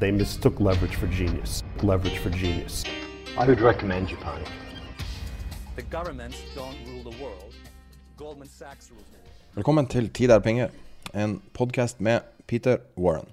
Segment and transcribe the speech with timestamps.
[0.00, 1.64] They mistook leverage for genius.
[1.82, 2.84] Leverage for genius.
[3.36, 4.44] I would recommend Japan.
[5.74, 7.54] The governments don't rule the world.
[8.16, 9.56] Goldman Sachs rules the world.
[9.56, 10.68] Velkommen til Tid er penger,
[11.14, 13.26] en podkast med Peter Warren.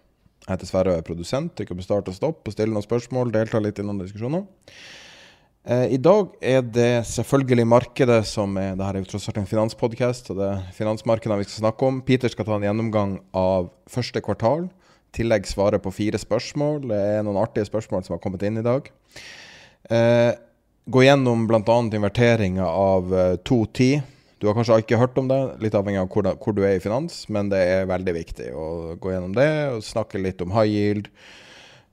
[0.47, 1.53] Jeg heter Sverre og er produsent.
[1.53, 3.33] Trykker på start og stopp og stiller noen spørsmål.
[3.33, 4.47] Deltar litt i noen diskusjoner.
[5.69, 9.38] Eh, I dag er det selvfølgelig markedet som er Det her er jo tross alt
[9.38, 12.02] en finanspodkast, og det er finansmarkedene vi skal snakke om.
[12.02, 14.66] Peter skal ta en gjennomgang av første kvartal.
[15.16, 16.81] Tillegg svare på fire spørsmål.
[16.91, 18.89] Det er noen artige spørsmål som har kommet inn i dag.
[19.89, 20.31] Eh,
[20.91, 21.77] gå gjennom bl.a.
[21.97, 24.03] inverteringa av eh, 2.10.
[24.41, 26.83] Du har kanskje ikke hørt om det, litt avhengig av hvor, hvor du er i
[26.83, 28.67] finans, men det er veldig viktig å
[29.02, 31.07] gå gjennom det og snakke litt om high yield.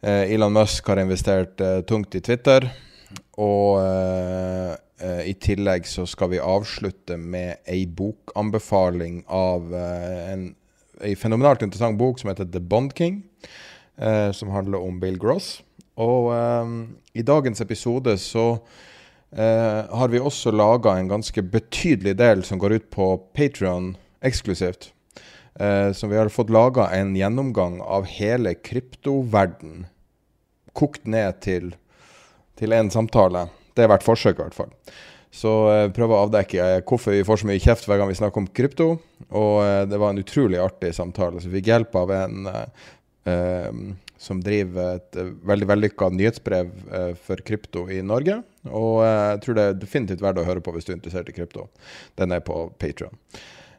[0.03, 2.67] Eh, Elon Musk har investert eh, tungt i Twitter.
[3.41, 10.45] Og eh, eh, i tillegg så skal vi avslutte med ei bokanbefaling av eh, en
[11.03, 13.23] ei fenomenalt interessant bok som heter The Bond King,
[13.99, 15.61] eh, som handler om Bill Gross.
[16.01, 16.73] Og eh,
[17.19, 18.47] i dagens episode så
[19.37, 24.93] eh, har vi også laga en ganske betydelig del som går ut på Patrion eksklusivt.
[25.61, 29.87] Eh, så vi har fått laga en gjennomgang av hele kryptoverden,
[30.73, 31.75] kokt ned til
[32.63, 33.47] til en samtale.
[33.75, 34.73] Det har vært forsøk, i hvert fall.
[35.33, 38.19] Så eh, prøve å avdekke eh, hvorfor vi får så mye kjeft hver gang vi
[38.19, 38.89] snakker om krypto.
[39.31, 41.41] Og eh, det var en utrolig artig samtale.
[41.41, 43.71] Så vi fikk hjelp av en eh,
[44.23, 45.17] som driver et
[45.49, 48.39] veldig vellykka nyhetsbrev eh, for krypto i Norge.
[48.71, 51.33] Og eh, jeg tror det er definitivt verdt å høre på hvis du er interessert
[51.33, 51.67] i krypto.
[52.21, 53.17] Den er på Patreon.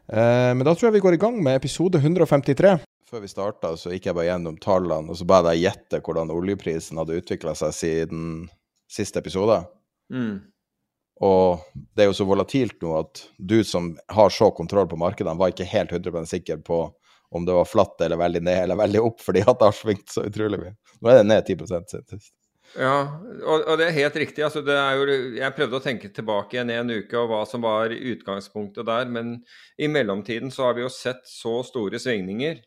[0.10, 2.76] Eh, men da tror jeg vi går i gang med episode 153.
[3.14, 6.02] Før vi starta, så gikk jeg bare gjennom tallene, og så ba jeg deg gjette
[6.04, 8.26] hvordan oljeprisen hadde utvikla seg siden
[8.92, 9.62] siste episode.
[10.12, 10.42] Mm.
[11.24, 11.64] Og
[11.96, 15.54] det er jo så volatilt nå at du som har så kontroll på markedene, var
[15.54, 16.86] ikke helt 100 sikker på
[17.34, 20.12] om det var flatt eller veldig ned eller veldig opp, fordi at det har svingt
[20.14, 20.76] så utrolig mye.
[21.02, 22.34] Nå er det ned 10 siden sist.
[22.74, 22.98] Ja,
[23.46, 24.44] og, og det er helt riktig.
[24.46, 27.94] Altså, er jo, jeg prøvde å tenke tilbake igjen en uke og hva som var
[27.94, 29.36] utgangspunktet der, men
[29.78, 32.62] i mellomtiden så har vi jo sett så store svingninger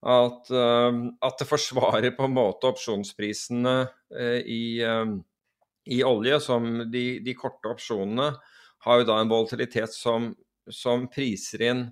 [0.00, 5.18] at, uh, at det forsvarer på en måte opsjonsprisene uh, i, uh,
[5.86, 8.32] i olje, som de, de, korte opsjonene
[8.84, 10.32] har jo da en volatilitet som,
[10.68, 11.86] som priser inn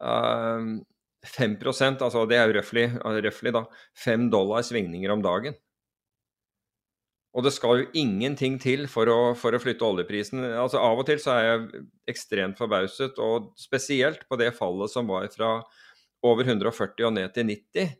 [0.00, 1.56] 5
[2.00, 3.66] altså det er jo røftlig da,
[4.04, 5.58] 5 dollar svingninger om dagen.
[7.30, 10.42] Og det skal jo ingenting til for å, for å, flytte oljeprisen.
[10.50, 15.06] Altså Av og til så er jeg ekstremt forbauset, og spesielt på det fallet som
[15.10, 15.58] var fra
[16.26, 17.92] over 140 og ned til 90,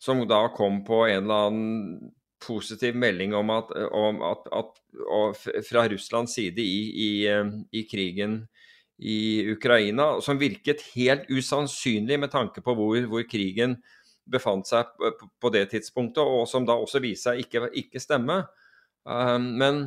[0.00, 5.86] som da kom på en eller annen positiv melding om at, om at, at fra
[5.90, 7.10] Russlands side i, i,
[7.72, 8.40] i, krigen
[8.98, 13.78] i Ukraina, som virket helt usannsynlig med tanke på hvor, hvor krigen
[14.28, 14.90] befant seg
[15.40, 18.42] på, det tidspunktet, og som da også viste seg ikke, ikke stemme.
[19.08, 19.82] Um, men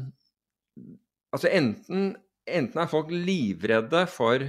[1.34, 2.16] altså enten,
[2.48, 4.48] enten, er folk livredde for,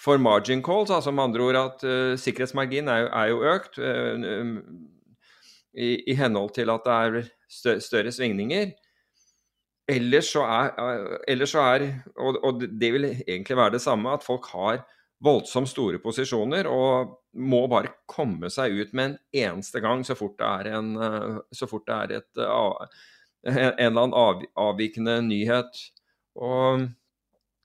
[0.00, 4.60] for margin calls, altså med andre ord at uh, sikkerhetsmarginen er, er, jo økt uh,
[5.74, 7.28] i, i, henhold til at det er
[7.80, 8.72] større, svingninger.
[9.88, 10.74] Ellers så er,
[11.28, 11.86] ellers så er
[12.16, 14.84] og, og, det vil egentlig være det samme, at folk har
[15.22, 20.34] voldsomt store posisjoner og må bare komme seg ut med en eneste gang så fort
[20.40, 20.96] det er en,
[21.68, 22.42] fort det er et,
[23.46, 25.78] en eller annen av, avvikende nyhet.
[26.36, 26.88] Og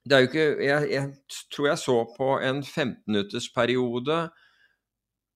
[0.07, 4.19] det er jo ikke jeg, jeg, tror jeg så på en 15-minuttersperiode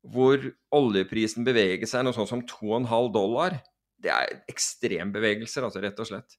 [0.01, 0.42] hvor
[0.74, 3.59] oljeprisen beveger seg noe sånt som 2,5 dollar.
[4.01, 6.38] Det er ekstrembevegelser, altså, rett og slett.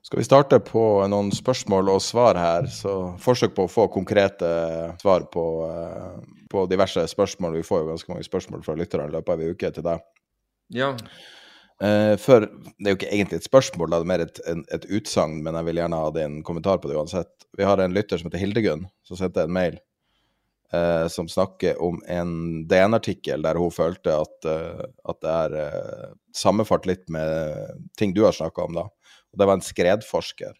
[0.00, 0.82] Skal vi starte på
[1.12, 2.68] noen spørsmål og svar her?
[2.72, 4.48] Så forsøk på å få konkrete
[5.02, 7.58] svar på, eh, på diverse spørsmål.
[7.58, 10.00] Vi får jo ganske mange spørsmål fra lytterne i løpet av en uke til deg.
[10.72, 10.96] Ja.
[11.84, 14.88] Eh, for det er jo ikke egentlig et spørsmål, det er mer et, en, et
[14.88, 17.30] utsagn, men jeg vil gjerne ha din kommentar på det uansett.
[17.56, 19.78] Vi har en lytter som heter Hildegunn, som sendte en mail
[20.72, 22.32] eh, som snakker om en
[22.68, 28.24] DN-artikkel der hun følte at, eh, at det er eh, sammenfart litt med ting du
[28.26, 28.86] har snakka om, da.
[29.30, 30.54] Og det var en skredforsker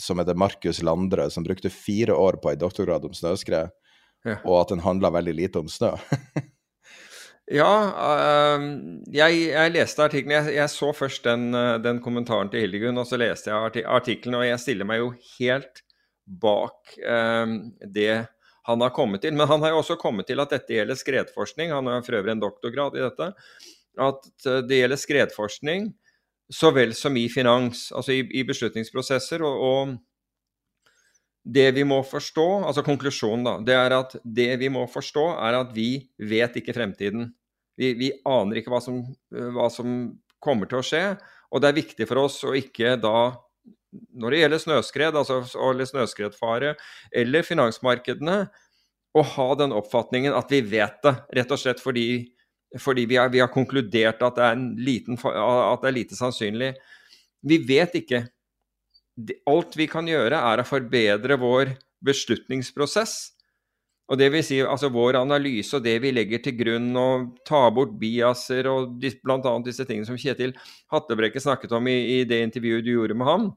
[0.00, 3.72] som heter Markus Landrød, som brukte fire år på en doktorgrad om snøskred,
[4.26, 4.40] Ja.
[4.44, 5.94] og at den handla veldig lite om snø.
[7.46, 10.32] Ja, øhm, jeg, jeg leste artikkelen.
[10.34, 14.34] Jeg, jeg så først den, den kommentaren til Hildegunn, og så leste jeg arti artikkelen,
[14.40, 15.84] og jeg stiller meg jo helt
[16.26, 16.96] bak
[17.94, 18.16] det
[18.66, 19.36] han har kommet til.
[19.36, 21.74] Men han har jo også kommet til at dette gjelder skredforskning.
[21.74, 23.30] Han har for øvrig en doktorgrad i dette.
[23.96, 25.94] At øh, det gjelder skredforskning
[26.52, 29.42] så vel som i finans, altså i, i beslutningsprosesser.
[29.42, 29.96] og, og
[31.46, 35.60] det vi må forstå, altså konklusjonen, da, det er at det vi må forstå, er
[35.60, 37.28] at vi vet ikke fremtiden.
[37.78, 38.98] Vi, vi aner ikke hva som,
[39.30, 39.92] hva som
[40.42, 41.04] kommer til å skje.
[41.54, 43.30] Og det er viktig for oss å ikke da,
[44.16, 45.40] når det gjelder snøskred, altså
[45.70, 46.74] eller snøskredfare,
[47.14, 48.38] eller finansmarkedene,
[49.16, 52.26] å ha den oppfatningen at vi vet det, rett og slett fordi,
[52.82, 56.74] fordi vi, har, vi har konkludert at det, en liten, at det er lite sannsynlig.
[57.46, 58.26] Vi vet ikke
[59.48, 61.72] alt vi kan gjøre, er å forbedre vår
[62.04, 63.16] beslutningsprosess.
[64.06, 67.64] Og det vil si altså vår analyse og det vi legger til grunn, og ta
[67.74, 69.54] bort biaser og bl.a.
[69.66, 70.54] disse tingene som Kjetil
[70.92, 73.48] Hattebrekke snakket om i, i det intervjuet du gjorde med ham.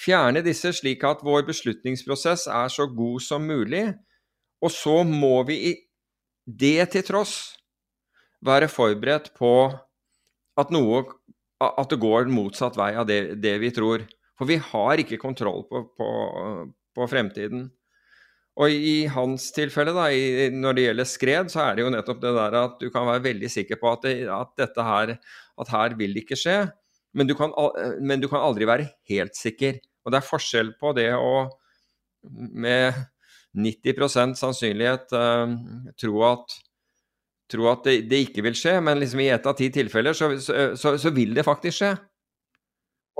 [0.00, 3.90] Fjerne disse slik at vår beslutningsprosess er så god som mulig.
[4.64, 5.74] Og så må vi i
[6.46, 7.34] det til tross
[8.44, 9.52] være forberedt på
[10.60, 11.04] at noe
[11.60, 14.06] at det går motsatt vei av det, det vi tror.
[14.40, 16.08] For vi har ikke kontroll på, på,
[16.96, 17.68] på fremtiden.
[18.60, 22.22] Og i hans tilfelle, da, i, når det gjelder skred, så er det jo nettopp
[22.24, 25.14] det der at du kan være veldig sikker på at, det, at dette her
[25.60, 26.58] at her vil det ikke skje.
[27.16, 27.52] Men du, kan,
[28.00, 29.80] men du kan aldri være helt sikker.
[30.04, 31.48] Og det er forskjell på det å
[32.30, 32.96] med
[33.56, 35.54] 90 sannsynlighet eh,
[35.98, 36.58] tro at
[37.50, 40.30] tro at det, det ikke vil skje, men liksom i ett av ti tilfeller så,
[40.38, 41.92] så, så, vil det faktisk skje.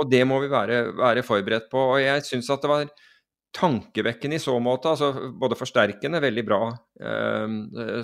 [0.01, 1.81] Og det må vi være, være forberedt på.
[1.95, 2.93] Og jeg syns at det var
[3.57, 6.61] tankevekkende i så måte, altså både forsterkende, veldig bra
[7.03, 7.57] eh,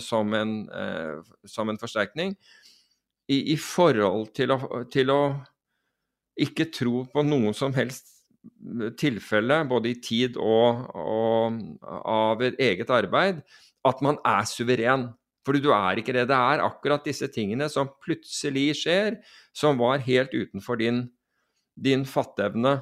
[0.02, 2.34] som, en, eh, som en forsterkning,
[3.31, 4.58] i, i forhold til å,
[4.90, 5.20] til å
[6.43, 8.16] ikke tro på noen som helst
[8.99, 13.41] tilfelle, både i tid og, og av eget arbeid,
[13.87, 15.11] at man er suveren.
[15.47, 16.27] Fordi du er ikke det.
[16.27, 19.21] Det er akkurat disse tingene som plutselig skjer,
[19.55, 21.05] som var helt utenfor din,
[21.79, 22.81] din fatteevne.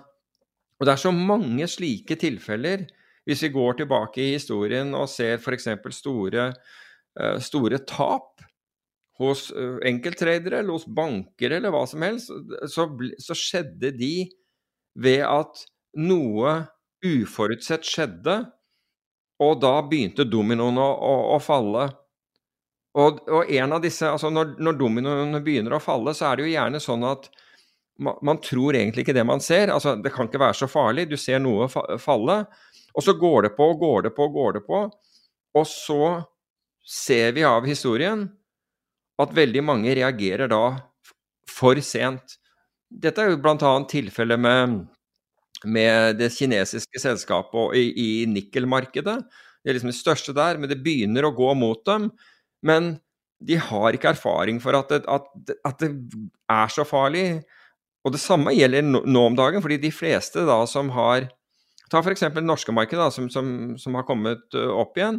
[0.80, 2.86] Og det er så mange slike tilfeller.
[3.28, 5.68] Hvis vi går tilbake i historien og ser f.eks.
[5.96, 6.48] Store,
[7.20, 8.42] eh, store tap
[9.20, 12.32] hos eh, enkelttradere eller hos banker eller hva som helst,
[12.72, 12.88] så,
[13.20, 14.14] så skjedde de
[14.94, 15.64] ved at
[15.98, 16.56] noe
[17.04, 18.38] uforutsett skjedde,
[19.44, 21.88] og da begynte dominoen å, å, å falle.
[22.94, 26.46] Og, og en av disse, altså når, når dominoene begynner å falle, så er det
[26.46, 27.26] jo gjerne sånn at
[27.98, 29.72] man, man tror egentlig ikke det man ser.
[29.74, 31.08] Altså, det kan ikke være så farlig.
[31.10, 32.44] Du ser noe fa falle,
[32.94, 34.84] og så går det på og går det på og går det på.
[35.58, 36.06] Og så
[36.86, 38.26] ser vi av historien
[39.22, 40.64] at veldig mange reagerer da
[41.50, 42.38] for sent.
[42.94, 43.72] Dette er jo bl.a.
[43.90, 44.76] tilfellet med,
[45.66, 49.16] med det kinesiske selskapet i, i nikkelmarkedet.
[49.64, 52.10] Det er liksom det største der, men det begynner å gå mot dem.
[52.64, 52.94] Men
[53.44, 55.28] de har ikke erfaring for at det, at,
[55.66, 55.90] at det
[56.52, 57.42] er så farlig.
[58.04, 61.30] Og det samme gjelder nå, om dagen, fordi de fleste da som har
[61.92, 62.24] Ta f.eks.
[62.32, 63.46] det norske markedet, da, som, som,
[63.78, 65.18] som har kommet opp igjen,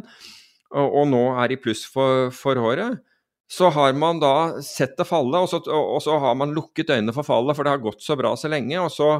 [0.74, 2.98] og, og nå er i pluss for, for året.
[3.46, 7.14] Så har man da sett det falle, og så, og, så har man lukket øynene
[7.14, 8.78] for fallet, for det har gått så bra så lenge.
[8.82, 9.10] Og så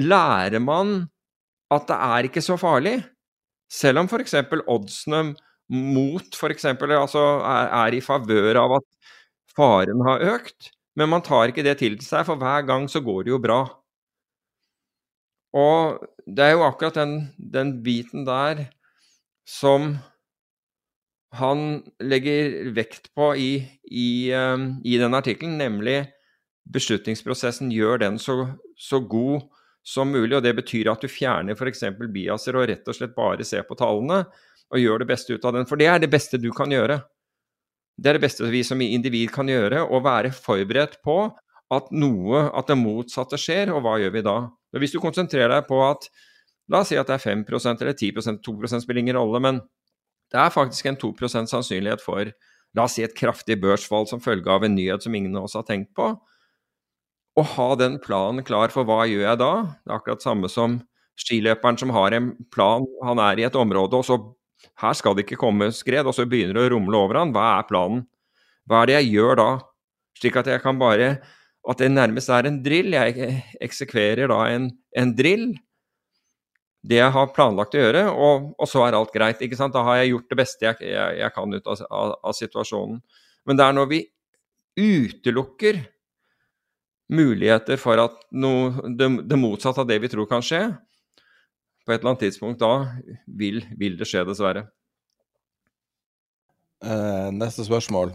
[0.00, 1.02] lærer man
[1.74, 2.96] at det er ikke så farlig.
[3.68, 4.38] Selv om f.eks.
[4.64, 5.22] oddsene
[5.68, 6.64] mot f.eks.
[6.70, 8.88] Altså er, er i favør av at
[9.52, 13.26] faren har økt, men man tar ikke det til seg, for hver gang så går
[13.26, 13.60] det jo bra.
[15.56, 18.66] Og det er jo akkurat den, den biten der
[19.48, 19.96] som
[21.36, 23.52] han legger vekt på i,
[23.90, 26.00] i, eh, i den artikkelen, nemlig
[26.72, 29.48] beslutningsprosessen gjør den så, så god
[29.84, 30.36] som mulig.
[30.36, 31.84] og Det betyr at du fjerner f.eks.
[32.12, 34.24] biaser og rett og slett bare ser på tallene
[34.68, 35.68] og gjør det beste ut av den.
[35.68, 37.00] For det er det beste du kan gjøre.
[37.98, 41.22] Det er det beste vi som individ kan gjøre, å være forberedt på
[41.74, 44.36] at noe, at det motsatte skjer, og hva gjør vi da?
[44.78, 46.08] Hvis du konsentrerer deg på at
[46.68, 49.62] La oss si at det er 5% eller 10% 2% spiller ingen rolle, men
[50.32, 52.30] det er faktisk en 2 sannsynlighet for
[52.76, 55.56] la oss si et kraftig børsfall som følge av en nyhet som ingen av oss
[55.56, 56.12] har tenkt på.
[57.38, 59.52] Å ha den planen klar for hva gjør jeg da?
[59.84, 60.80] Det er akkurat samme som
[61.18, 64.18] skiløperen som har en plan, han er i et område, og så
[64.82, 67.32] her skal det ikke komme skred, og så begynner det å rumle over han.
[67.34, 68.04] Hva er planen?
[68.68, 69.48] Hva er det jeg gjør da?
[70.18, 71.18] Slik at jeg kan bare
[71.68, 72.94] At det nærmest er en drill.
[72.94, 75.50] Jeg eksekverer da en, en drill
[76.88, 79.42] det jeg har planlagt å gjøre, og, og, så er alt greit.
[79.44, 79.74] ikke sant?
[79.76, 83.00] Da har jeg gjort det beste jeg, jeg, jeg kan ut av, av, av, situasjonen.
[83.48, 84.00] Men det er når vi
[84.78, 85.82] utelukker
[87.12, 90.62] muligheter for at noe, det, det, motsatte av det vi tror kan skje,
[91.84, 92.72] på et eller annet tidspunkt da
[93.40, 94.66] vil, vil det skje, dessverre.
[96.84, 98.12] Uh, neste spørsmål.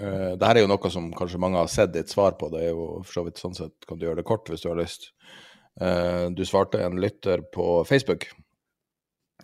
[0.00, 2.48] Uh, Dette er jo noe som kanskje mange har sett ditt svar på.
[2.52, 4.70] Det er jo for så vidt sånn sett kan du gjøre det kort hvis du
[4.72, 5.12] har lyst.
[5.80, 8.28] Eh, du svarte en lytter på Facebook.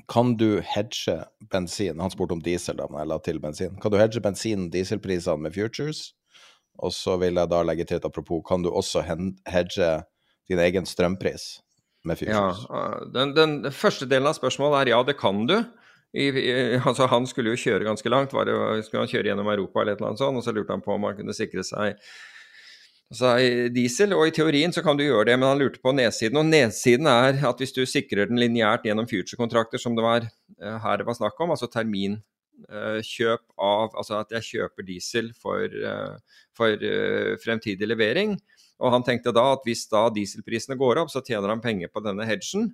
[0.08, 2.00] Kan du hedge bensin?
[2.00, 3.76] Han spurte om diesel, da, men jeg la til bensin.
[3.82, 6.12] Kan du hedge bensin- dieselprisene med futures?
[6.80, 9.90] Og så vil jeg da legge til et apropos, kan du også hedge
[10.48, 11.60] din egen strømpris
[12.04, 12.62] med futures?
[12.70, 15.58] Ja, den, den første delen av spørsmålet er ja, det kan du.
[16.10, 18.54] I, i, altså han skulle jo kjøre ganske langt, var det,
[18.86, 20.96] skulle han kjøre gjennom Europa eller et eller annet sånt, og så lurte han på
[20.96, 22.00] om han kunne sikre seg
[23.10, 23.34] altså
[23.74, 24.14] diesel.
[24.16, 26.38] Og i teorien så kan du gjøre det, men han lurte på nedsiden.
[26.40, 30.76] Og nedsiden er at hvis du sikrer den lineært gjennom future-kontrakter, som det var uh,
[30.84, 35.66] her det var snakk om, altså terminkjøp uh, av Altså at jeg kjøper diesel for,
[35.66, 36.88] uh, for
[37.42, 38.38] fremtidig levering.
[38.80, 42.00] Og han tenkte da at hvis da dieselprisene går opp, så tjener han penger på
[42.04, 42.70] denne hedgen.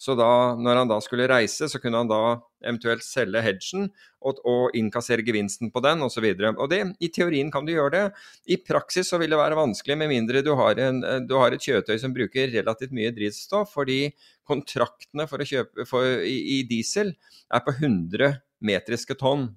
[0.00, 3.90] Så da, når han da skulle reise, så kunne han da eventuelt selge hedgen
[4.24, 6.24] og, og innkassere gevinsten på den osv.
[6.24, 8.04] I teorien kan du gjøre det.
[8.48, 11.66] I praksis så vil det være vanskelig med mindre du har, en, du har et
[11.66, 14.06] kjøretøy som bruker relativt mye drivstoff, fordi
[14.48, 17.12] kontraktene for kjøpe for, i, i, diesel
[17.52, 19.50] er på 100 metriske tonn.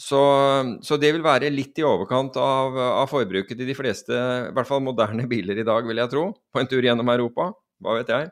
[0.00, 0.20] Så,
[0.84, 4.68] så, det vil være litt i overkant av, av, forbruket til de fleste, i hvert
[4.68, 7.50] fall moderne biler i dag, vil jeg tro, på en tur gjennom Europa.
[7.80, 8.30] Hva vet jeg.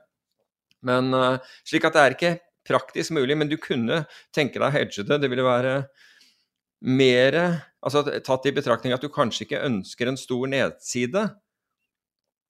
[0.86, 2.34] Men uh, Slik at det er ikke
[2.68, 4.02] praktisk mulig, men du kunne
[4.34, 5.20] tenke deg å hedge det.
[5.22, 5.74] Det ville være
[6.84, 7.38] mer
[7.82, 11.24] altså Tatt i betraktning at du kanskje ikke ønsker en stor nedside.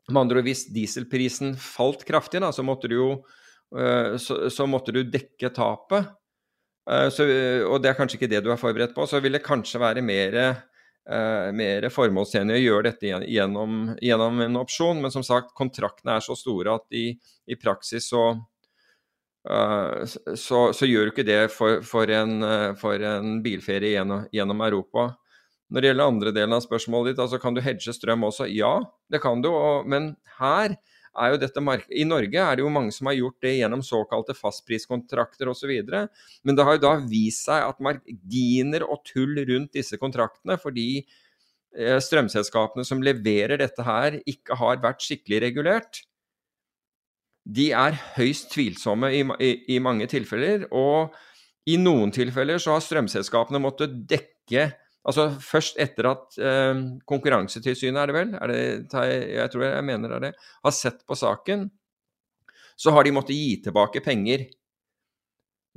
[0.08, 4.66] Med andre ord, hvis dieselprisen falt kraftig, da, så måtte du jo uh, så, så,
[4.68, 6.08] måtte du dekke tapet.
[6.88, 7.28] Uh, så,
[7.68, 9.06] og det er kanskje ikke det du er forberedt på.
[9.08, 10.40] Så vil det kanskje være mer
[11.08, 15.00] eh, mer formålstjenlig å gjøre dette gjennom, gjennom, en opsjon.
[15.02, 17.10] Men som sagt, kontraktene er så store at i,
[17.48, 18.24] i praksis så,
[19.50, 24.28] uh, så, så, gjør du ikke det for, for, en, uh, for en, bilferie gjennom,
[24.34, 25.10] gjennom, Europa.
[25.68, 28.48] Når det gjelder andre delen av spørsmålet ditt, altså kan du hedge strøm også?
[28.52, 28.78] Ja,
[29.12, 29.50] det kan du.
[29.52, 30.78] Og, men her
[31.18, 34.37] er jo dette I Norge er det jo mange som har gjort det gjennom såkalte
[34.37, 35.72] fastpriskontrakter osv.
[36.42, 41.04] Men det har jo da vist seg at marginer og tull rundt disse kontraktene, fordi
[41.76, 46.02] eh, strømselskapene som leverer dette her, ikke har vært skikkelig regulert.
[47.48, 51.16] De er høyst tvilsomme i, i, i mange tilfeller, og
[51.68, 54.70] i noen tilfeller så har strømselskapene måttet dekke
[55.08, 58.62] Altså først etter at eh, Konkurransetilsynet, er det vel, er det,
[59.32, 61.68] jeg tror jeg mener det er det, har sett på saken,
[62.78, 64.44] så har de måttet gi tilbake penger.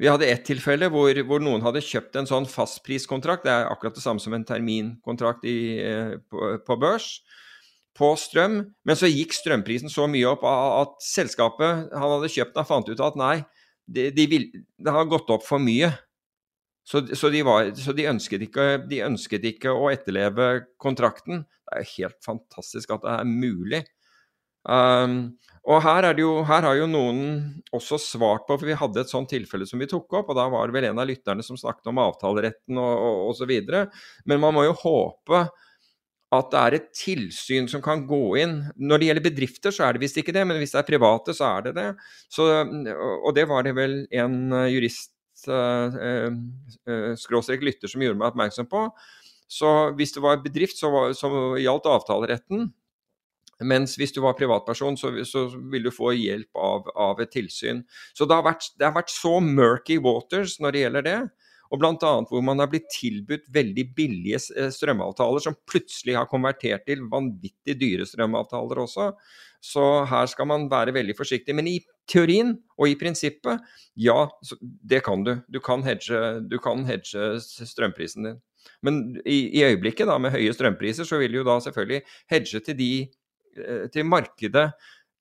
[0.01, 3.95] Vi hadde ett tilfelle hvor, hvor, noen hadde kjøpt en sånn fastpriskontrakt, det er akkurat
[3.95, 7.21] det samme som en terminkontrakt i, eh, på, på, børs,
[7.97, 12.67] på strøm, men så gikk strømprisen så mye opp at selskapet han hadde kjøpt den,
[12.67, 13.35] fant ut at nei,
[13.91, 14.47] det, de vil,
[14.79, 15.91] det har gått opp for mye.
[16.83, 21.45] Så, så, de, var, så de, ønsket ikke, de, ønsket ikke, å etterleve kontrakten.
[21.69, 23.83] Det er helt fantastisk at det er mulig.
[24.61, 25.33] Um,
[25.65, 27.21] og her, jo, her, har jo noen
[27.73, 30.47] også svart på, for vi hadde et sånt tilfelle som vi tok opp, og da
[30.53, 33.53] var det vel en av lytterne som snakket om avtaleretten og osv.
[34.25, 35.45] Men man må jo håpe
[36.31, 38.59] at det er et tilsyn som kan gå inn.
[38.79, 41.35] Når det gjelder bedrifter, så er det visst ikke det, men hvis det er private,
[41.35, 41.87] så er det det.
[42.31, 42.47] Så,
[43.19, 44.37] og det var det vel en
[44.71, 45.11] jurist
[45.47, 46.31] Eh, eh,
[46.87, 48.85] eh, lytter som gjorde meg oppmerksom på.
[49.51, 52.69] Så hvis det var bedrift, så, var, så gjaldt avtaleretten.
[53.61, 57.83] Mens hvis du var privatperson, så, så ville du få hjelp av, av et tilsyn.
[58.17, 61.19] Så det har, vært, det har, vært, så murky waters når det gjelder det.
[61.71, 62.15] Og bl.a.
[62.27, 64.41] hvor man har blitt tilbudt veldig billige
[64.75, 69.11] strømavtaler som plutselig har konvertert til vanvittig dyre strømavtaler også.
[69.61, 71.53] Så her skal man være veldig forsiktig.
[71.55, 71.77] Men i
[72.09, 73.61] teorien og i prinsippet,
[73.95, 74.25] ja,
[74.61, 75.35] det kan du.
[75.53, 78.39] Du kan hedge, du kan hedge strømprisen din.
[78.85, 82.01] Men i, i, øyeblikket, da, med høye strømpriser, så vil du da selvfølgelig
[82.31, 82.91] hedge til, de,
[83.57, 84.71] eh, til markedet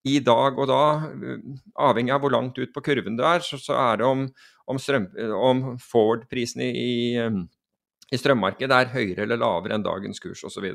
[0.09, 0.83] i dag og da,
[1.13, 1.43] eh,
[1.89, 4.27] avhengig av hvor langt ut på kurven du er, så, så er det om,
[4.69, 6.73] om, strøm, om forward-prisen i,
[7.21, 10.69] i, strømmarkedet er høyere eller lavere enn dagens kurs osv.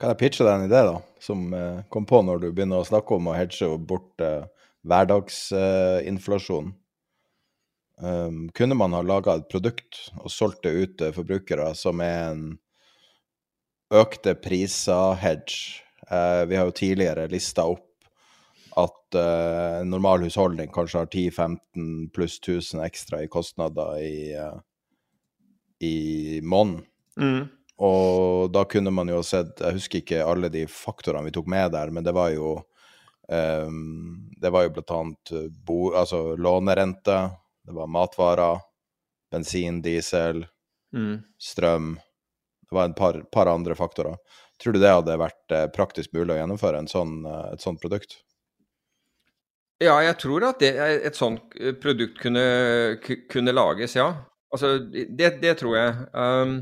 [0.00, 2.88] Kan jeg pitche deg en idé da, som eh, kom på når du begynner å
[2.88, 4.42] snakke om å hedge bort eh,
[4.84, 6.72] hverdagsinflasjon?
[7.94, 12.32] Um, kunne man ha laga et produkt og solgt det ut til forbrukere som er
[12.32, 12.44] en
[13.94, 15.80] økte priser-hedge?
[16.10, 17.86] Uh, vi har jo tidligere lista opp
[18.76, 24.58] at uh, en normal husholdning kanskje har 10-15 pluss 1000 ekstra i kostnader i, uh,
[25.80, 26.82] i måneden.
[27.14, 27.46] Mm.
[27.82, 31.72] Og da kunne man jo sett Jeg husker ikke alle de faktorene vi tok med
[31.74, 32.52] der, men det var jo
[33.26, 35.32] um, Det var jo blant annet
[35.66, 37.18] bo, altså lånerente,
[37.66, 38.60] det var matvarer,
[39.32, 40.44] bensin, diesel,
[40.94, 41.16] mm.
[41.40, 41.94] strøm.
[42.68, 44.16] Det var et par, par, andre faktorer.
[44.62, 48.18] Tror du det hadde vært eh, praktisk mulig å gjennomføre sånn, et sånt produkt?
[49.82, 52.44] Ja, jeg tror at det, et sånt eh, produkt kunne,
[53.32, 54.10] kunne lages, ja.
[54.54, 55.96] Altså, det, det tror jeg.
[56.14, 56.58] Um,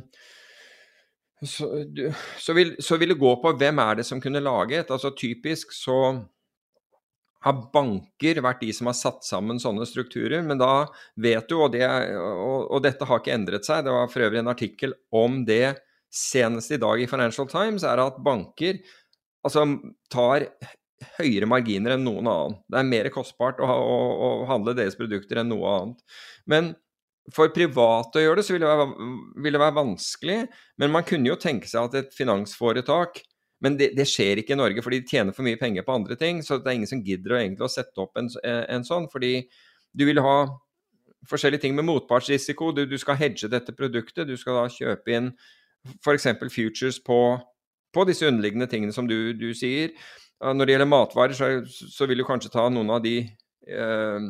[1.43, 1.69] så,
[2.39, 4.91] så, vil, så, vil, det gå på hvem er det som kunne lage et.
[4.95, 5.99] Altså, typisk så
[7.43, 10.87] har banker vært de som har satt sammen sånne strukturer, men da
[11.19, 11.83] vet du, og, det,
[12.15, 15.75] og, og dette har ikke endret seg, det var for øvrig en artikkel om det
[16.13, 18.79] senest i dag i Financial Times, er at banker
[19.43, 19.67] altså,
[20.13, 20.47] tar
[21.19, 22.57] høyere marginer enn noen annen.
[22.71, 26.21] Det er mer kostbart å, å, å, handle deres produkter enn noe annet.
[26.47, 26.73] Men
[27.31, 29.11] for private å gjøre det, så vil det, være,
[29.45, 30.39] ville det være vanskelig.
[30.83, 33.23] Men man kunne jo tenke seg at et finansforetak
[33.63, 36.17] Men det, det, skjer ikke i Norge, fordi de tjener for mye penger på andre
[36.19, 36.41] ting.
[36.43, 39.07] Så det er ingen som gidder å, egentlig å sette opp en, en sånn.
[39.13, 39.37] Fordi
[39.95, 40.49] du vil ha
[41.31, 42.73] forskjellige ting med motpartsrisiko.
[42.75, 44.27] Du, du, skal hedge dette produktet.
[44.27, 45.31] Du skal da kjøpe inn
[46.03, 46.27] f.eks.
[46.51, 47.21] futures på,
[47.95, 49.95] på, disse underliggende tingene som du, du sier.
[50.43, 54.29] Når det gjelder matvarer, så, så, vil du kanskje ta noen av de eh,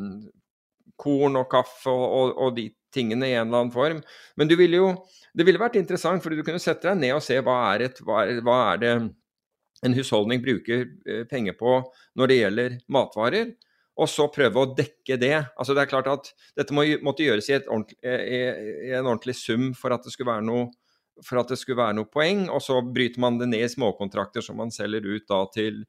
[0.99, 3.99] korn og kaffe og, og, og, de tingene i en eller annen form.
[4.39, 4.93] Men du ville jo,
[5.33, 8.01] det ville vært interessant, fordi du kunne sette deg ned og se hva er, et,
[8.05, 8.93] hva er, hva er det
[9.83, 11.79] en husholdning bruker eh, penger på
[12.19, 13.51] når det gjelder matvarer,
[13.93, 15.35] og så prøve å dekke det.
[15.59, 18.39] Altså det er klart at Dette må, måtte gjøres i, i,
[18.89, 20.07] i en ordentlig sum for at
[20.41, 20.71] noe
[21.21, 24.41] for at det skulle være noe poeng, og så bryter man det ned i småkontrakter
[24.41, 25.83] som man selger ut da til,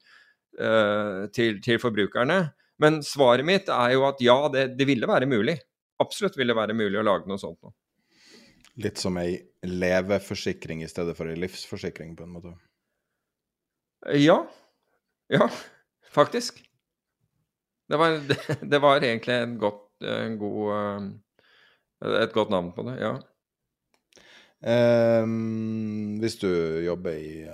[0.61, 2.40] uh, til, til forbrukerne.
[2.83, 5.57] Men svaret mitt er jo at ja, det, det, ville være mulig.
[6.02, 7.74] Absolutt ville være mulig å lage noe sånt noe.
[8.83, 12.54] Litt som ei leveforsikring i stedet for ei livsforsikring, på en måte?
[14.18, 14.40] Ja.
[15.30, 15.46] Ja,
[16.11, 16.59] faktisk.
[17.88, 18.38] Det var, det,
[18.72, 23.14] det var egentlig et godt, en god, eh, et godt navn på det, ja.
[24.64, 26.48] Um, hvis du
[26.87, 27.44] jobber i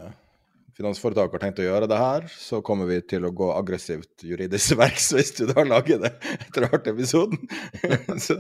[0.77, 4.77] finansforetak har tenkt å gjøre det her, så kommer vi til å gå aggressivt juridisk
[4.83, 7.41] verks hvis du da lager det etter hvert episoden.
[8.27, 8.39] så,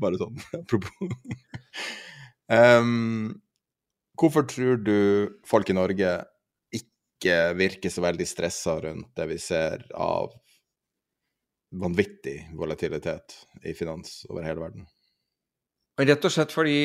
[0.00, 1.14] bare sånn apropos.
[2.52, 3.40] Um,
[4.20, 4.96] hvorfor tror du
[5.48, 6.16] folk i Norge
[6.74, 10.34] ikke virker så veldig stressa rundt det vi ser av
[11.74, 14.84] vanvittig volatilitet i finans over hele verden?
[15.94, 16.78] Rett og slett fordi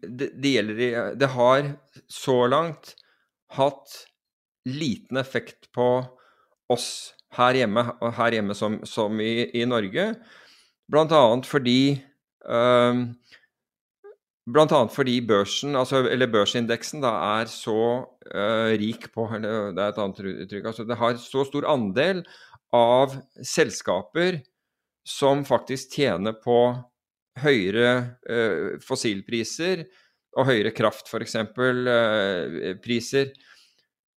[0.00, 1.66] det, det gjelder Det har
[2.08, 2.94] så langt
[3.54, 3.92] hatt
[4.68, 5.88] liten effekt på
[6.72, 7.84] oss her hjemme,
[8.16, 10.12] her hjemme som, som i, i, Norge.
[10.90, 11.96] Blant annet fordi
[12.46, 13.10] um,
[14.44, 19.80] Blant annet fordi børsen, altså, eller børsindeksen, da er så uh, rik på eller Det
[19.80, 20.66] er et annet uttrykk.
[20.68, 22.20] altså Det har så stor andel
[22.74, 24.42] av selskaper
[25.08, 26.58] som faktisk tjener på
[27.40, 29.86] høyere uh, fossilpriser
[30.36, 31.38] og høyere kraft, f.eks.
[31.56, 33.32] Uh, priser.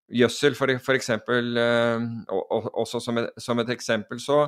[0.05, 1.09] Gjødsel, f.eks.
[2.29, 4.19] og, også som et, som et eksempel.
[4.21, 4.43] Så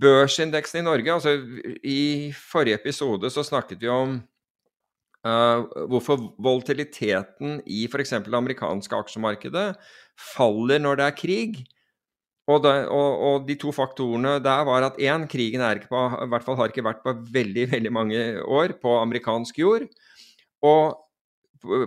[0.00, 1.34] børsindeksen i Norge altså
[1.84, 4.14] I forrige episode så snakket vi om
[5.26, 8.14] uh, hvorfor volatiliteten i f.eks.
[8.24, 9.68] det amerikanske aksjemarkedet
[10.34, 11.62] faller når det er krig.
[12.50, 16.00] Og, det, og, og, de to faktorene der var at én, krigen er ikke på,
[16.24, 19.86] i hvert fall har ikke vært på veldig, veldig mange år på amerikansk jord.
[20.66, 20.98] Og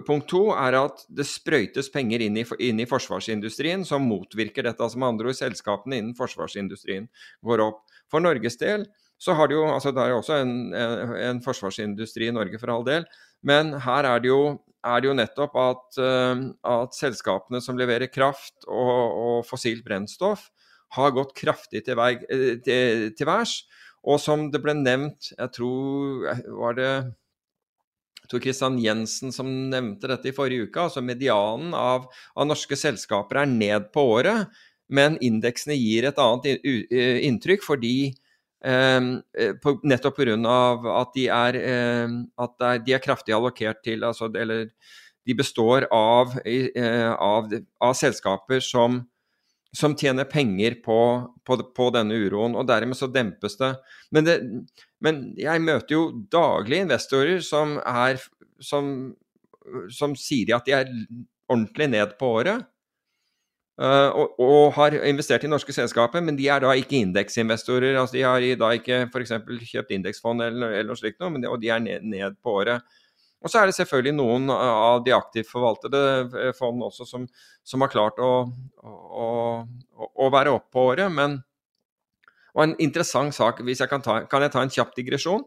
[0.08, 4.82] punkt to er at det sprøytes penger inn i, inn i forsvarsindustrien som motvirker dette.
[4.84, 7.10] Altså med andre ord, selskapene innen forsvarsindustrien
[7.46, 7.84] går opp.
[8.12, 8.88] For Norges del
[9.22, 12.74] så har det jo altså Det er jo også en, en, forsvarsindustri i Norge, for
[12.74, 13.08] all del.
[13.46, 14.42] Men her er det jo
[14.86, 20.52] er det jo nettopp at, eh, at selskapene som leverer kraft og, og, fossilt brennstoff,
[20.94, 23.64] har gått kraftig til, vei, eh, til, til værs.
[24.06, 26.28] Og som det ble nevnt, jeg tror
[26.60, 26.92] var det
[28.30, 30.88] Tor Christian Jensen som nevnte dette i forrige uke.
[30.88, 34.52] altså Medianen av, av norske selskaper er ned på året,
[34.88, 36.62] men indeksene gir et annet
[37.26, 37.96] inntrykk fordi
[38.66, 39.02] eh,
[39.62, 40.60] på, nettopp pga.
[41.00, 44.70] at, de er, eh, at de er kraftig allokert til altså, Eller
[45.26, 47.50] de består av, eh, av,
[47.82, 49.02] av selskaper som,
[49.76, 51.00] som, tjener penger på,
[51.46, 53.74] på, på, denne uroen, og dermed så dempes det.
[54.16, 54.38] Men, det.
[55.04, 58.22] men, jeg møter jo daglig investorer som, er,
[58.64, 58.94] som,
[59.92, 60.94] som sier at de er
[61.52, 62.66] ordentlig ned på året.
[63.76, 67.98] Uh, og, og, har investert i norske selskaper, men de er da ikke indeksinvestorer.
[68.00, 69.34] altså De har da ikke f.eks.
[69.68, 72.86] kjøpt indeksfond eller, eller, noe slikt, men de, og de er ned, ned på året.
[73.44, 76.00] Og så er det selvfølgelig noen av de aktivt forvaltede
[76.42, 77.28] eh, fondene også som,
[77.66, 78.32] som, har klart å,
[78.86, 79.28] å,
[79.96, 81.12] å være opp på året.
[81.14, 81.42] Men
[82.56, 85.44] og en interessant sak, hvis jeg kan ta, kan jeg ta en kjapp digresjon?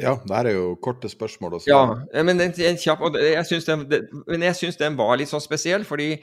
[0.00, 1.58] Ja, det her er jo korte spørsmål.
[1.58, 1.68] Også.
[1.70, 6.14] Ja, men en, en kjapp, jeg syns den, den, den, var litt sånn spesiell, fordi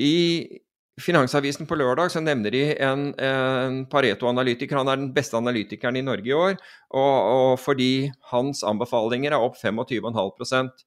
[0.00, 0.14] i,
[1.02, 4.78] Finansavisen på lørdag så nevner de en, en Pareto-analytiker.
[4.78, 6.54] Han er den beste analytikeren i Norge i år.
[6.94, 10.84] Og, og fordi hans anbefalinger er opp 25,5%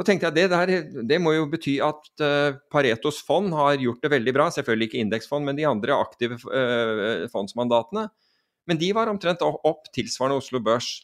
[0.00, 0.72] Så tenkte jeg det der,
[1.04, 4.48] det må jo bety at uh, Paretos fond har gjort det veldig bra.
[4.56, 8.08] Selvfølgelig ikke indeksfond, men de andre aktive uh, fondsmandatene.
[8.72, 10.94] Men de var omtrent opp tilsvarende Oslo Børs.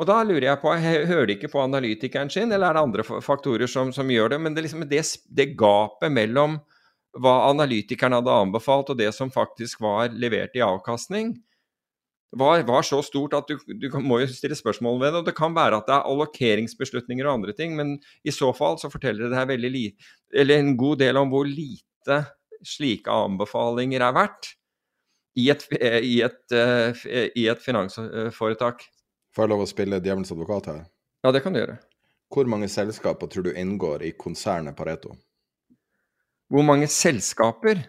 [0.00, 2.84] Og da lurer jeg på, jeg Hører de ikke på analytikeren sin, eller er det
[2.88, 4.42] andre faktorer som, som gjør det?
[4.42, 6.58] Men det, liksom, det, det gapet mellom
[7.20, 11.34] hva analytikerne hadde anbefalt, og det som faktisk var levert i avkastning,
[12.32, 15.20] var, var så stort at du, du, må jo stille spørsmål ved det.
[15.20, 18.78] og Det kan være at det er allokeringsbeslutninger og andre ting, men i så fall
[18.80, 22.22] så forteller det her veldig lite, eller en god del om hvor lite
[22.64, 24.54] slike anbefalinger er verdt
[25.36, 25.66] i et,
[26.04, 26.56] i et,
[27.36, 28.84] i et finansforetak.
[29.32, 30.82] Får jeg lov å spille djevelens advokat her?
[31.24, 31.78] Ja, det kan du gjøre.
[32.32, 35.14] Hvor mange selskaper tror du inngår i konsernet Pareto?
[36.52, 37.80] Hvor mange selskaper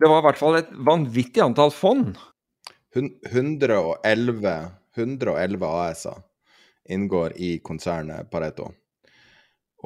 [0.00, 2.16] Det var i hvert fall et vanvittig antall fond.
[2.96, 4.54] 111,
[4.96, 6.22] 111 AS-er
[6.90, 8.72] inngår i konsernet Pareto.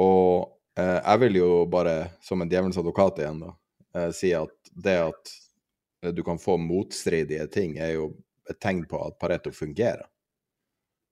[0.01, 3.53] Og eh, jeg vil jo bare, som en djevelens advokat igjen, da,
[3.93, 5.35] eh, si at det at
[6.17, 8.09] du kan få motstridige ting, er jo
[8.49, 10.07] et tegn på at Pareto fungerer.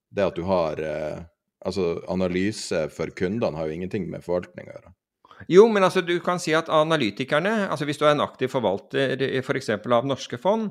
[0.08, 1.22] Det at du har eh,
[1.64, 4.90] Altså, analyse for kundene har jo ingenting med forvaltning å gjøre.
[5.50, 9.20] Jo, men altså, du kan si at analytikerne, altså hvis du er en aktiv forvalter
[9.42, 9.70] f.eks.
[9.82, 10.70] For av norske fond,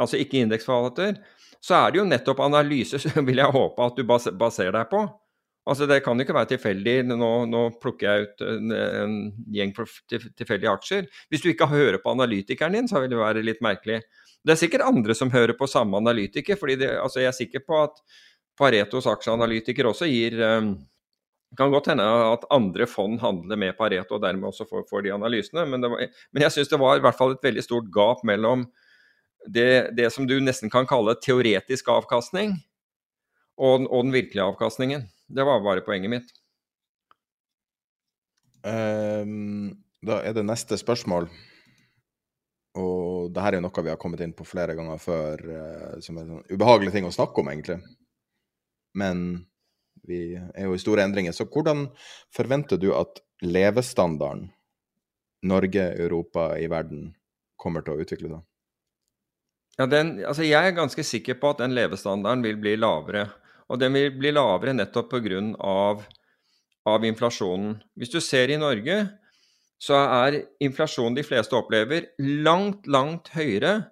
[0.00, 1.20] altså ikke indeksforvalter,
[1.62, 5.04] så er det jo nettopp analyse som vil jeg håpe at du baserer deg på.
[5.62, 6.96] Altså Det kan jo ikke være tilfeldig.
[7.12, 9.14] Nå, nå plukker jeg ut en, en
[9.54, 9.70] gjeng
[10.10, 11.06] tilfeldige aksjer.
[11.30, 14.00] Hvis du ikke hører på analytikeren din, så vil det være litt merkelig.
[14.42, 16.58] Det er sikkert andre som hører på samme analytiker.
[16.58, 18.02] fordi altså Jeg er sikker på at
[18.58, 20.74] Paretos aksjeanalytiker også gir um,
[21.52, 25.02] det kan godt hende at andre fond handler med Pareto og dermed også får, får
[25.04, 27.90] de analysene, men, var, men jeg syns det var i hvert fall et veldig stort
[27.92, 28.62] gap mellom
[29.52, 32.56] det, det som du nesten kan kalle teoretisk avkastning,
[33.60, 35.04] og, og, den virkelige avkastningen.
[35.28, 36.32] Det var bare poenget mitt.
[38.64, 41.28] Um, da er det neste spørsmål.
[42.80, 46.16] Og det her er noe vi har kommet inn på flere ganger før, uh, som
[46.16, 47.82] er en sånn ubehagelig ting å snakke om, egentlig.
[48.96, 49.42] Men
[50.08, 51.34] vi er jo i store endringer.
[51.36, 51.86] Så hvordan
[52.34, 54.50] forventer du at levestandarden
[55.42, 57.12] Norge, Europa, i verden
[57.58, 58.42] kommer til å utvikle seg?
[59.80, 63.26] Ja, den, altså jeg er ganske sikker på at den levestandarden vil bli lavere.
[63.72, 65.40] Og den vil bli lavere nettopp pga.
[65.58, 66.04] Av,
[66.86, 67.78] av inflasjonen.
[67.98, 68.98] Hvis du ser i Norge,
[69.82, 73.88] så er inflasjonen de fleste opplever, langt, langt høyere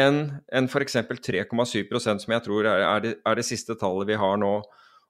[0.00, 0.96] enn en f.eks.
[1.04, 4.54] 3,7% som jeg tror er, er, det, er det siste tallet vi har nå.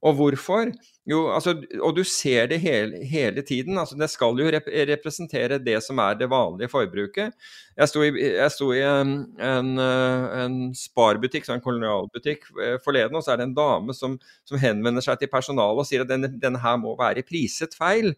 [0.02, 0.72] Og hvorfor?
[1.06, 3.78] Jo, altså, og du ser det hele, hele tiden.
[3.78, 7.32] Altså, det skal jo rep representere det som er det vanlige forbruket.
[7.78, 13.22] Jeg sto i, jeg sto i en, en, en sparbutikk, en kolonialbutikk, eh, forleden, og
[13.22, 16.30] så er det en dame som, som henvender seg til personalet og sier at denne,
[16.42, 18.14] denne her må være priset feil.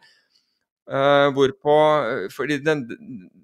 [0.85, 1.75] Uh, hvorpå
[2.37, 2.83] Fordi den,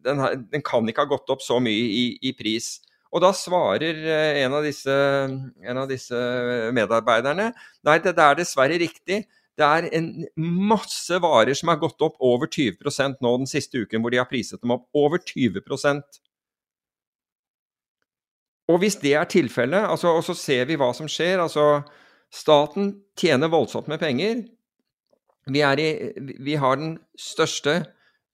[0.04, 0.18] den,
[0.52, 2.74] den, kan ikke ha gått opp så mye i, i pris.
[3.10, 6.16] Og da svarer eh, en av disse, en av disse
[6.76, 7.50] medarbeiderne
[7.86, 9.24] nei, det er dessverre riktig.
[9.58, 10.10] Det er en
[10.70, 14.30] masse varer som har gått opp over 20 nå den siste uken, hvor de har
[14.30, 16.20] priset dem opp over 20%
[18.70, 21.82] Og hvis det er tilfellet, altså, og så ser vi hva som skjer altså
[22.30, 24.44] Staten tjener voldsomt med penger.
[25.50, 25.88] Vi, i,
[26.38, 27.80] vi har den største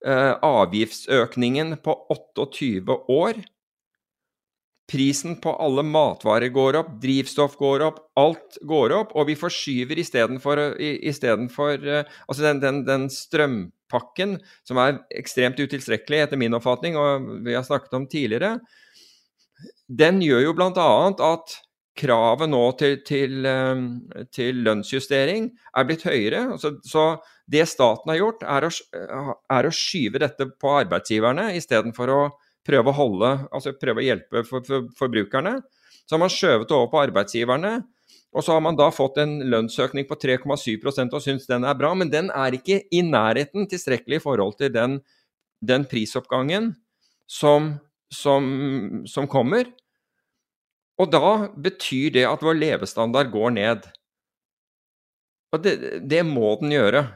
[0.04, 3.40] uh, avgiftsøkningen på 28 år
[4.90, 9.98] prisen på alle matvarer går opp, drivstoff går opp, alt går opp, og vi forskyver
[9.98, 17.30] istedenfor istedenfor Altså den, den, den strømpakken, som er ekstremt utilstrekkelig etter min oppfatning, og
[17.46, 18.56] vi har snakket om tidligere,
[19.86, 20.90] den gjør jo bl.a.
[21.32, 21.58] at
[21.96, 23.46] kravet nå til, til,
[24.34, 26.58] til, lønnsjustering er blitt høyere.
[26.60, 27.14] Så, så,
[27.46, 28.70] det staten har gjort, er å,
[29.54, 32.20] er å skyve dette på arbeidsgiverne istedenfor å
[32.66, 35.58] prøve å holde, altså prøve å hjelpe for, for, forbrukerne.
[36.06, 37.74] Så har man skjøvet det over på arbeidsgiverne.
[38.36, 41.94] Og så har man da fått en lønnsøkning på 3,7% og syns den er bra,
[41.96, 44.98] men den er ikke i nærheten tilstrekkelig i forhold til den,
[45.64, 46.74] den prisoppgangen
[47.26, 47.74] som,
[48.12, 49.70] som, som, kommer.
[51.00, 53.88] Og da betyr det at vår levestandard går ned.
[55.54, 57.06] Og det, det må den gjøre.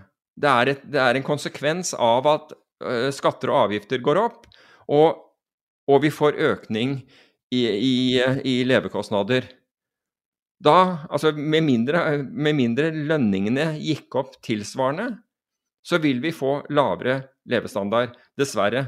[0.41, 4.47] Det er, et, det er, en konsekvens av at uh, skatter og avgifter går opp.
[4.89, 5.21] Og
[5.91, 7.01] og vi får økning
[7.51, 7.95] i, i,
[8.47, 9.49] i levekostnader.
[10.61, 15.09] Da, altså med mindre, med mindre, lønningene gikk opp tilsvarende,
[15.81, 18.85] så vil vi få lavere levestandard, dessverre.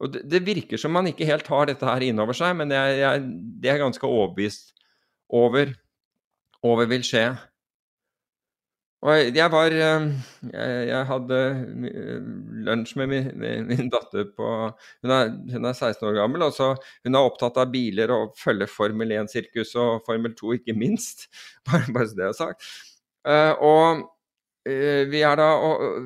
[0.00, 2.72] Og det, det virker som man ikke helt har dette her inn over seg, men
[2.72, 4.72] det er ganske overbevist
[5.36, 5.74] over,
[6.64, 7.28] over vil skje.
[9.06, 10.06] Og jeg var eh,
[10.50, 11.38] Jeg, jeg hadde
[11.90, 12.24] eh,
[12.66, 16.46] lunsj med min, min datter på hun er, hun er, 16 år gammel.
[16.48, 16.72] og så
[17.06, 21.28] Hun er opptatt av biler og følger Formel 1-sirkus og Formel 2, ikke minst.
[21.66, 22.68] Bare, bare så det er sagt.
[23.26, 24.04] Uh, og
[24.66, 25.44] vi er da,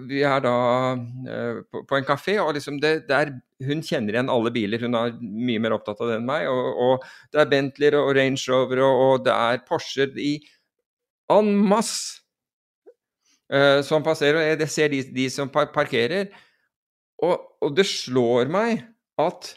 [0.04, 0.54] vi er da
[1.72, 3.30] på, på, en kafé, og liksom det, det er,
[3.64, 4.84] hun kjenner igjen alle biler.
[4.84, 6.44] Hun er mye mer opptatt av det enn meg.
[6.52, 10.34] Og, og det er Bentleyer og Range Rover og, og det er Porscher i
[11.32, 12.19] en masse
[13.52, 14.40] uh, som passerer.
[14.40, 16.30] og Jeg ser de, de som parkerer.
[17.20, 18.86] Og, og, det slår meg
[19.20, 19.54] at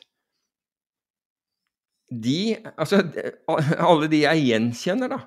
[2.14, 3.00] de Altså,
[3.90, 5.24] alle de jeg gjenkjenner, da,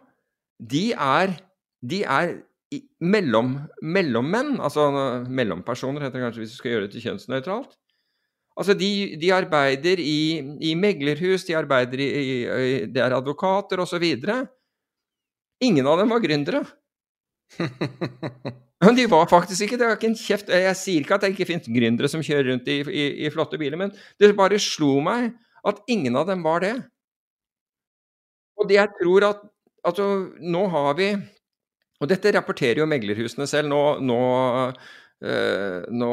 [0.60, 1.32] de er,
[1.82, 2.36] de er
[3.00, 4.60] mellom, mellommenn.
[4.60, 4.86] Altså
[5.26, 7.74] mellompersoner, heter det kanskje hvis du skal gjøre det til kjønnsnøytralt.
[8.56, 14.06] Altså, de, de, arbeider i, i, meglerhus, de arbeider i, i Det er advokater osv.
[15.60, 16.62] Ingen av dem var gründere.
[18.84, 19.88] Men de var faktisk ikke det.
[19.88, 20.50] var ikke en kjeft.
[20.52, 23.58] Jeg sier ikke at det ikke finnes gründere som kjører rundt i, i, i, flotte
[23.60, 25.30] biler, men det bare slo meg
[25.66, 26.74] at ingen av dem var det.
[28.60, 29.44] Og det jeg tror at
[29.86, 31.12] Altså, nå har vi
[32.02, 33.70] Og dette rapporterer jo meglerhusene selv.
[33.70, 34.16] Nå, nå,
[35.22, 36.08] øh, nå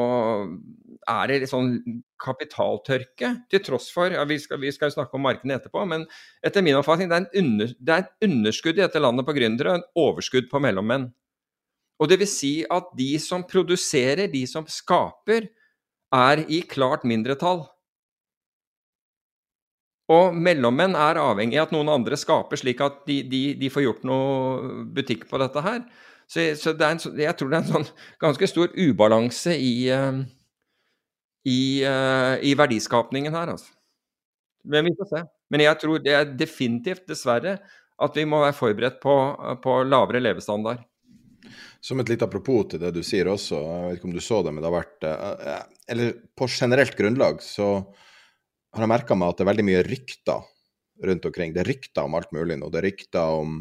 [1.10, 1.74] er det litt sånn
[2.22, 6.06] kapitaltørke, til tross for ja, vi, skal, vi skal snakke om markedene etterpå, men
[6.46, 9.84] etter min oppfatning det er, under, er et underskudd i dette landet på gründere en
[10.00, 11.10] overskudd på mellommenn.
[12.02, 15.46] Og det vil si at de som produserer, de som skaper,
[16.14, 17.64] er i klart mindretall.
[20.12, 23.86] Og mellommenn er avhengig av at noen andre skaper, slik at de, de, de får
[23.86, 25.80] gjort noe butikk på dette her.
[26.28, 27.88] Så, så en, jeg tror det er en sånn
[28.20, 30.20] ganske stor ubalanse i, uh,
[31.48, 33.72] i, uh, i verdiskapningen her, altså.
[34.64, 35.24] Men vi får se.
[35.52, 37.58] Men jeg tror det er definitivt, dessverre,
[38.04, 39.14] at vi må være forberedt på,
[39.64, 40.80] på lavere levestandard.
[41.84, 44.40] Som et litt apropos til det du sier også, jeg vet ikke om du så
[44.44, 47.68] det, men det har vært eh, eh, Eller på generelt grunnlag så
[48.74, 50.46] har jeg merka meg at det er veldig mye rykter
[51.04, 51.52] rundt omkring.
[51.54, 52.70] Det er rykter om alt mulig nå.
[52.72, 53.58] Det er rykter om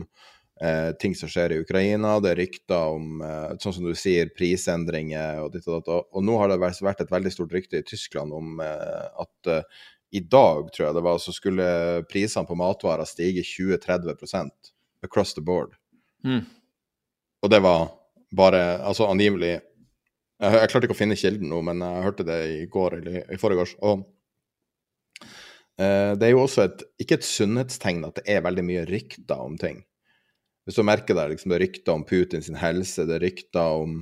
[0.62, 4.32] eh, ting som skjer i Ukraina, det er rykter om, eh, sånn som du sier,
[4.38, 6.12] prisendringer og ditt og datt.
[6.14, 9.82] Og nå har det vært et veldig stort rykte i Tyskland om eh, at eh,
[10.14, 11.68] i dag, tror jeg det var, så skulle
[12.10, 15.74] prisene på matvarer stige 20-30% across the board.
[16.24, 16.46] Mm.
[17.44, 17.90] Og det var
[18.34, 19.54] bare Altså angivelig
[20.44, 23.32] jeg, jeg, klarte ikke å finne kilden nå, men jeg hørte det i går eller
[23.32, 23.76] i forgårs.
[23.86, 24.02] Og
[25.80, 29.40] eh, det er jo også et Ikke et sunnhetstegn at det er veldig mye rykter
[29.40, 29.84] om ting.
[30.64, 33.98] Hvis du merker det, liksom, det er rykter om Putins helse, det er rykter om,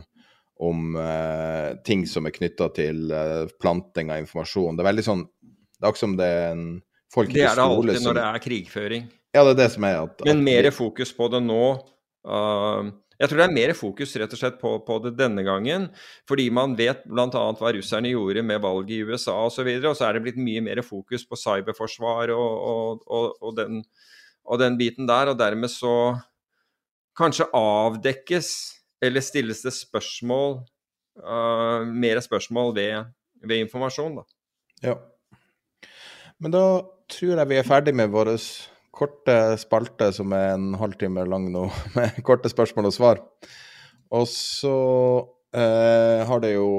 [0.61, 4.77] om eh, ting som er knytta til eh, planting av informasjon.
[4.77, 6.67] Det er veldig sånn Det er akkurat som det er en
[7.11, 9.07] folk Det er det alltid som, når det er krigføring.
[9.31, 11.63] Ja, det er det som er at, Men mer fokus på det nå.
[12.27, 12.91] Uh,
[13.21, 15.89] jeg tror det er mer fokus rett og slett på, på det denne gangen,
[16.29, 17.27] fordi man vet bl.a.
[17.29, 20.39] hva russerne gjorde med valget i USA osv., og, så og så er det blitt
[20.41, 23.84] mye mer fokus på cyberforsvar og, og, og den,
[24.63, 25.29] den, biten der.
[25.29, 25.93] Og dermed så
[27.17, 28.49] kanskje avdekkes
[29.05, 30.60] eller stilles det spørsmål,
[31.21, 33.13] uh, mer spørsmål ved,
[33.45, 34.25] ved informasjon, da.
[34.81, 34.97] Ja.
[36.41, 36.65] Men da
[37.12, 38.34] tror jeg vi er ferdig med våre
[38.91, 41.65] korte spalte som er en halvtime lang nå,
[41.97, 43.21] med korte spørsmål og svar.
[44.12, 44.75] Og så
[45.56, 46.69] eh, har det jo,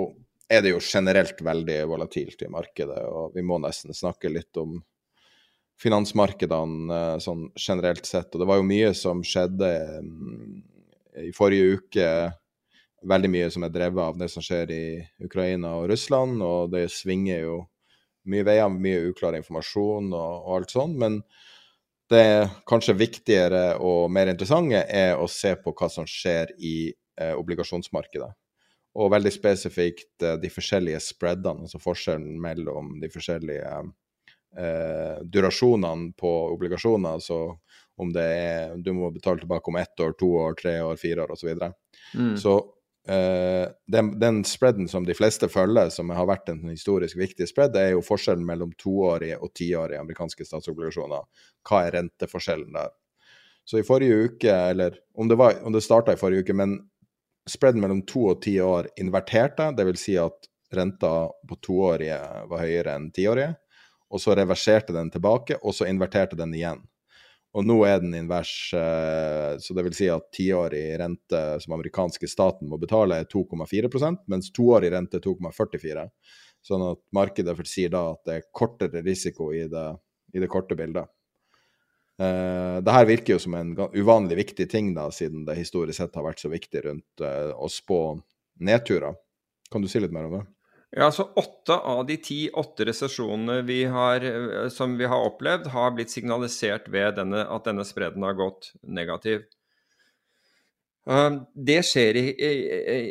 [0.53, 4.77] er det jo generelt veldig volatilt i markedet, og vi må nesten snakke litt om
[5.83, 8.31] finansmarkedene eh, sånn generelt sett.
[8.35, 9.73] Og det var jo mye som skjedde
[10.05, 10.63] mm,
[11.29, 12.09] i forrige uke.
[13.09, 14.85] Veldig mye som er drevet av det som skjer i
[15.25, 17.57] Ukraina og Russland, og det svinger jo
[18.31, 20.95] mye veier, mye uklar informasjon og, og alt sånn.
[21.01, 21.19] Men
[22.13, 27.35] det kanskje viktigere og mer interessante er å se på hva som skjer i eh,
[27.35, 28.31] obligasjonsmarkedet.
[29.01, 33.73] Og veldig spesifikt eh, de forskjellige spreadene, altså forskjellen mellom de forskjellige
[34.59, 37.17] eh, durasjonene på obligasjoner.
[37.17, 37.41] Altså
[38.01, 41.25] om det er Du må betale tilbake om ett år, to år, tre år, fire
[41.25, 41.43] år osv.
[41.43, 41.73] Så, videre.
[42.15, 42.37] mm.
[42.41, 42.57] så
[43.09, 47.75] eh, den, den, spreaden som de fleste følger, som har vært en historisk viktig spread,
[47.75, 51.27] det er jo forskjellen mellom toårige og tiårige amerikanske statsobligasjoner.
[51.69, 52.95] Hva er renteforskjellen der?
[53.65, 56.79] Så i forrige uke, eller om det, var, det starta i forrige uke, men
[57.49, 60.03] spreaden mellom to og ti år inverterte, dvs.
[60.03, 62.19] Si at renta på toårige
[62.51, 63.53] var høyere enn tiårige
[64.13, 66.83] og så reverserte den tilbake, og så inverterte den igjen.
[67.53, 72.29] Og nå er den invers, eh, så det vil si at tiårig rente som amerikanske
[72.31, 76.07] staten må betale, er 2,4% mens toårig rente er 2,44
[76.63, 79.89] Sånn at markedet sier da at det er kortere risiko i det,
[80.33, 81.11] i det korte bildet.
[82.23, 86.15] Uh, det her virker jo som en uvanlig viktig ting, da, siden det historisk sett
[86.15, 87.99] har vært så viktig rundt uh, å spå
[88.63, 89.19] nedturer.
[89.73, 90.45] Kan du si litt mer om det?
[90.97, 95.71] Ja, så Åtte av de ti åtte resesjonene vi har, eh, som vi har opplevd,
[95.73, 99.47] har blitt signalisert ved denne, at denne spreden har gått negativ.
[101.09, 102.19] Eh, det skjer,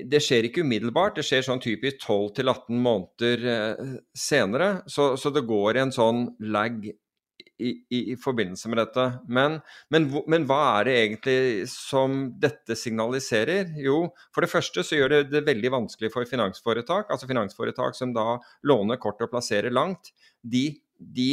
[0.05, 4.69] det skjer, ikke umiddelbart, det skjer sånn typisk 12-18 måneder eh, senere.
[4.85, 6.85] Så, så, det går en sånn lag
[7.61, 9.05] i, i, forbindelse med dette.
[9.29, 9.59] Men,
[9.93, 11.39] men, men, hva er det egentlig
[11.71, 13.73] som dette signaliserer?
[13.81, 18.15] Jo, for det første så gjør det det veldig vanskelig for finansforetak, altså finansforetak som
[18.15, 20.13] da låner kort og plasserer langt.
[20.41, 21.29] De, de,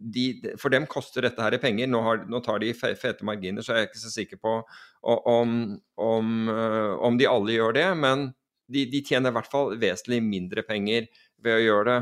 [0.00, 0.26] de,
[0.60, 1.90] for dem koster dette her penger.
[1.90, 4.58] Nå, har, nå, tar de fete marginer, så jeg er ikke så sikker på
[5.06, 5.54] om,
[6.00, 7.88] om, øh, om de alle gjør det.
[8.00, 8.28] Men
[8.72, 11.08] de, de tjener i hvert fall vesentlig mindre penger
[11.44, 11.98] ved å gjøre det.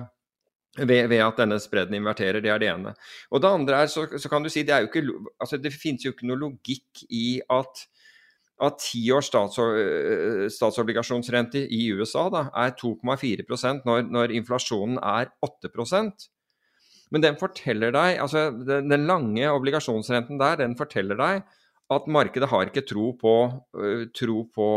[0.75, 2.41] Ved, ved, at denne spredden inverterer.
[2.43, 2.95] Det er det ene.
[3.31, 5.07] Og det andre er, så, så kan du si, det, er jo ikke,
[5.39, 7.85] altså det finnes jo ikke noe logikk i at
[8.63, 16.29] at tiårs stats, øh, statsobligasjonsrente i USA da, er 2,4% når, når inflasjonen er 8%
[17.11, 21.43] Men den forteller deg, altså den, lange obligasjonsrenten der, den forteller deg
[21.93, 23.35] at markedet har ikke tro på,
[23.77, 24.69] uh, tro på,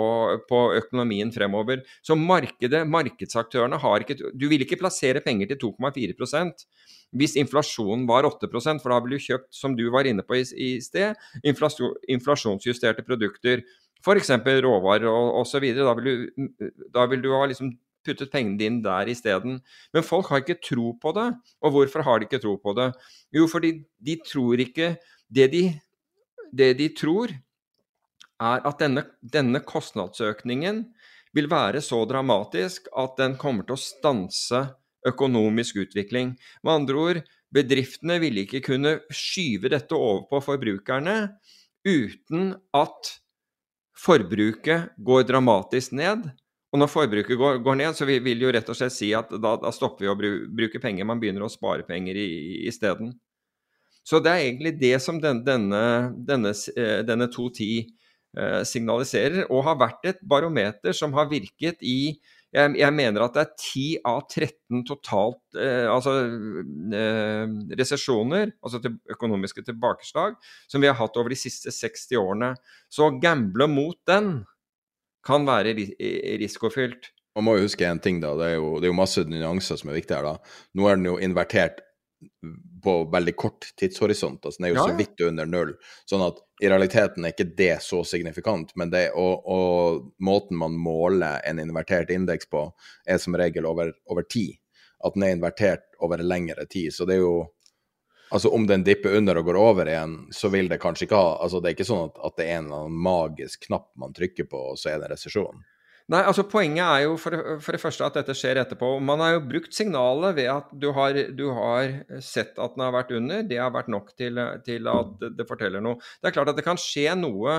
[0.50, 1.86] på økonomien fremover.
[2.04, 6.68] Så markedet, markedsaktørene har ikke Du vil ikke plassere penger til 2,4%
[7.16, 10.44] hvis inflasjonen var 8% for da ville du kjøpt, som du var inne på i,
[10.44, 11.16] i sted,
[11.48, 13.64] inflasjon, inflasjonsjusterte produkter.
[14.04, 14.32] F.eks.
[14.66, 15.70] råvarer og osv.
[15.78, 15.96] Da,
[16.94, 17.72] da vil du ha liksom
[18.08, 19.60] puttet pengene dine der isteden.
[19.96, 21.30] Men folk har ikke tro på det.
[21.64, 22.92] Og hvorfor har de ikke tro på det?
[23.36, 24.96] Jo, fordi de tror ikke
[25.34, 25.64] det de
[26.52, 27.34] det de tror,
[28.38, 30.84] er at denne, denne, kostnadsøkningen
[31.36, 34.62] vil være så dramatisk at den kommer til å stanse
[35.08, 36.36] økonomisk utvikling.
[36.66, 37.22] Med andre ord,
[37.54, 41.18] bedriftene ville ikke kunne skyve dette over på forbrukerne
[41.88, 43.14] uten at
[43.98, 46.28] forbruket går dramatisk ned.
[46.74, 49.32] Og når forbruket går, går ned, så vil, vil jo rett og slett si at
[49.32, 50.18] da, da stopper vi å
[50.52, 53.16] bruke penger, man begynner å spare penger isteden.
[54.08, 55.84] Så det er egentlig det som denne,
[56.30, 57.68] denne, eh, denne 210
[58.38, 62.16] eh, signaliserer, og har vært et barometer som har virket i
[62.56, 66.14] jeg, jeg mener at det er 10 av 13 totalt eh, altså
[66.96, 67.44] eh,
[67.80, 70.38] resesjoner, altså til økonomiske tilbakeslag,
[70.72, 72.54] som vi har hatt over de siste 60 årene.
[72.88, 74.46] Så å gamble mot den
[75.28, 75.76] kan være
[76.40, 77.12] risikofylt.
[77.36, 78.32] Man må jo huske én ting, da.
[78.40, 80.32] Det er, jo, det er jo masse nyanser som er viktige her.
[80.32, 80.56] da.
[80.80, 81.84] Nå er den jo invertert
[82.84, 84.46] på veldig kort tidshorisont.
[84.46, 85.74] altså Den er jo ja, så vidt under null.
[86.10, 88.74] Sånn at i realiteten er ikke det så signifikant.
[88.76, 92.68] Men det, og, og måten man måler en invertert indeks på,
[93.06, 94.58] er som regel over, over tid.
[95.06, 96.94] At den er invertert over lengre tid.
[96.94, 97.38] Så det er jo
[98.28, 101.30] Altså Om den dipper under og går over igjen, så vil det kanskje ikke ha
[101.46, 104.12] altså Det er ikke sånn at, at det er en eller annen magisk knapp man
[104.12, 105.62] trykker på, og så er det resesjon.
[106.08, 108.94] Nei, altså Poenget er jo for, for, det første at dette skjer etterpå.
[109.04, 112.94] Man har jo brukt signalet ved at du har, du har sett at den har
[112.96, 113.42] vært under.
[113.50, 116.00] Det har vært nok til, til, at det forteller noe.
[116.22, 117.58] Det er klart at det kan skje noe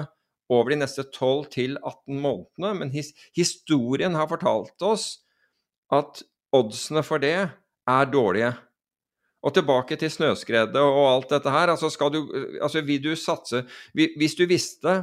[0.48, 5.10] over de neste 12 18 månedene, men his, historien har fortalt oss
[5.92, 6.22] at
[6.56, 8.54] oddsene for det er dårlige.
[9.44, 11.70] Og tilbake til snøskredet og alt dette her.
[11.70, 12.24] Altså, du,
[12.64, 13.60] altså vil du satse
[13.94, 14.96] Hvis du visste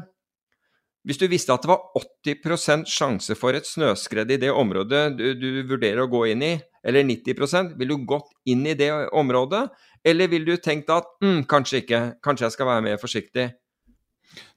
[1.06, 1.84] hvis du visste at det var
[2.26, 6.56] 80% sjanse for et snøskred i det området du, du, vurderer å gå inn i,
[6.86, 9.68] eller 90% ville du gått inn i det området?
[10.06, 13.48] Eller ville du tenkt at mm, kanskje ikke, kanskje jeg skal være mer forsiktig?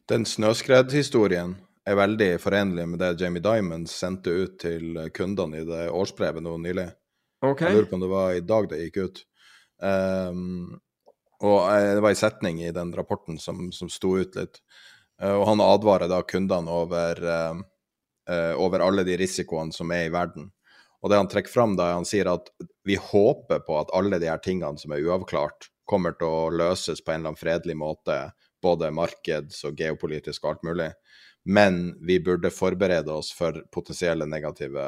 [0.09, 1.55] Den snøskredhistorien
[1.88, 6.57] er veldig forenlig med det Jamie Diamond sendte ut til kundene i det årsbrevet nå
[6.64, 6.88] nylig.
[7.44, 7.68] Okay.
[7.68, 9.24] Jeg lurer på om det var i dag det gikk ut.
[9.84, 10.78] Um,
[11.44, 14.59] og det var en setning i den rapporten som, som sto ut litt.
[15.22, 17.58] Uh, og han advarer da kundene over, uh,
[18.30, 20.50] uh, over alle de risikoene som er i verden.
[21.02, 22.50] Og det han trekker fram da, er han sier at
[22.86, 27.00] vi håper på at alle de her tingene som er uavklart, kommer til å løses
[27.00, 28.16] på en eller annen fredelig måte,
[28.62, 30.88] både markeds- og geopolitisk og alt mulig.
[31.48, 34.82] Men vi burde forberede oss for potensielle negative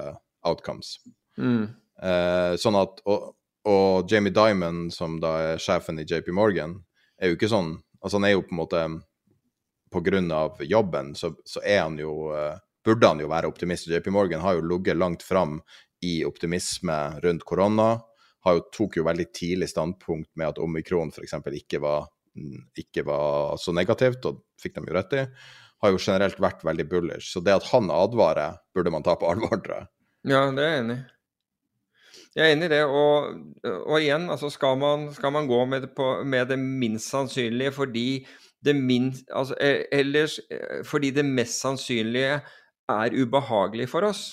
[0.45, 0.99] outcomes.
[1.39, 1.71] Mm.
[2.03, 3.31] Eh, sånn at, og,
[3.69, 6.77] og, Jamie Dimon, som da er sjefen i JP Morgan,
[7.21, 8.79] er jo ikke sånn Altså han er jo på en måte
[10.33, 13.91] Av jobben, så, så er han jo eh, Burde han jo være optimist.
[13.91, 15.59] JP Morgan har jo ligget langt fram
[16.01, 17.91] i optimisme rundt korona.
[18.47, 21.37] Jo, tok jo veldig tidlig standpunkt med at omikron f.eks.
[21.59, 22.09] Ikke, var,
[22.81, 25.27] ikke var så negativt, og fikk dem jo rett i.
[25.85, 27.35] Har jo generelt vært veldig bullish.
[27.35, 29.91] Så det at han advarer, burde man ta på alvor, tror jeg.
[30.33, 31.03] Ja, det er jeg enig i.
[32.37, 32.83] Jeg er enig i det.
[32.87, 37.11] Og, og igjen, altså skal, man, skal man gå med det, på, med det, minst
[37.11, 38.07] sannsynlige fordi
[38.65, 42.41] det, minst, altså, e, ellers, eh, fordi det mest sannsynlige
[42.91, 44.25] er ubehagelig for oss.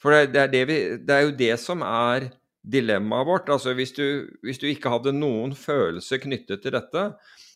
[0.00, 2.30] For det, det, er, det, vi, det er, jo det som er
[2.64, 3.52] dilemmaet vårt.
[3.52, 4.06] Altså hvis du,
[4.44, 7.04] hvis du, ikke hadde noen følelse knyttet til dette,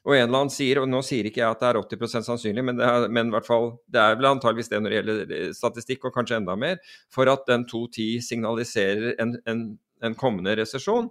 [0.05, 2.65] og en eller annen sier, og nå sier ikke jeg at det er 80% sannsynlig,
[2.69, 6.05] men, det er, men fall, det er vel antageligvis det når det gjelder eh, statistikk,
[6.05, 6.83] og kanskje enda mer,
[7.13, 9.65] for at den 2.10 signaliserer en, en,
[10.05, 11.09] en kommende resesjon.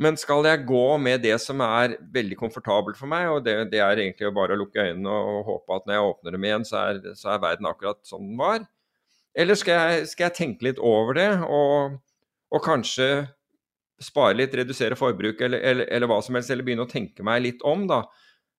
[0.00, 3.78] Men skal jeg gå med det som er veldig komfortabelt for meg, og det, det
[3.78, 6.80] er egentlig bare å lukke øynene og, håpe at når jeg åpner dem igjen, så
[6.80, 8.64] er, så er verden akkurat som den var,
[9.38, 11.96] eller skal jeg, skal jeg tenke litt over det, og,
[12.50, 13.08] og, kanskje
[14.02, 17.42] spare litt, redusere forbruk, eller, eller, eller, hva som helst, eller begynne å tenke meg
[17.46, 18.02] litt om, da.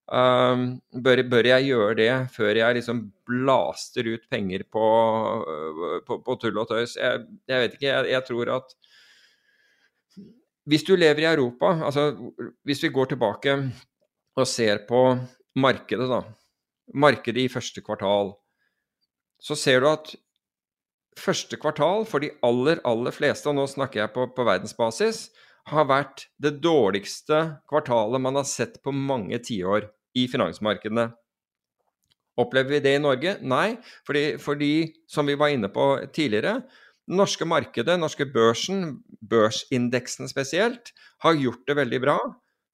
[0.06, 4.84] Um, bør, bør, jeg gjøre det før jeg liksom blaster ut penger på,
[6.06, 6.94] på, på tull og tøys?
[7.00, 8.76] Jeg, jeg vet ikke, jeg, jeg, tror at
[10.66, 12.32] Hvis du lever i Europa, altså
[12.66, 13.54] hvis vi går tilbake
[14.36, 15.02] og ser på
[15.56, 16.22] markedet, da.
[16.94, 18.34] Markedet i første kvartal.
[19.42, 20.14] Så ser du at
[21.18, 25.28] første kvartal for de aller, aller fleste, og nå snakker jeg på, på verdensbasis,
[25.70, 27.40] har vært det dårligste
[27.70, 31.08] kvartalet man har sett på mange tiår i finansmarkedene.
[32.36, 33.36] Opplever vi det i Norge?
[33.48, 34.72] Nei, fordi, fordi
[35.10, 36.60] som vi var inne på tidligere,
[37.06, 40.92] det norske markedet, norske børsen, børsindeksen spesielt,
[41.24, 42.18] har gjort det veldig bra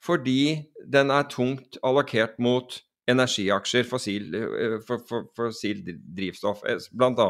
[0.02, 7.28] fordi den er tungt allokert mot energiaksjer, fossil, eh, for, for, fossil drivstoff, eh, bl.a.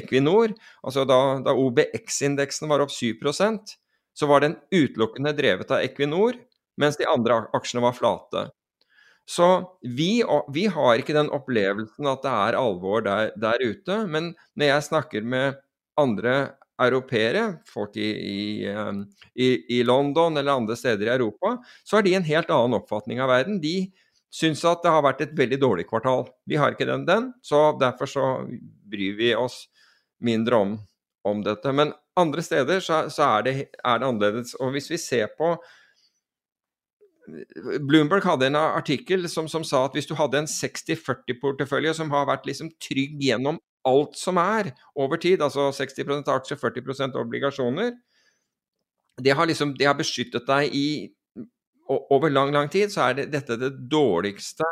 [0.00, 0.54] Equinor.
[0.80, 3.76] Altså da, da OBX-indeksen var opp 7%
[4.16, 6.38] så var den utelukkende drevet av Equinor,
[6.80, 8.46] mens de andre aksjene var flate.
[9.28, 9.48] Så
[9.82, 10.22] vi,
[10.54, 13.98] vi har ikke den opplevelsen at det er alvor der, der ute.
[14.06, 15.58] Men når jeg snakker med
[16.00, 16.36] andre
[16.82, 18.92] europeere, folk i, i, eh,
[19.34, 23.22] i, i, London eller andre steder i Europa, så har de en helt annen oppfatning
[23.22, 23.60] av verden.
[23.62, 23.88] De
[24.32, 26.26] syns at det har vært et veldig dårlig kvartal.
[26.48, 28.26] Vi har ikke den, den så derfor så
[28.90, 29.64] bryr vi oss
[30.20, 30.76] mindre om,
[31.24, 31.72] om dette.
[31.72, 34.54] Men andre steder så, så er, det, er, det, annerledes.
[34.60, 35.56] Og hvis vi ser på
[37.82, 42.28] Bloomberg hadde en artikkel som, som sa at hvis du hadde en 60-40-portefølje som har
[42.28, 47.94] vært liksom trygg gjennom alt som er over tid, altså 60% aksjer, 40% obligasjoner,
[49.22, 50.88] det har, liksom, det har beskyttet deg i
[51.88, 54.66] over lang, lang tid så er det, dette det dårligste,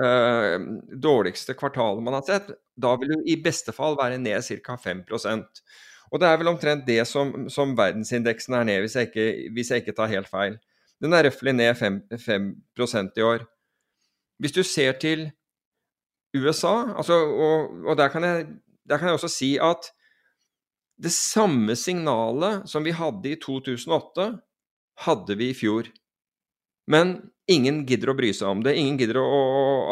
[0.00, 0.56] uh,
[0.96, 2.50] dårligste kvartalet man har sett.
[2.78, 4.78] Da vil du i beste fall være ned ca.
[4.80, 5.62] 5%
[6.10, 9.70] Og det er vel omtrent det som, som verdensindeksen er ned, hvis jeg, ikke, hvis
[9.70, 10.58] jeg ikke tar helt feil.
[11.02, 12.48] Den er røftlig ned 5, 5
[13.16, 13.44] i år.
[14.38, 15.30] Hvis du ser til
[16.36, 18.48] USA, altså, og, og der, kan jeg,
[18.88, 19.88] der kan jeg også si at
[20.98, 24.28] det samme signalet som vi hadde i 2008,
[25.06, 25.88] hadde vi i fjor.
[26.90, 27.18] Men
[27.50, 28.74] ingen gidder å bry seg om det.
[28.80, 29.42] Ingen gidder å,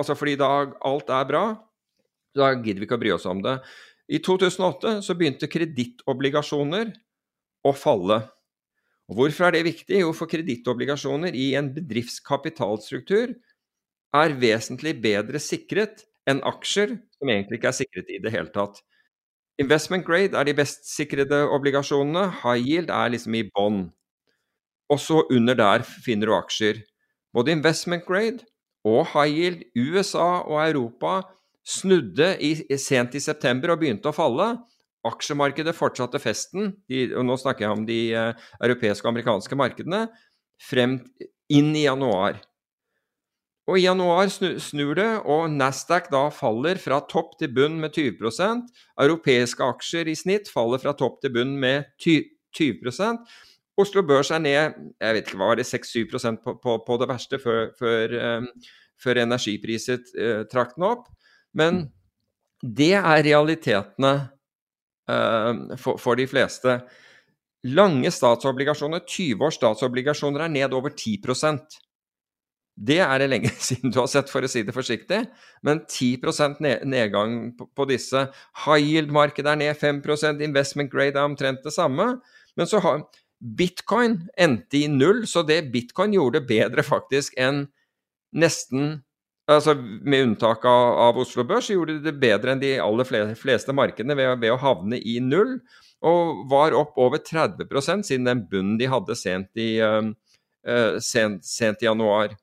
[0.00, 0.50] altså Fordi da
[0.88, 1.44] alt er bra,
[2.36, 3.58] da gidder vi ikke å bry oss om det.
[4.12, 6.92] I 2008 så begynte kredittobligasjoner
[7.66, 8.20] å falle.
[9.06, 10.00] Og hvorfor er det viktig?
[10.02, 13.34] Jo, for kredittobligasjoner i en bedriftskapitalstruktur
[14.16, 18.82] er vesentlig bedre sikret enn aksjer, som egentlig ikke er sikret i det hele tatt.
[19.62, 22.26] Investment grade er de best sikrede obligasjonene.
[22.42, 23.86] High yield er liksom i bånn.
[24.92, 26.82] Og så under der finner du aksjer.
[27.34, 28.44] Både investment grade
[28.86, 31.20] og high yield, USA og Europa
[31.66, 34.52] snudde i, sent i september og begynte å falle.
[35.06, 40.06] Aksjemarkedet fortsatte festen, de, og nå snakker jeg om de uh, europeiske og amerikanske markedene.
[40.56, 40.94] frem
[41.52, 42.38] inn i januar.
[43.66, 48.68] Og i januar snur det, og Nasdaq da faller fra topp til bunn med 20%
[49.02, 53.26] Europeiske aksjer i snitt faller fra topp til bunn med 20%
[53.76, 56.06] Oslo Børs er ned jeg vet ikke var det, 6-7
[56.44, 58.46] på, på, på, det verste før, før, um,
[59.02, 61.10] før energipriset uh, trakk den opp.
[61.56, 61.82] Men
[62.62, 64.14] det er realitetene
[65.10, 66.78] uh, for, for, de fleste.
[67.68, 71.20] Lange statsobligasjoner, 20 års statsobligasjoner, er ned over 10
[72.76, 75.22] det er det lenge siden du har sett, for å si det forsiktig.
[75.66, 78.26] Men 10% nedgang på disse.
[78.66, 80.02] High yield-markedet er ned 5
[80.44, 82.18] investment grade er omtrent det samme.
[82.56, 83.06] Men så har
[83.40, 87.66] bitcoin endte i null, så det bitcoin gjorde bedre faktisk enn
[88.36, 89.02] nesten
[89.46, 93.06] Altså med unntak av, av Oslo Børs, så gjorde det bedre enn de aller
[93.38, 95.60] fleste markedene ved, ved å havne i null.
[96.02, 101.84] Og var opp over 30 siden den bunnen de hadde sent i, uh, sent, sent
[101.84, 102.34] i januar.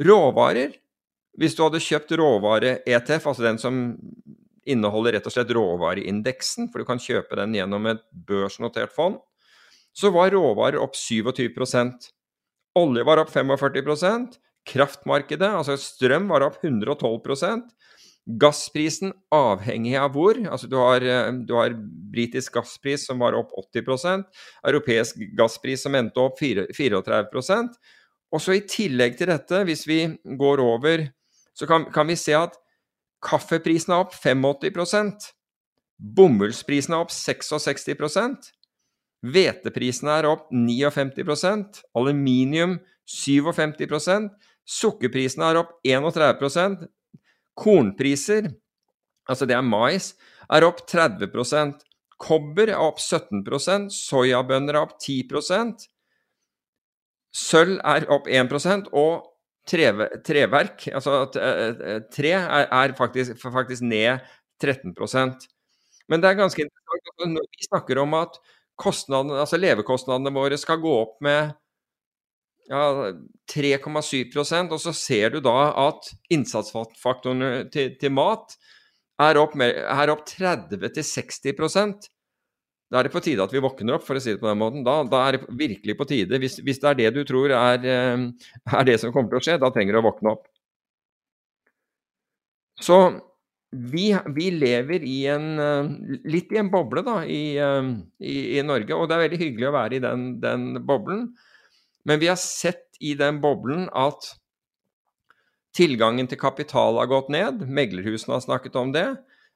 [0.00, 0.74] Råvarer.
[1.38, 3.78] Hvis du hadde kjøpt råvare-ETF, altså den som
[4.70, 9.18] inneholder rett og slett råvareindeksen, for du kan kjøpe den gjennom et børsnotert fond,
[9.94, 12.10] så var råvarer opp 27%
[12.74, 17.68] Olje var opp 45% Kraftmarkedet, altså strøm, var opp 112%
[18.40, 21.04] Gassprisen, avhengig av hvor altså Du har,
[21.44, 21.76] du har
[22.14, 24.24] britisk gasspris som var opp 80%
[24.70, 27.02] europeisk gasspris som endte opp 34
[28.34, 30.00] og så I tillegg til dette, hvis vi
[30.38, 31.06] går over,
[31.54, 32.56] så kan, kan vi se at
[33.24, 35.30] kaffeprisen er opp 85%
[36.18, 38.50] Bomullsprisen er opp 66%
[39.24, 44.28] Hveteprisene er opp 59% Aluminium 57%
[44.64, 46.84] Sukkerprisene er opp 31%
[47.54, 48.48] Kornpriser,
[49.30, 50.10] altså det er mais,
[50.50, 51.84] er opp 30%
[52.18, 55.22] Kobber er opp 17% Soyabønner er opp 10
[57.34, 58.52] Sølv er opp 1
[58.94, 59.24] og
[59.66, 64.20] treve, treverk, altså eh, eh, tre, er, er faktisk, faktisk, ned
[64.62, 65.48] 13%
[66.08, 68.38] Men det er ganske interessant når vi snakker om at
[68.84, 71.52] altså levekostnadene våre skal gå opp med
[72.70, 73.12] ja,
[73.50, 78.56] 3,7% og så ser du da at innsatsfaktorene til, til mat
[79.22, 82.10] er opp, opp 30-60
[82.92, 84.60] da er det på tide at vi våkner opp, for å si det på den
[84.60, 84.84] måten.
[84.86, 86.38] Da, da er det virkelig på tide.
[86.42, 89.44] Hvis, hvis, det er det du tror er, eh, er, det som kommer til å
[89.46, 90.44] skje, da trenger du å våkne opp.
[92.84, 92.98] Så
[93.74, 95.90] vi, vi lever i en, eh,
[96.30, 99.70] litt i en boble da, i, eh, i, i, Norge, og det er veldig hyggelig
[99.70, 101.28] å være i den, den boblen.
[102.04, 104.34] Men vi har sett i den boblen at
[105.74, 107.64] tilgangen til kapital har gått ned.
[107.66, 109.08] Meglerhusene har snakket om det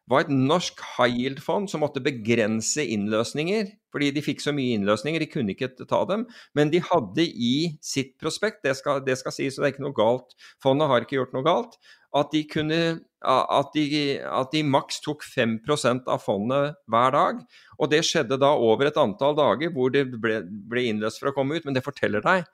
[0.09, 5.20] var et norsk high yield-fond som måtte begrense innløsninger, fordi de fikk så mye innløsninger,
[5.20, 6.26] de kunne ikke ta dem.
[6.56, 7.54] Men de hadde i
[7.84, 11.04] sitt prospekt, det skal, det skal sies, og det er ikke noe galt, fondet har
[11.04, 11.78] ikke gjort noe galt,
[12.16, 12.80] at de kunne
[13.18, 13.84] at de,
[14.22, 17.40] at de maks tok 5% av fondet hver dag.
[17.82, 21.34] Og det skjedde da over et antall dager hvor det ble, ble innløst for å
[21.34, 21.66] komme ut.
[21.66, 22.46] Men det forteller deg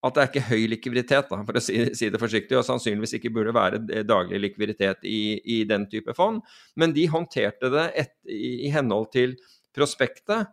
[0.00, 3.18] at det er ikke høy likviditet, da, for å si, si, det forsiktig, og sannsynligvis
[3.18, 6.40] ikke burde være daglig likviditet i, i den type fond.
[6.80, 9.34] Men de håndterte det et, i, i, henhold til
[9.76, 10.48] prospektet.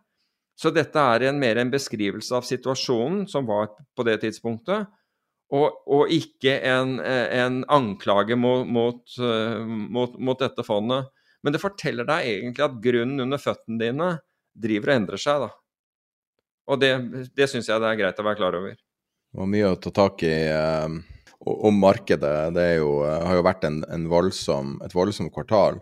[0.58, 4.90] Så dette er en, mer en beskrivelse av situasjonen som var på det tidspunktet,
[5.54, 9.00] og, og ikke en, en anklage mot, mot,
[9.96, 11.08] mot, mot, dette fondet.
[11.40, 14.10] Men det forteller deg egentlig at grunnen under føttene dine
[14.58, 15.50] driver og endrer seg, da.
[16.68, 16.92] Og det,
[17.32, 18.76] det syns jeg det er greit å være klar over.
[19.28, 20.34] Det var mye å ta tak i.
[20.52, 20.98] Om
[21.48, 25.78] og, markedet det jo, uh, har jo vært en, en voldsom, et voldsomt kvartal.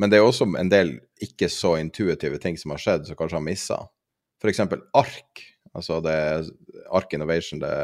[0.00, 3.38] Men det er også en del ikke så intuitive ting som har skjedd, som kanskje
[3.38, 3.78] har missa.
[4.42, 4.62] F.eks.
[4.96, 5.44] ARK,
[5.76, 6.16] altså det
[6.92, 7.74] ARK Innovation, det,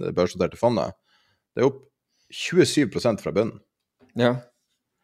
[0.00, 0.96] det børsnoterte fondet.
[1.52, 1.84] Det er opp
[2.32, 3.60] 27% fra bunnen.
[4.18, 4.36] Ja.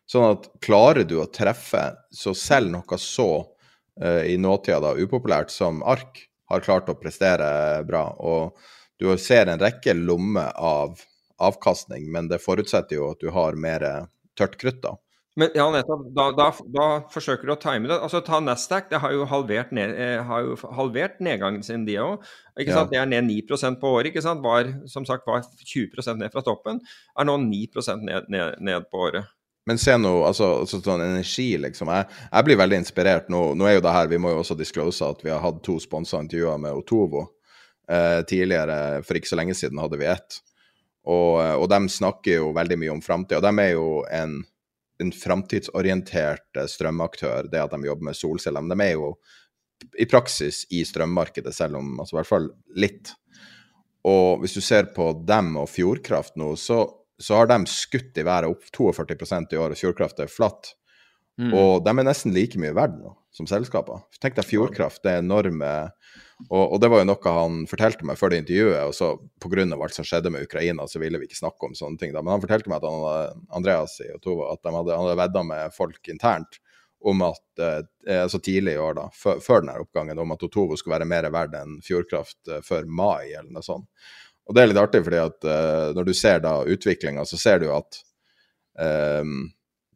[0.09, 1.85] Sånn at klarer du å treffe,
[2.15, 7.85] så selv noe så uh, i nåtida da, upopulært som ARK har klart å prestere
[7.87, 8.07] bra.
[8.19, 8.57] og
[8.99, 11.01] du ser en rekke lommer av
[11.39, 13.85] avkastning, men det forutsetter jo at du har mer
[14.39, 14.97] tørt krutt, da.
[15.39, 16.07] Men ja, nettopp.
[16.17, 16.85] Da, da, da,
[17.15, 17.95] forsøker du å time det.
[18.03, 21.95] Altså Ta Nasdaq, det har jo halvert, ned, eh, har jo halvert nedgangen sin, de
[22.03, 22.25] òg.
[22.59, 22.83] Ja.
[22.91, 24.11] Det er ned 9% på året.
[24.11, 24.43] ikke sant?
[24.43, 26.81] Var, som sagt var 20% ned fra toppen.
[27.15, 27.69] Er nå 9
[28.03, 29.31] ned, ned, ned på året.
[29.69, 31.93] Men se nå, altså, altså sånn energi, liksom.
[31.93, 33.31] Jeg, jeg, blir veldig inspirert.
[33.31, 35.63] Nå, nå, er jo det her, Vi må jo også disclose at vi har hatt
[35.63, 37.29] to sponsa intervjuer med Otovo.
[37.89, 40.43] Eh, tidligere, for ikke så lenge siden, hadde vi ett.
[41.09, 43.41] Og, og de snakker jo veldig mye om framtida.
[43.41, 44.43] De er jo en,
[45.01, 48.65] en framtidsorientert strømaktør, det at de jobber med solceller.
[48.65, 49.15] Men de er jo
[49.97, 53.15] i praksis i strømmarkedet, selv om altså i hvert fall litt.
[54.09, 56.83] Og hvis du ser på dem og Fjordkraft nå, så,
[57.17, 60.75] så har de skutt i været opp 42% i år, og Fjordkraft er flatt.
[61.41, 61.55] Mm.
[61.55, 64.03] Og de er nesten like mye verdt nå som selskaper.
[64.21, 65.73] Tenk deg Fjordkraft, det enorme
[66.47, 69.11] og, og, det var jo noe han fortalte meg før det intervjuet, og så
[69.43, 69.65] pga.
[69.75, 72.15] alt som skjedde med Ukraina, så ville vi ikke snakke om sånne ting.
[72.15, 75.21] da, Men han fortalte meg at han, Andreas og Otova at de hadde, han hadde
[75.25, 76.61] vedda med folk internt
[77.11, 80.97] om at, eh, altså tidlig i år, da, før denne oppgangen, om at Otovo skulle
[80.97, 83.87] være mer verdt enn Fjordkraft eh, før mai, eller noe sånt.
[84.49, 87.63] Og det er litt artig, fordi at eh, når du ser da utviklinga, så ser
[87.63, 88.01] du at
[88.83, 89.35] eh,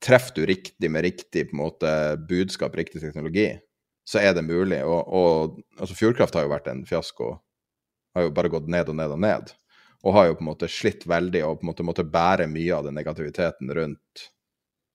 [0.03, 1.93] treffer du riktig med riktig på en måte
[2.29, 3.49] budskap, riktig teknologi,
[4.05, 4.81] så er det mulig.
[4.85, 7.35] Og, og altså Fjordkraft har jo vært en fiasko.
[8.17, 9.53] Har jo bare gått ned og ned og ned.
[10.03, 12.75] Og har jo på en måte slitt veldig og på en måte måtte bære mye
[12.75, 14.27] av den negativiteten rundt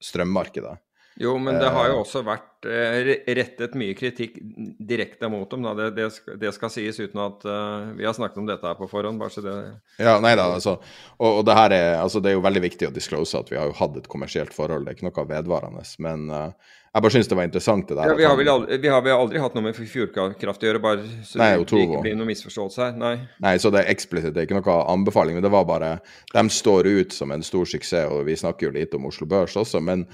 [0.04, 0.76] strømmarkedet.
[1.20, 2.02] Jo, men det har jo eh.
[2.04, 4.36] også vært eh, rettet mye kritikk
[4.78, 5.66] direkte mot dem.
[5.80, 8.90] Det, det, det, skal sies uten at uh, vi har snakket om dette her på
[8.92, 9.18] forhånd.
[9.18, 9.56] bare så det...
[9.98, 10.78] Ja, nei da, altså.
[11.18, 13.58] Og, og det her er, altså, det er jo veldig viktig å disclose at vi
[13.58, 14.86] har jo hatt et kommersielt forhold.
[14.86, 15.82] Det er ikke noe vedvarende.
[16.06, 18.14] Men uh, jeg bare syns det var interessant det der.
[18.14, 20.86] Ja, vi, har vel aldri, vi har vel aldri hatt noe med Fjordkraft å gjøre,
[20.86, 22.96] bare så nei, det ikke blir noen misforståelse her.
[23.02, 23.12] Nei.
[23.42, 24.38] nei, så det er eksplisitt.
[24.38, 25.42] Det er ikke noe anbefaling.
[25.42, 25.92] Men det var bare
[26.34, 29.58] De står ut som en stor suksess, og vi snakker jo lite om Oslo Børs
[29.58, 29.82] også.
[29.82, 30.06] men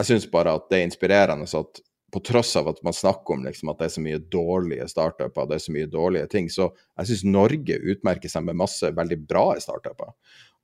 [0.00, 1.80] jeg syns bare at det er inspirerende at
[2.10, 5.46] på tross av at man snakker om liksom, at det er så mye dårlige startuper,
[5.46, 9.18] det er så mye dårlige ting, så jeg syns Norge utmerker seg med masse veldig
[9.30, 10.10] bra startuper.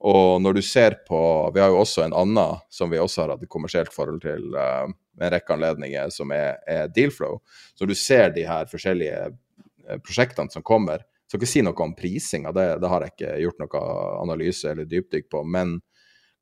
[0.07, 1.19] Og når du ser på
[1.55, 4.53] Vi har jo også en annen som vi også har hatt et kommersielt forhold til
[4.53, 7.39] uh, en rekke anledninger, som er, er Dealflow.
[7.73, 11.83] Så når du ser de her forskjellige uh, prosjektene som kommer, skal ikke si noe
[11.83, 13.81] om prisinga, det, det, har jeg ikke gjort noe
[14.21, 15.79] analyse eller dypdykk på, men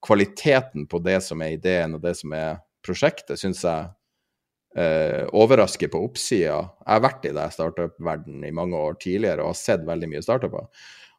[0.06, 3.88] kvaliteten på det som er ideen og det som er prosjektet syns jeg
[4.78, 6.60] eh, overrasker på oppsida.
[6.84, 10.26] Jeg har vært i det startup-verdenen i mange år tidligere og har sett veldig mye
[10.26, 10.70] startuper.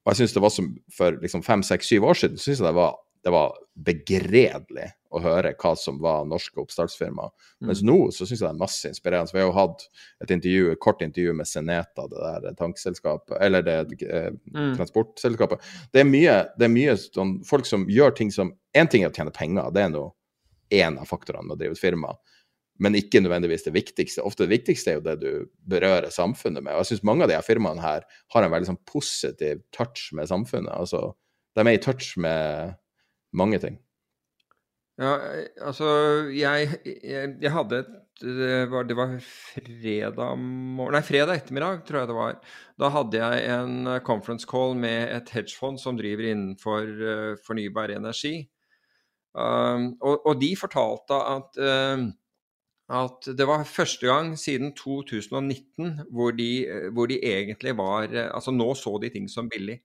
[0.07, 2.69] Og jeg syns det var som for liksom fem, seks, syv år siden, syns jeg
[2.69, 2.95] det var,
[3.27, 3.57] det var
[3.87, 7.33] begredelig å høre hva som var norske oppstartsfirmaer.
[7.59, 7.71] Mm.
[7.71, 9.35] Mens nå så syns jeg det er masse inspirerende.
[9.35, 9.87] Vi har jo hatt
[10.23, 14.77] et intervju, et kort intervju med Seneta, det der tankselskapet, eller det eh, mm.
[14.79, 15.65] transportselskapet.
[15.95, 19.09] Det er mye, det er mye sånn, folk som gjør ting som Én ting er
[19.09, 20.11] å tjene penger, det er noe
[20.75, 22.15] én av faktorene med å drive et firma,
[22.83, 24.25] men ikke nødvendigvis det viktigste.
[24.27, 25.31] Ofte det viktigste er jo det du
[25.69, 26.75] berører samfunnet med.
[26.75, 28.05] Og jeg syns mange av de her firmaene her
[28.35, 30.75] har en veldig sånn positiv touch med samfunnet.
[30.77, 31.15] Altså,
[31.57, 32.77] de er i touch med
[33.37, 33.79] mange ting.
[34.97, 35.17] Ja,
[35.61, 35.89] altså
[36.33, 41.99] jeg, jeg, jeg hadde et det var, det var, fredag morgen Nei, fredag ettermiddag, tror
[42.01, 42.39] jeg det var.
[42.81, 48.39] Da hadde jeg en conference call med et hedgefond som driver innenfor uh, fornybar energi.
[49.37, 52.07] Um, og, og, de fortalte at, uh,
[52.97, 56.49] at det var første gang siden 2019 hvor de,
[56.97, 59.83] hvor de egentlig var uh, Altså nå så de ting som billig.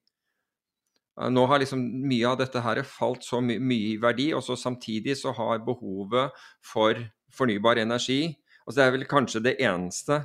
[1.19, 4.45] Uh, nå har liksom mye av dette her falt så my mye i verdi, og
[4.45, 6.31] så samtidig så har behovet
[6.63, 7.03] for
[7.35, 10.21] fornybar energi altså Det er vel kanskje det eneste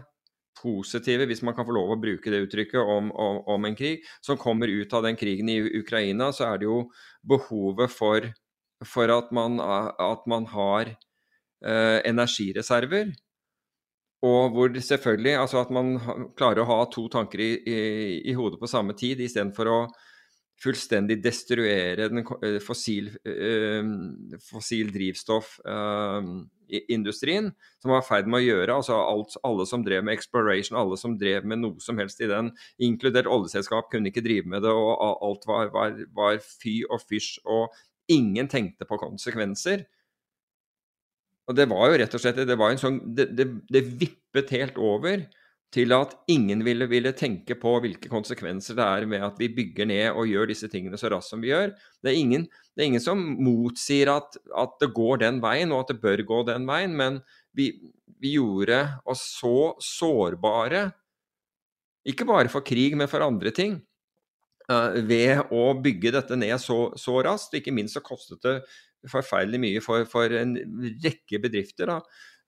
[0.56, 4.04] positive, hvis man kan få lov å bruke det uttrykket, om, om, om en krig,
[4.24, 6.78] som kommer ut av den krigen i Ukraina, så er det jo
[7.26, 8.30] behovet for
[8.84, 13.14] for at man, at man har eh, energireserver.
[14.26, 15.96] Og hvor selvfølgelig altså at man
[16.38, 17.80] klarer å ha to tanker i, i,
[18.30, 19.78] i hodet på samme tid, istedenfor å
[20.62, 23.84] fullstendig destruere den eh, fossil, eh,
[24.40, 28.76] fossil drivstoffindustrien, eh, som var i ferd med å gjøre.
[28.78, 32.30] altså alt, Alle som drev med exploration, alle som drev med noe som helst i
[32.30, 32.46] den,
[32.80, 37.38] inkludert oljeselskap, kunne ikke drive med det, og alt var, var, var fy og fysj.
[37.44, 37.68] Og
[38.12, 39.86] Ingen tenkte på konsekvenser.
[41.46, 45.26] Og det var jo rett og slett Det, sånn, det, det, det vippet helt over
[45.74, 49.88] til at ingen ville, ville, tenke på hvilke konsekvenser det er med at vi bygger
[49.90, 51.72] ned og gjør disse tingene så raskt som vi gjør.
[52.00, 55.84] Det er ingen, det er ingen som motsier at, at, det går den veien, og
[55.84, 57.18] at det bør gå den veien, men
[57.57, 57.72] vi,
[58.22, 58.78] vi gjorde
[59.11, 60.86] oss så sårbare,
[62.07, 63.80] ikke bare for krig, men for andre ting.
[64.66, 67.54] Eh, ved å bygge dette ned så, så, raskt.
[67.58, 68.56] Ikke minst så kostet det
[69.10, 70.56] forferdelig mye for, for en
[71.04, 71.92] rekke bedrifter.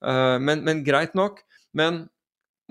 [0.03, 1.45] Uh, men, men, greit nok.
[1.79, 2.07] Men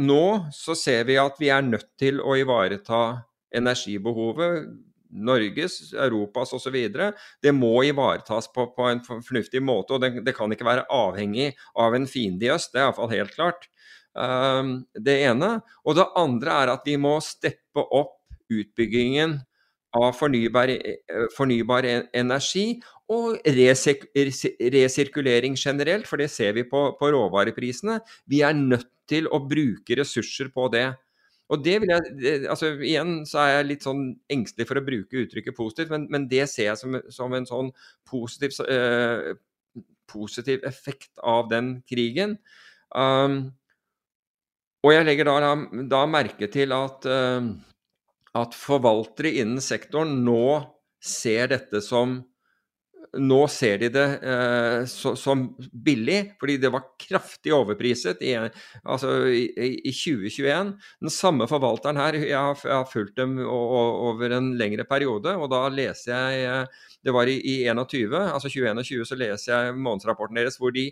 [0.03, 0.25] nå
[0.55, 3.23] så ser vi at vi er nødt til å ivareta
[3.55, 4.67] energibehovet.
[5.07, 6.75] Norges, Europas osv.
[7.39, 9.95] Det må ivaretas på, på, en fornuftig måte.
[9.95, 12.73] Og det, det, kan ikke være avhengig av en fiende i øst.
[12.73, 13.69] Det er iallfall helt klart.
[14.11, 15.53] Uh, det ene.
[15.87, 18.16] Og det andre er at vi må steppe opp
[18.51, 19.39] utbyggingen
[19.97, 27.11] av fornybar, eh, fornybar energi, og resirk, resirkulering generelt, for det ser vi på, på
[27.15, 28.01] råvareprisene.
[28.27, 30.89] Vi er nødt til å bruke ressurser på det.
[31.47, 34.01] Og det vil jeg, altså Igjen så er jeg litt sånn
[34.33, 37.71] engstelig for å bruke uttrykket positivt, men, men det ser jeg som, som en sånn
[38.09, 39.31] positiv, eh,
[40.11, 42.35] positiv, effekt av den krigen.
[42.91, 43.53] Um,
[44.83, 45.55] og jeg legger da,
[45.91, 47.47] da merke til at, uh,
[48.37, 50.59] at forvaltere innen sektoren nå
[51.03, 52.19] ser dette som
[53.17, 55.45] nå ser de det eh, så, som
[55.85, 58.33] billig, fordi det var kraftig overpriset i,
[58.83, 60.73] altså i, i 2021.
[61.03, 65.49] Den samme forvalteren her, jeg har, jeg har fulgt dem over en lengre periode, og
[65.53, 70.37] da leser jeg eh, Det var i, i 21, altså 2021, så leser jeg månedsrapporten
[70.37, 70.89] deres hvor de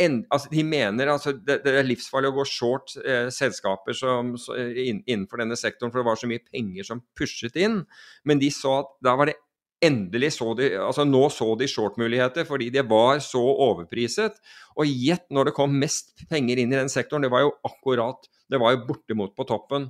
[0.00, 4.32] en, altså de mener altså det, det, er livsfarlig å gå short eh, selskaper som,
[4.40, 7.82] så, innenfor denne sektoren, for det var så mye penger som pushet inn.
[8.24, 9.36] Men de så at da var det
[9.80, 14.36] endelig så de altså Nå så de short-muligheter fordi det var så overpriset.
[14.76, 17.24] Og gjett når det kom mest penger inn i den sektoren.
[17.24, 19.88] Det var jo akkurat Det var jo bortimot på toppen.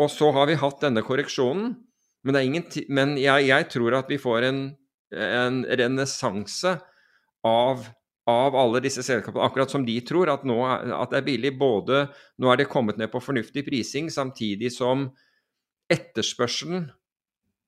[0.00, 1.74] Og så har vi hatt denne korreksjonen.
[2.24, 4.60] Men, ingen, men jeg, jeg, tror at vi får en,
[5.12, 6.72] en renessanse
[7.46, 7.84] av,
[8.30, 9.44] av, alle disse selskapene.
[9.44, 11.52] Akkurat som de tror at, nå, at det er billig.
[11.58, 12.06] Både
[12.40, 15.08] nå er det kommet ned på fornuftig prising, samtidig som
[15.90, 16.88] etterspørselen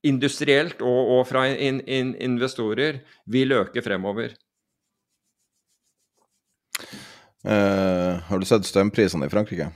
[0.03, 3.01] industrielt og, og fra in, in, investorer
[3.31, 4.35] vil øke fremover.
[7.43, 9.69] Uh, har du sett strømprisene i Frankrike?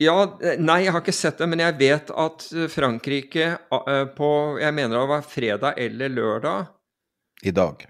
[0.00, 0.16] Ja,
[0.60, 4.30] Nei, jeg har ikke sett det, men jeg vet at Frankrike uh, på
[4.60, 6.66] Jeg mener det var fredag eller lørdag
[7.48, 7.86] I dag.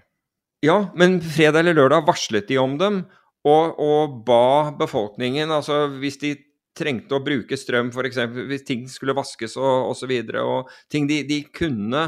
[0.65, 3.03] Ja, men fredag eller lørdag varslet de om dem
[3.47, 6.33] og, og ba befolkningen Altså hvis de
[6.77, 8.19] trengte å bruke strøm, f.eks.
[8.49, 10.11] hvis ting skulle vaskes og osv.
[10.13, 12.03] Og, og ting de, de kunne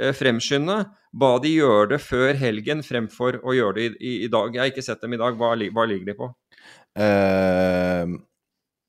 [0.00, 0.78] eh, fremskynde,
[1.12, 4.54] ba de gjøre det før helgen fremfor å gjøre det i, i, i dag.
[4.54, 5.36] Jeg har ikke sett dem i dag.
[5.36, 6.30] Hva, hva ligger de på?
[6.96, 8.14] Eh,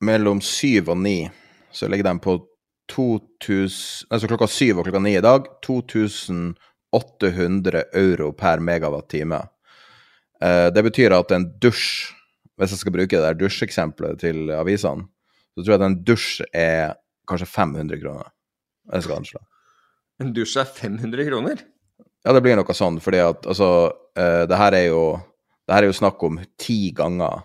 [0.08, 1.18] mellom syv og ni
[1.76, 2.38] så ligger de på
[2.88, 5.44] 2000 Altså klokka syv og klokka ni i dag
[6.94, 9.40] 2800 euro per megawatt-time.
[10.42, 12.14] Eh, det betyr at en dusj
[12.58, 15.06] hvis jeg skal bruke det der dusjeksempelet til avisene,
[15.54, 16.96] så tror jeg at en dusj er
[17.30, 18.32] kanskje 500 kroner.
[18.92, 19.42] Jeg skal anslå.
[20.18, 21.62] En dusj er 500 kroner?
[22.26, 25.02] Ja, det blir noe sånn, fordi at altså uh, Det her er jo
[25.68, 27.44] det her er jo snakk om ti ganger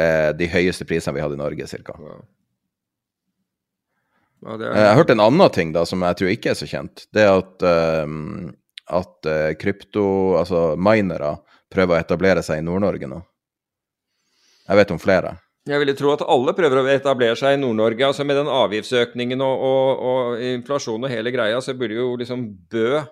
[0.00, 1.98] uh, de høyeste prisene vi hadde i Norge, cirka.
[2.00, 2.22] Wow.
[4.44, 4.68] Ja, er...
[4.68, 7.08] Jeg har hørt en annen ting da, som jeg tror ikke er så kjent.
[7.14, 8.52] Det er at, uh,
[9.00, 10.06] at krypto,
[10.40, 11.36] altså minere,
[11.72, 13.20] prøver å etablere seg i Nord-Norge nå.
[14.68, 15.36] Jeg vet om flere.
[15.68, 18.06] Jeg ville tro at alle prøver å etablere seg i Nord-Norge.
[18.06, 22.46] altså Med den avgiftsøkningen og, og, og inflasjon og hele greia, så burde jo liksom
[22.72, 23.04] Bø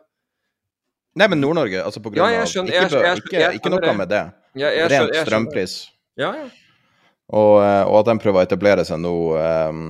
[1.16, 4.22] Nei, men Nord-Norge, altså på grunn ja, av Ikke, bø, ikke, ikke noe med det.
[4.92, 5.76] Rent strømpris.
[6.20, 6.48] Ja, ja.
[7.34, 9.80] Og, eh, og, at de prøver å etablere seg nå um,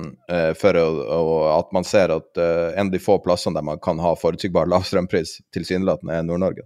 [0.57, 0.85] for å,
[1.17, 4.15] og at man ser at uh, en av de få plassene der man kan ha
[4.17, 6.65] forutsigbar lav strømpris, tilsynelatende er Nord-Norge.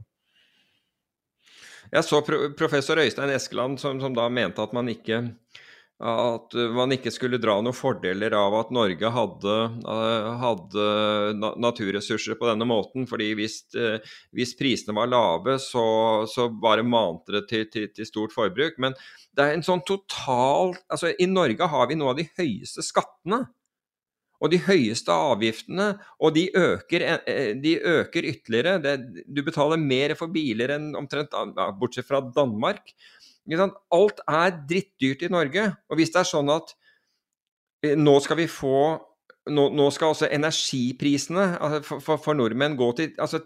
[1.91, 2.21] Jeg så
[2.55, 5.25] professor Øystein Eskeland som, som da mente at man ikke
[6.01, 9.57] at man ikke skulle dra noen fordeler av at Norge hadde,
[9.93, 10.85] eh, hadde
[11.61, 13.05] naturressurser på denne måten.
[13.07, 13.99] fordi hvis, eh,
[14.33, 18.79] hvis prisene var lave, så, så bare mante det til, til, til, stort forbruk.
[18.79, 18.97] Men
[19.33, 23.45] det er en sånn total altså I Norge har vi noen av de høyeste skattene.
[24.41, 28.79] Og de høyeste avgiftene, og de øker, eh, de øker ytterligere.
[28.81, 31.37] Det, du betaler mer for biler enn omtrent,
[31.77, 32.89] bortsett fra Danmark.
[33.49, 35.69] Alt er drittdyrt i Norge.
[35.89, 36.75] Og hvis det er sånn at
[37.85, 38.99] eh, nå skal vi få
[39.49, 43.41] nå, nå skal også energiprisene altså for, for, for, nordmenn gå til altså,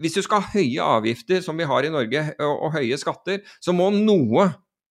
[0.00, 3.42] Hvis du skal ha høye avgifter, som vi har i Norge, og, og høye skatter,
[3.60, 4.48] så må noe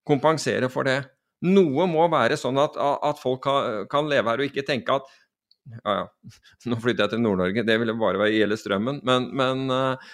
[0.07, 1.01] kompensere for det.
[1.45, 5.09] Noe må være sånn at, at folk kan, kan, leve her og ikke tenke at
[5.69, 6.31] ja, ja,
[6.71, 10.07] nå flytter jeg til Nord-Norge, det ville bare gjelde strømmen, men, men eh,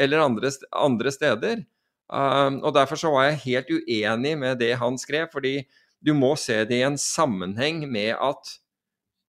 [0.00, 1.64] Eller andre, andre steder.
[2.12, 5.62] Um, og Derfor så var jeg helt uenig med det han skrev, fordi
[6.04, 8.58] du må se det i en sammenheng med at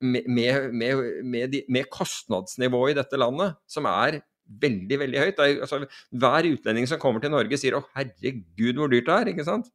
[0.03, 4.19] med, med, med, med kostnadsnivået i dette landet, som er
[4.61, 5.39] veldig veldig høyt.
[5.39, 9.31] Er, altså, hver utlending som kommer til Norge, sier 'Å, herregud, hvor dyrt det er'.
[9.31, 9.71] ikke sant?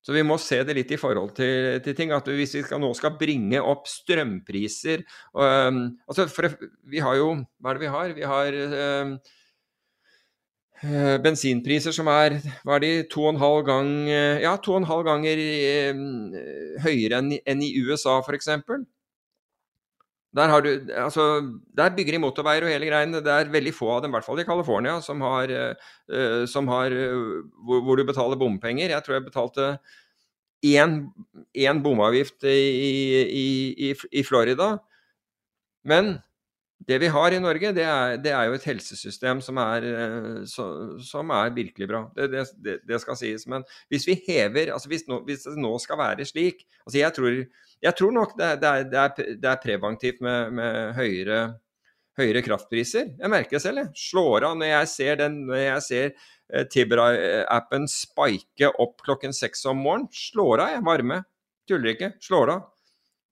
[0.00, 2.12] Så vi må se det litt i forhold til, til ting.
[2.12, 5.04] at Hvis vi skal, nå skal bringe opp strømpriser
[5.34, 6.48] um, altså for,
[6.88, 8.14] Vi har jo Hva er det vi har?
[8.16, 8.56] Vi har
[9.04, 9.18] um,
[11.24, 14.80] bensinpriser som er hva er de, to og en halv gang, eh, ja, to og
[14.80, 16.00] en halv ganger eh,
[16.84, 18.48] høyere enn, i USA f.eks.
[20.38, 20.52] Der,
[21.02, 21.24] altså,
[21.74, 23.20] der bygger de motorveier og hele greiene.
[23.24, 25.50] Det er veldig få av dem, i hvert fall i California, som har,
[26.46, 26.94] som har
[27.66, 28.94] hvor, hvor, du betaler bompenger.
[28.94, 29.72] Jeg tror jeg betalte
[30.62, 32.54] én bomavgift i,
[32.86, 33.44] i,
[33.90, 34.76] i, i, Florida.
[35.82, 36.20] Men
[36.88, 39.84] det vi har i Norge, det er, det er jo et helsesystem som er,
[40.48, 40.64] så,
[41.04, 42.06] som er virkelig bra.
[42.16, 43.44] Det, det, det, skal sies.
[43.50, 47.16] Men hvis vi hever altså hvis, nå, hvis det nå skal være slik altså jeg
[47.16, 47.36] tror
[47.80, 51.38] jeg tror nok det, er, er, er, preventivt med, med høyere,
[52.18, 53.14] høyere, kraftpriser.
[53.16, 53.80] Jeg merker det selv.
[53.80, 55.22] Jeg slår av når jeg ser,
[55.86, 60.10] ser uh, Tibra-appen spike opp klokken seks om morgenen.
[60.12, 60.84] Slår av, jeg.
[60.90, 61.22] Varme.
[61.70, 62.12] Tuller ikke.
[62.20, 62.68] Slår av.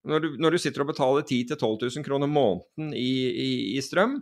[0.07, 3.81] Når du, når du sitter og betaler 10 000-12 000 kroner måneden i, i, i
[3.83, 4.21] strøm,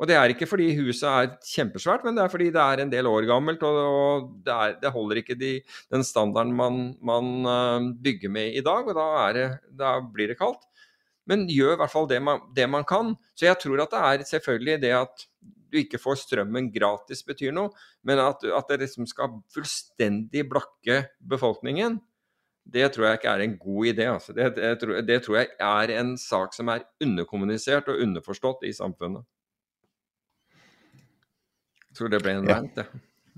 [0.00, 2.92] og det er ikke fordi huset er kjempesvært, men det er fordi det er en
[2.92, 5.50] del år gammelt, og, og det, er, det, holder ikke de,
[5.92, 9.46] den standarden man, man uh, bygger med i dag, og da, det,
[9.76, 10.64] da, blir det kaldt.
[11.28, 13.12] Men gjør i hvert fall det man, det man, kan.
[13.36, 15.26] Så jeg tror at det er selvfølgelig det at
[15.70, 17.68] du ikke får strømmen gratis betyr noe,
[18.08, 22.00] men at, at det liksom skal fullstendig blakke befolkningen,
[22.72, 24.06] det tror jeg ikke er en god idé.
[24.12, 24.34] Altså.
[24.36, 28.74] Det, det, tror, det tror jeg er en sak som er underkommunisert og underforstått i
[28.76, 29.26] samfunnet.
[31.90, 32.86] Jeg tror det ble en rant, det.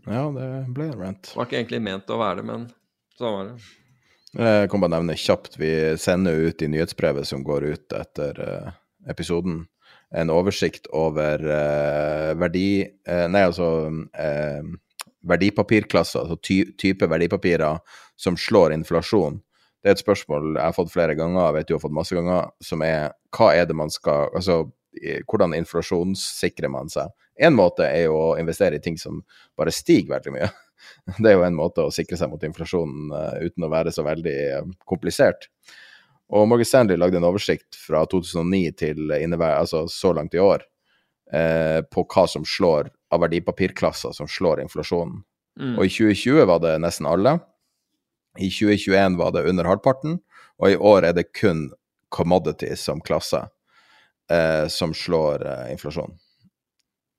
[0.05, 1.31] Ja, det ble en rant.
[1.31, 2.67] Det var ikke egentlig ment å være det, men
[3.17, 3.71] sånn var det.
[4.33, 8.71] Jeg kan bare nevne kjapt, vi sender ut i nyhetsbrevet som går ut etter uh,
[9.13, 9.67] episoden,
[10.13, 12.85] en oversikt over uh, verdi...
[13.09, 13.69] Uh, nei, altså
[15.29, 17.81] verdipapirklasser, altså ty type verdipapirer
[18.19, 19.41] som slår inflasjon.
[19.83, 22.15] Det er et spørsmål jeg har fått flere ganger, jeg vet du har fått masse
[22.15, 24.65] ganger, som er hva er det man skal Altså
[25.27, 27.09] hvordan inflasjonssikrer man seg?
[27.41, 29.23] En måte er jo å investere i ting som
[29.59, 30.51] bare stiger veldig mye.
[31.23, 34.05] Det er jo en måte å sikre seg mot inflasjonen uh, uten å være så
[34.07, 35.49] veldig uh, komplisert.
[36.33, 40.65] Og Morgan Stanley lagde en oversikt fra 2009 til altså så langt i år
[41.35, 45.21] uh, på hva som slår av verdipapirklasser som slår inflasjonen.
[45.61, 45.77] Mm.
[45.77, 47.37] Og i 2020 var det nesten alle.
[48.41, 50.17] I 2021 var det under halvparten,
[50.57, 51.67] og i år er det kun
[52.13, 53.45] commodities som klasse
[54.73, 56.15] som slår inflasjonen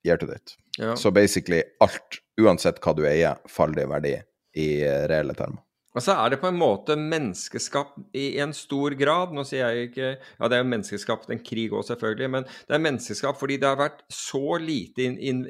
[0.04, 0.52] year to date.
[0.78, 0.96] Ja.
[0.96, 4.14] Så basically alt, uansett hva du eier, faller i verdi
[4.60, 5.62] i eh, reelle termer.
[5.94, 9.34] Og så er det på en måte menneskeskapt i en stor grad.
[9.36, 12.78] Nå sier jeg ikke Ja, det er jo menneskeskapt en krig òg, selvfølgelig, men det
[12.78, 15.46] er menneskeskapt fordi det har vært så lite in, in,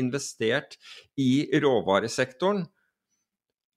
[0.00, 0.78] investert
[1.20, 2.66] i råvaresektoren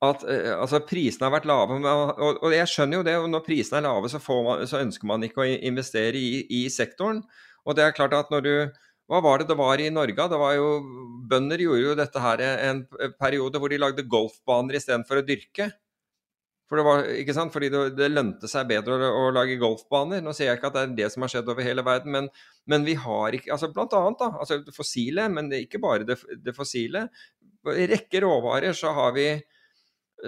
[0.02, 1.78] at uh, altså prisene har vært lave.
[1.78, 5.28] Og, jeg skjønner jo det, og når prisene er lave, så, man, så ønsker man
[5.28, 7.22] ikke å investere i, i sektoren.
[7.62, 8.56] Og det er klart at når du
[9.12, 10.26] hva var det det var i Norge?
[10.32, 10.68] Det var jo,
[11.28, 12.86] Bønder gjorde jo dette her en
[13.20, 15.68] periode hvor de lagde golfbaner istedenfor å dyrke.
[16.72, 17.52] For det var, ikke sant?
[17.52, 20.22] Fordi det, det lønte seg bedre å, å, lage golfbaner.
[20.24, 22.30] Nå sier jeg ikke at det er det som har skjedd over hele verden, men,
[22.72, 26.08] men vi har ikke altså Blant annet da, altså det fossile, men det ikke bare
[26.08, 27.10] det, det fossile.
[27.76, 29.28] I rekke råvarer så har vi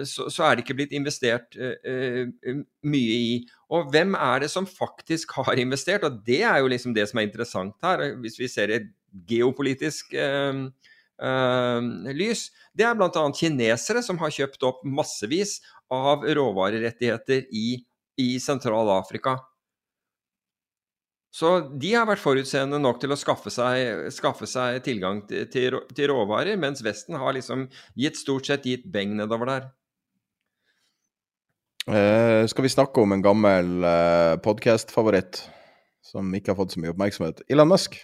[0.02, 2.60] så, så, er det ikke blitt investert uh, uh,
[2.92, 3.34] mye i.
[3.72, 6.04] Og hvem er det som faktisk har investert?
[6.04, 8.90] Og det er jo liksom det som er interessant her, hvis vi ser et
[9.30, 10.66] geopolitisk uh,
[11.14, 12.48] lys.
[12.74, 13.24] Det er bl.a.
[13.38, 15.60] kinesere som har kjøpt opp massevis
[15.94, 17.78] av råvarerettigheter i,
[18.18, 19.38] i Sentral-Afrika.
[21.34, 21.48] Så
[21.82, 26.54] de har vært forutseende nok til å skaffe seg, skaffe seg tilgang til, til, råvarer,
[26.60, 27.66] mens Vesten har liksom
[27.98, 29.66] gitt stort sett gitt beng nedover der.
[31.90, 35.42] Uh, skal vi snakke om en gammel eh, podkast-favoritt
[36.06, 37.42] som ikke har fått så mye oppmerksomhet?
[37.50, 37.98] Elon Musk.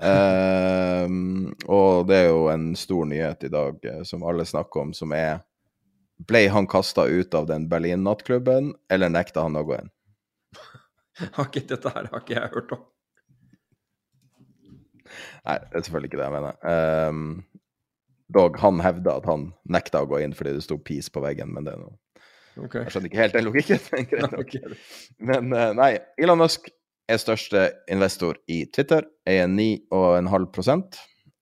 [0.00, 4.94] Uh, og det er jo en stor nyhet i dag uh, som alle snakker om,
[4.96, 5.42] som er
[6.28, 9.86] Ble han kasta ut av den Berlin-nattklubben, eller nekta han å gå inn?
[11.70, 12.82] Dette her har ikke jeg hørt om.
[15.48, 16.58] Nei, det er selvfølgelig ikke det jeg mener.
[17.08, 17.22] Um,
[18.36, 21.54] dog, han hevda at han nekta å gå inn fordi det sto 'peace' på veggen,
[21.56, 21.96] men det er noe
[22.58, 22.82] Okay.
[22.82, 23.78] Jeg skjønner ikke helt den logikken.
[24.42, 24.78] okay.
[25.22, 26.66] Men uh, nei, Elon Musk
[27.10, 30.98] er største investor i Twitter, eier 9,5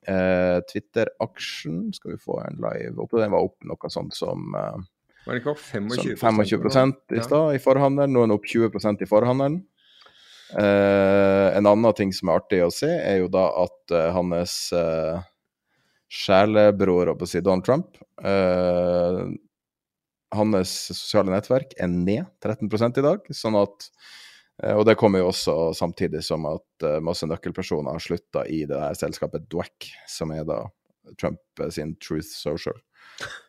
[0.08, 3.16] eh, Twitter-aksjen skal vi få en live opp.
[3.16, 4.84] Den var opp noe sånt som eh,
[5.26, 8.14] Var det ikke opp 25, 25 i stad i forhandelen?
[8.14, 9.58] Nå er den opp 20% i forhandelen.
[10.56, 14.54] Eh, en annen ting som er artig å se, er jo da at eh, hans
[14.76, 15.18] eh,
[16.08, 19.28] sjelebror, si Donald Trump, uh,
[20.34, 23.28] hans sosiale nettverk er ned 13 i dag.
[23.28, 24.16] sånn at eh,
[24.58, 28.80] og det kommer jo også samtidig som at eh, masse nøkkelpersoner har slutta i det
[28.82, 30.64] her selskapet Dwack, som er da
[31.20, 32.74] Trump sin Truth Social.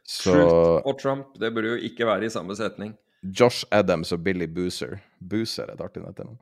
[0.05, 0.33] Så...
[0.33, 2.93] Truth og Trump, det burde jo ikke være i samme setning.
[3.23, 4.99] Josh Adams og Billy Boozer.
[5.19, 6.37] Boozer er et artig etternavn.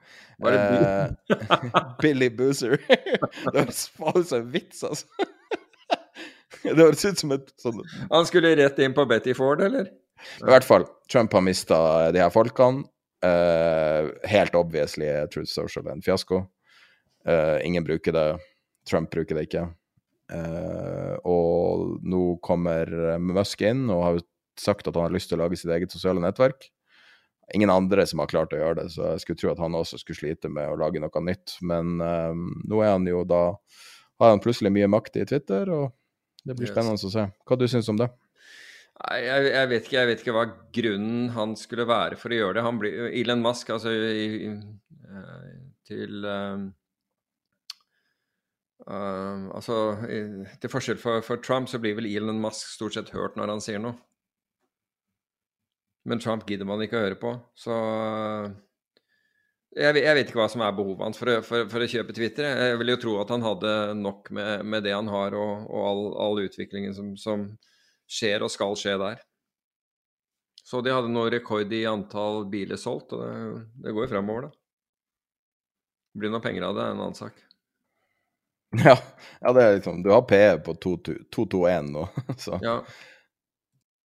[0.45, 2.77] Eh, Billy Boozer.
[3.51, 5.07] det høres faen ut som en vits, altså.
[6.67, 9.89] det høres ut som et sånn Han skulle rett inn på Betty Ford, eller?
[10.41, 11.79] I hvert fall, Trump har mista
[12.13, 12.85] de her folkene.
[13.25, 16.43] Eh, helt obviously er Truth Social en fiasko.
[17.27, 18.27] Uh, ingen bruker det.
[18.87, 19.65] Trump bruker det ikke.
[20.31, 24.19] Uh, og nå kommer Musk inn og har
[24.59, 26.69] sagt at han har lyst til å lage sitt eget sosiale nettverk.
[27.55, 29.99] Ingen andre som har klart å gjøre det, så jeg skulle tro at han også
[29.99, 31.57] skulle slite med å lage noe nytt.
[31.63, 33.43] Men nå er han jo da
[34.19, 35.93] har han plutselig mye makt i Twitter, og
[36.43, 36.73] det blir Yes.
[36.75, 37.23] spennende å se.
[37.47, 38.09] Hva du syns om det?
[38.97, 42.39] Nei, jeg, jeg, vet ikke, jeg vet ikke hva grunnen han skulle være for å
[42.39, 42.65] gjøre det.
[42.65, 44.51] Han blir, Elon Musk, altså i, i,
[45.05, 45.51] eh,
[45.85, 46.63] til um,
[48.87, 49.77] eh, Altså,
[50.09, 50.21] i,
[50.63, 53.61] til forskjell for, for Trump, så blir vel Elon Musk stort sett hørt når han
[53.63, 53.99] sier noe.
[56.07, 57.75] Men Trump gidder man ikke å høre på, så
[59.77, 62.47] jeg, jeg vet ikke hva som er behovet hans for, for, for å kjøpe Twitter.
[62.47, 65.89] Jeg vil jo tro at han hadde nok med, med det han har, og, og
[65.91, 67.49] all, all utviklingen som, som
[68.07, 69.19] skjer og skal skje der.
[70.67, 74.47] Så de hadde nå rekord i antall biler solgt, og det, det går jo fremover,
[74.47, 74.55] da.
[76.11, 77.43] Det blir noe penger av det, er en annen sak.
[78.83, 78.97] Ja,
[79.39, 82.01] ja det er liksom Du har PE på 221 nå,
[82.43, 82.81] så Ja.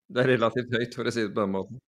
[0.07, 1.79] Det er relativt høyt, for å si det på den måten.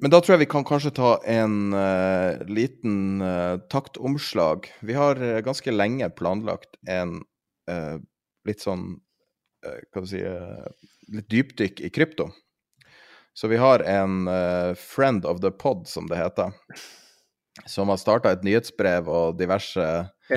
[0.00, 4.68] Men da tror jeg vi kan kanskje ta en uh, liten uh, taktomslag.
[4.84, 7.20] Vi har uh, ganske lenge planlagt en
[8.48, 8.96] litt sånn
[9.60, 10.66] Hva du si eh,
[11.10, 12.28] Litt dypdykk i krypto.
[13.34, 16.52] Så vi har en uh, friend of the pod, som det heter,
[17.66, 19.86] som har starta et nyhetsbrev og diverse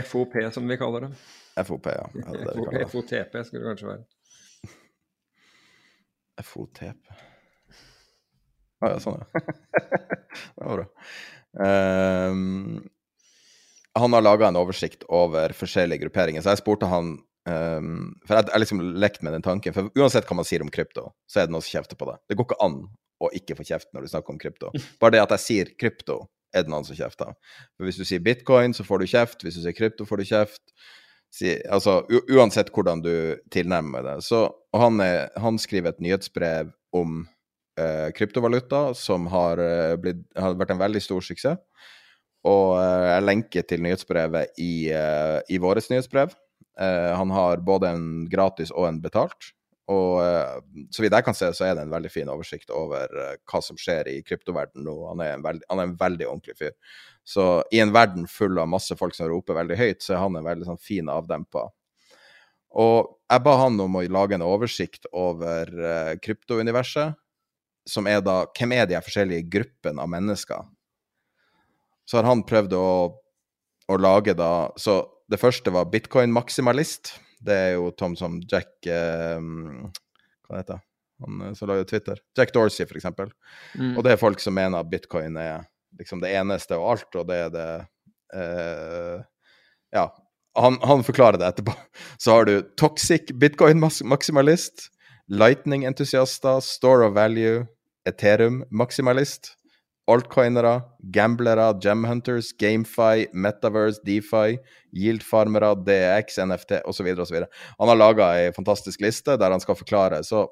[0.09, 1.11] FOP, som vi kaller det.
[1.65, 2.07] FOP, ja.
[2.13, 2.88] det det.
[2.89, 4.05] FOTP skulle det kanskje være.
[6.41, 7.19] FOTP.
[8.84, 9.43] Å ja, sånn, ja.
[10.55, 10.88] det var bra.
[11.53, 12.82] Um,
[13.93, 17.17] han har laga en oversikt over forskjellige grupperinger, så jeg spurte han
[17.50, 20.72] ehm, For jeg har liksom lekt med den tanken, for uansett hva man sier om
[20.74, 22.20] krypto, så er det noen som kjefter på det.
[22.30, 22.80] Det går ikke an
[23.24, 24.72] å ikke få kjeft når du snakker om krypto.
[25.02, 26.24] Bare det at jeg sier krypto,
[26.54, 27.34] er det noen som kjefter.
[27.78, 29.41] For hvis du sier bitcoin, så får du kjeft.
[29.46, 30.64] Hvis du sier krypto, får du kjeft.
[31.34, 33.14] Si, altså, uansett hvordan du
[33.54, 34.18] tilnærmer det.
[34.28, 34.46] Så,
[34.78, 37.24] han, er, han skriver et nyhetsbrev om
[37.82, 41.62] uh, kryptovaluta, som har, uh, blitt, har vært en veldig stor suksess.
[42.44, 46.34] Og eh, jeg lenker til nyhetsbrevet i, i våres nyhetsbrev.
[46.80, 49.51] Eh, han har både en gratis og en betalt.
[49.91, 50.59] Og eh,
[50.95, 53.61] så vidt jeg kan se, så er det en veldig fin oversikt over eh, hva
[53.61, 54.95] som skjer i kryptoverdenen nå.
[55.11, 56.76] Han er en veldig, er en veldig ordentlig fyr.
[57.24, 60.39] Så i en verden full av masse folk som roper veldig høyt, så er han
[60.39, 61.67] en veldig sånn fin avdempa.
[62.74, 65.69] Og jeg ba han om å lage en oversikt over
[66.26, 67.13] kryptouniverset,
[67.86, 70.63] som er da Hvem er de forskjellige gruppene av mennesker?
[72.07, 72.88] Så har han prøvd å,
[73.91, 74.97] å lage da Så
[75.34, 77.16] det første var bitcoin-maksimalist.
[77.44, 80.84] Det er jo Tom som Jack eh, Hva heter det?
[81.24, 82.20] Han eh, som lager Twitter.
[82.38, 83.32] Jack Dorsey, eksempel.
[83.76, 83.98] Mm.
[83.98, 85.66] Og det er folk som mener at bitcoin er
[86.00, 87.70] liksom det eneste og alt, og det er det
[88.36, 89.24] eh,
[89.94, 90.08] Ja.
[90.54, 91.74] Han, han forklarer det etterpå.
[92.22, 94.92] Så har du toxic bitcoin-maksimalist,
[95.34, 97.66] lightning-entusiaster, store of value,
[98.06, 99.56] Ethereum-maksimalist,
[100.12, 100.82] altcoinere,
[101.16, 104.58] gamblere, gemhunters, gamefi, metaverse, defi,
[104.91, 107.08] yield-farmere, DX, NFT osv.
[107.24, 107.39] osv.
[107.80, 110.20] Han har laga ei fantastisk liste der han skal forklare.
[110.28, 110.43] Så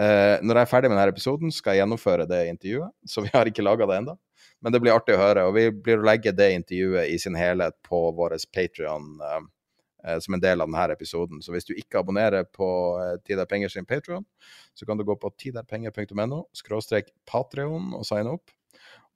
[0.00, 2.96] eh, når jeg er ferdig med denne episoden, skal jeg gjennomføre det intervjuet.
[3.12, 4.16] Så vi har ikke laga det ennå.
[4.60, 5.46] Men det blir artig å høre.
[5.48, 10.36] Og vi blir å legge det intervjuet i sin helhet på vår Patrion eh, som
[10.36, 11.42] en del av denne episoden.
[11.44, 12.70] Så hvis du ikke abonnerer på
[13.02, 14.24] eh, Tid er penger sin Patrion,
[14.72, 18.56] så kan du gå på tiderpenger.no skråstrek Patreon og signe opp.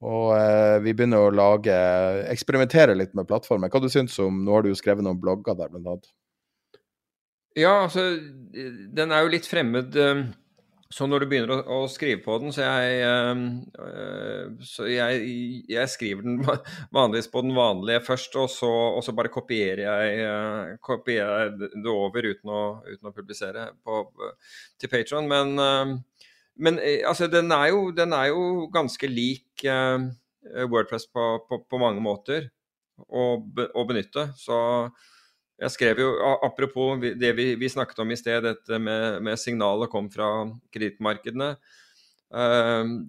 [0.04, 1.74] Og eh, vi begynner å lage
[2.28, 3.70] eksperimentere litt med plattformer.
[3.72, 6.10] Hva du syns om Nå har du jo skrevet noen blogger der, blant annet.
[7.56, 8.02] Ja, altså,
[8.98, 9.94] den er jo litt fremmed.
[9.96, 10.24] eh,
[10.94, 13.40] Så når du begynner å, å skrive på den, så jeg eh,
[13.82, 15.24] eh, Så jeg,
[15.72, 16.36] jeg skriver den
[16.98, 21.90] vanligvis på den vanlige først, og så, og så bare kopierer jeg, eh, kopierer det
[21.90, 24.04] over uten å, uten å publisere på,
[24.78, 25.30] til Patron.
[25.30, 25.94] Men, eh,
[26.56, 30.10] men eh, altså, den er jo, den er jo ganske lik eh,
[30.70, 32.50] Wordpress på, på, på mange måter
[33.08, 33.42] å,
[33.74, 34.28] å benytte.
[34.38, 34.56] Så
[35.60, 36.10] jeg skrev jo,
[36.44, 40.28] apropos det vi, vi snakket om i sted, dette med, med signalet kom fra
[40.74, 41.54] kredittmarkedene.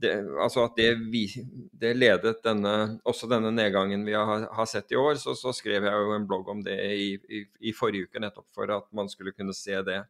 [0.10, 1.26] eh, altså at det, vi,
[1.74, 2.76] det ledet denne,
[3.06, 5.18] også denne nedgangen vi har, har sett i år.
[5.22, 8.50] Så, så skrev jeg jo en blogg om det i, i, i forrige uke, nettopp
[8.58, 10.02] for at man skulle kunne se det.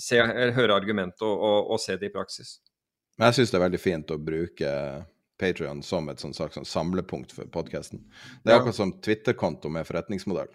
[0.00, 2.60] Se, høre argumentet og, og, og se det i praksis.
[3.20, 4.70] Men jeg syns det er veldig fint å bruke
[5.40, 8.00] Patrion som et sånn slags sånn samlepunkt for podkasten.
[8.44, 8.60] Det er Ja.
[8.62, 10.48] akkurat som Twitter-konto med forretningsmodell.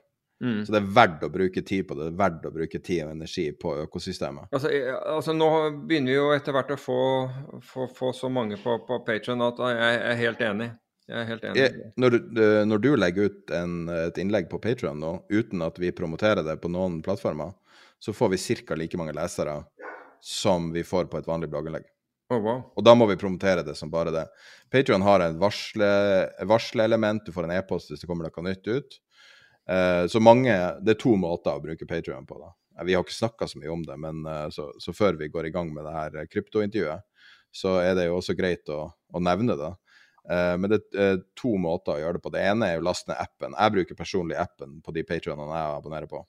[0.44, 0.66] Mm.
[0.66, 2.10] Så det er verdt å bruke tid på det.
[2.10, 4.50] Det er verdt å bruke tid og energi på økosystemet.
[4.52, 4.68] Altså,
[5.14, 5.48] altså Nå
[5.88, 6.98] begynner vi jo etter hvert å få,
[7.64, 10.72] få, få så mange på, på Patrion at jeg er helt enig.
[11.08, 11.56] Jeg er helt enig.
[11.62, 15.78] Jeg, når, du- når du legger ut en, et innlegg på Patrion nå, uten at
[15.80, 17.54] vi promoterer det på noen plattformer,
[18.02, 18.76] så får vi ca.
[18.76, 19.64] like mange lesere
[20.20, 21.86] som vi får på et vanlig blogginnlegg.
[22.26, 22.62] Å, wow.
[22.74, 24.26] Og da må vi promotere det som bare det.
[24.74, 25.90] Patrion har en varsle,
[26.50, 28.98] varsleelement, du får en e-post hvis det kommer noe nytt ut.
[29.70, 32.52] Eh, så mange Det er to måter å bruke Patrion på, da.
[32.80, 35.30] Eh, Vi har ikke snakka så mye om det, men eh, så, så før vi
[35.30, 37.06] går i gang med det her eh, kryptointervjuet,
[37.56, 39.72] så er det jo også greit å, å nevne det.
[40.30, 42.34] Eh, men det er to måter å gjøre det på.
[42.34, 43.54] Det ene er å laste ned appen.
[43.54, 46.26] Jeg bruker personlig appen på de patrionene jeg abonnerer på.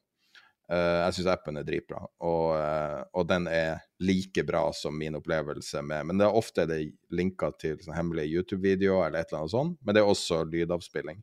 [0.66, 5.14] Eh, jeg syns appen er dritbra, og, eh, og den er like bra som min
[5.14, 6.80] opplevelse med Men det er ofte det
[7.14, 11.22] linker til sånn hemmelige YouTube-videoer eller et eller annet sånt, men det er også lydavspilling.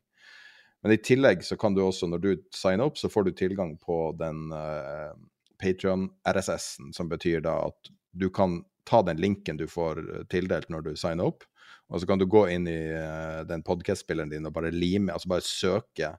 [0.84, 3.70] Men i tillegg så kan du også, når du signer opp, så får du tilgang
[3.80, 5.12] på den uh,
[5.60, 10.84] Patrion-RSS-en, som betyr da at du kan ta den linken du får eh, tildelt når
[10.84, 11.46] du signer opp,
[11.88, 15.32] og så kan du gå inn i uh, den podcast-spilleren din og bare lime, altså
[15.32, 16.12] bare søke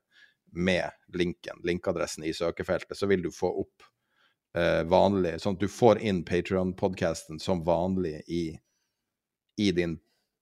[0.55, 3.85] med linken, linkadressen i søkefeltet, så vil du få opp
[4.57, 8.43] eh, vanlig, sånn at du får inn Patreon-podcasten som vanlig i,
[9.61, 9.97] i din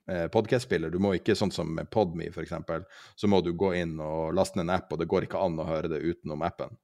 [0.09, 0.93] eh, podcast-spiller.
[0.93, 2.85] Du må ikke, sånn som med Podme eksempel,
[3.15, 5.59] så må du gå inn og laste ned en app, og det går ikke an
[5.59, 6.77] å høre det utenom appen.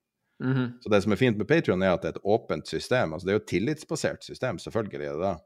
[0.43, 0.79] Mhm.
[0.81, 3.13] Så det som er fint med Patreon er at det er et åpent system.
[3.13, 5.37] altså Det er jo et tillitsbasert system, selvfølgelig er det det.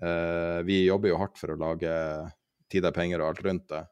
[0.00, 1.94] Eh, vi jobber jo hardt for å lage
[2.72, 3.82] tid og penger og alt rundt det.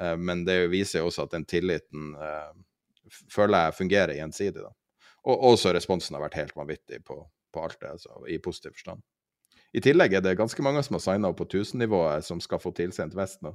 [0.00, 2.50] Eh, men det viser jo også at den tilliten eh,
[3.32, 4.64] føler jeg fungerer gjensidig.
[4.64, 4.72] da.
[5.28, 7.20] Og også responsen har vært helt vanvittig på,
[7.52, 9.04] på alt det, altså, i positiv forstand.
[9.72, 12.72] I tillegg er det ganske mange som har signa opp på 1000-nivået, som skal få
[12.74, 13.52] tilsendt vest nå.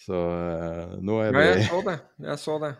[0.00, 1.96] Så uh, nå er Ja, vi jeg så det.
[2.28, 2.70] Jeg så det.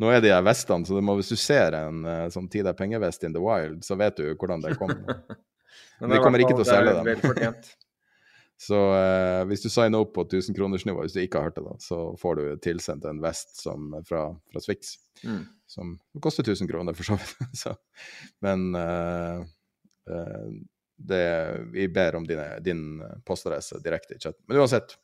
[0.00, 2.78] nå er de her vestene, så må, hvis du ser en uh, sånn tid er
[2.78, 5.20] pengevest in the wild, så vet du hvordan det kommer.
[6.00, 7.60] Men det er kommer ikke til å selge dem.
[8.60, 11.74] Så eh, hvis du signer opp på 1000-kronersnivå, hvis du ikke har hørt det, da,
[11.82, 15.46] så får du tilsendt en vest som, fra, fra Swix, Mm.
[15.64, 17.36] som koster 1000 kroner, for så vidt.
[17.62, 17.70] så,
[18.44, 19.38] men eh,
[20.12, 20.48] eh,
[20.96, 21.22] det,
[21.72, 22.82] vi ber om dine, din
[23.24, 24.36] postadresse direkte i chat.
[24.44, 24.96] Men uansett,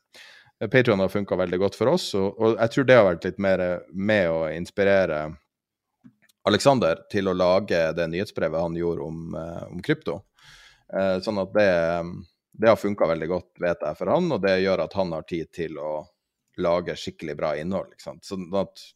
[0.59, 3.25] Patrion Patreon har funka veldig godt for oss, og, og jeg tror det har vært
[3.25, 5.23] litt mer med å inspirere
[6.47, 10.19] Alexander til å lage det nyhetsbrevet han gjorde om, eh, om krypto.
[10.93, 11.69] Eh, sånn at det,
[12.53, 15.25] det har funka veldig godt, vet jeg, for han, og det gjør at han har
[15.29, 15.93] tid til å
[16.61, 17.95] lage skikkelig bra innhold.
[17.95, 18.25] Ikke sant?
[18.27, 18.89] Sånn at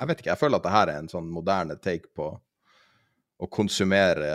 [0.00, 2.30] Jeg vet ikke, jeg føler at det her er en sånn moderne take på
[3.40, 4.30] å konsumere,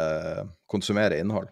[0.69, 1.49] konsumere innhold.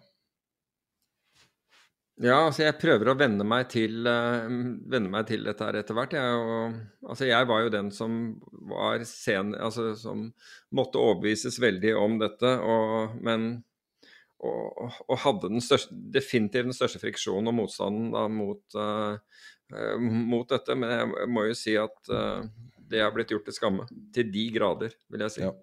[2.22, 4.46] Ja, altså jeg prøver å venne meg til, eh,
[4.86, 6.14] venne meg til dette her etter hvert.
[6.14, 6.76] Jeg, og,
[7.10, 8.20] altså jeg var jo den som
[8.70, 10.28] var sen, altså som
[10.70, 13.64] måtte overbevises veldig om dette, og, men
[14.44, 19.42] og, og hadde den største, definitivt den største friksjonen og motstanden da, mot, eh,
[20.04, 20.78] mot dette.
[20.78, 22.44] Men jeg må jo si at uh,
[22.90, 23.88] det har blitt gjort til skamme.
[24.14, 25.44] Til de grader, vil jeg si.
[25.46, 25.54] Ja.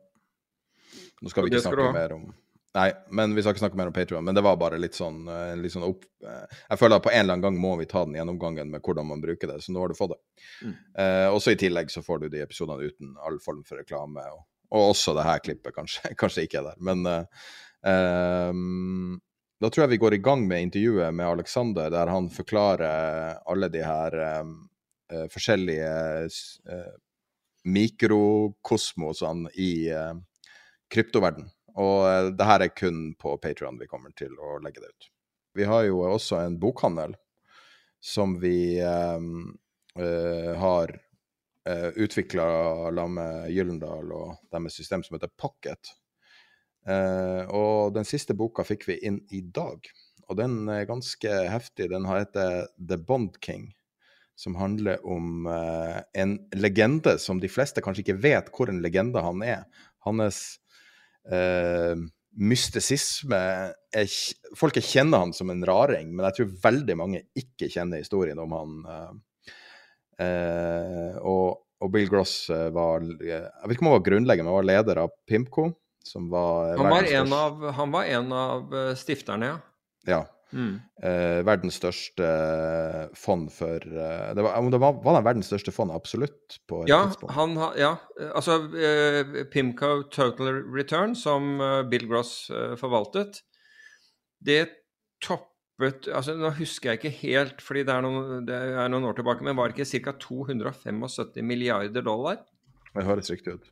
[1.22, 2.32] Nå skal vi ikke snakke mer om
[2.72, 5.26] Nei, men vi skal ikke snakke mer om Patreon, men det var bare litt sånn,
[5.60, 6.06] litt sånn opp...
[6.24, 9.10] Jeg føler at på en eller annen gang må vi ta den gjennomgangen med hvordan
[9.10, 10.20] man bruker det, så nå har du fått det.
[10.64, 10.78] Mm.
[11.04, 14.46] Eh, også i tillegg så får du de episodene uten all form for reklame, og,
[14.72, 16.80] og også det her klippet kanskje, kanskje ikke er der.
[16.88, 17.52] Men eh,
[17.88, 19.20] ehm,
[19.62, 23.70] da tror jeg vi går i gang med intervjuet med Alexander, der han forklarer alle
[23.70, 24.56] de her um,
[25.14, 25.92] uh, forskjellige
[26.26, 26.94] eh,
[27.70, 30.16] mikrokosmosene i uh,
[30.90, 31.46] kryptoverden.
[31.78, 35.12] Og det her er kun på Patreon vi kommer til å legge det ut.
[35.54, 37.14] Vi har jo også en bokhandel
[38.02, 39.54] som vi um,
[39.94, 40.96] har
[41.70, 42.48] uh, utvikla
[42.90, 45.94] sammen med Gyllendal og deres system som heter Pocket.
[46.90, 49.86] Eh, og den siste boka fikk vi inn i dag,
[50.30, 51.92] og den er ganske heftig.
[51.92, 53.70] Den heter The Bond King
[54.42, 59.22] som handler om eh, en legende som de fleste kanskje ikke vet hvor en legende
[59.22, 59.66] han er.
[60.08, 60.42] Hans
[61.30, 61.94] eh,
[62.42, 63.42] mystisisme
[63.94, 64.16] er,
[64.58, 68.56] Folk kjenner han som en raring, men jeg tror veldig mange ikke kjenner historien om
[68.58, 68.80] han.
[68.96, 69.12] eh,
[70.26, 74.70] eh, og, og Bill Gross var Jeg vet ikke om han var grunnlegger, men var
[74.72, 75.70] leder av Pimco.
[76.04, 79.58] Som var Han var, en av, han var en av eh, stifterne, ja.
[80.10, 80.22] Ja.
[80.52, 80.82] Mm.
[81.00, 82.26] eh, verdens største
[83.16, 86.90] fond for eh, det var, det var, var den verdens største fond absolutt på et
[86.92, 87.32] Ja, tidspunkt?
[87.38, 93.40] han ha, ja, eh, altså eh, Pimco Total Return, som eh, Bill Gross eh, forvaltet,
[94.44, 94.66] det
[95.24, 95.48] toppet
[96.14, 99.42] altså Nå husker jeg ikke helt, fordi det er noen, det er noen år tilbake,
[99.48, 100.18] men var det ikke ca.
[100.28, 102.44] 275 milliarder dollar?
[102.92, 103.72] Det høres riktig ut.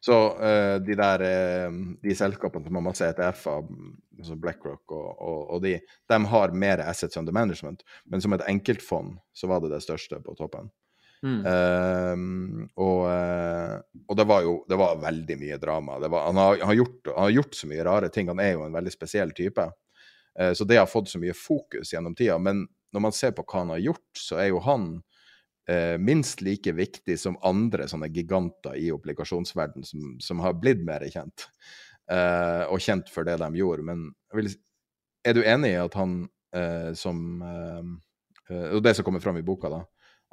[0.00, 3.68] Så uh, de der uh, de selskapene som har masse ETF-er,
[4.18, 8.44] altså BlackRock og, og, og, de, de har mer assets under management, men som et
[8.48, 10.70] enkeltfond så var det det største på toppen.
[11.24, 11.40] Mm.
[11.42, 13.08] Uh, og,
[14.04, 15.98] og, det var jo det var veldig mye drama.
[16.04, 18.30] Var, han, har, han, har gjort, han, har, gjort, så mye rare ting.
[18.30, 19.70] Han er jo en veldig spesiell type.
[20.54, 22.36] så det har fått så mye fokus gjennom tida.
[22.38, 24.90] Men når man ser på hva han har gjort, så er jo han
[25.68, 31.04] eh, minst like viktig som andre sånne giganter i obligasjonsverden som, som har blitt mer
[31.10, 31.48] kjent.
[32.10, 33.86] Eh, og kjent for det de gjorde.
[33.86, 34.06] Men
[34.36, 34.52] vil,
[35.26, 36.20] er du enig i at han
[36.54, 37.82] eh, som eh,
[38.54, 39.82] eh, Og det som kommer fram i boka, da.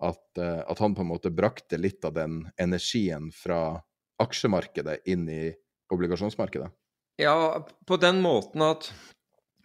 [0.03, 3.81] At, eh, at, han på en måte brakte litt av den energien fra
[4.21, 5.43] aksjemarkedet inn i
[5.93, 6.69] obligasjonsmarkedet?
[7.21, 8.89] Ja, på den måten at,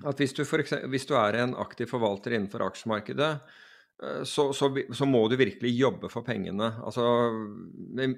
[0.04, 3.30] at hvis, du eksempel, hvis, du er en aktiv forvalter innenfor aksjemarkedet,
[3.98, 6.70] så, så, så, må du virkelig jobbe for pengene.
[6.86, 7.04] Altså,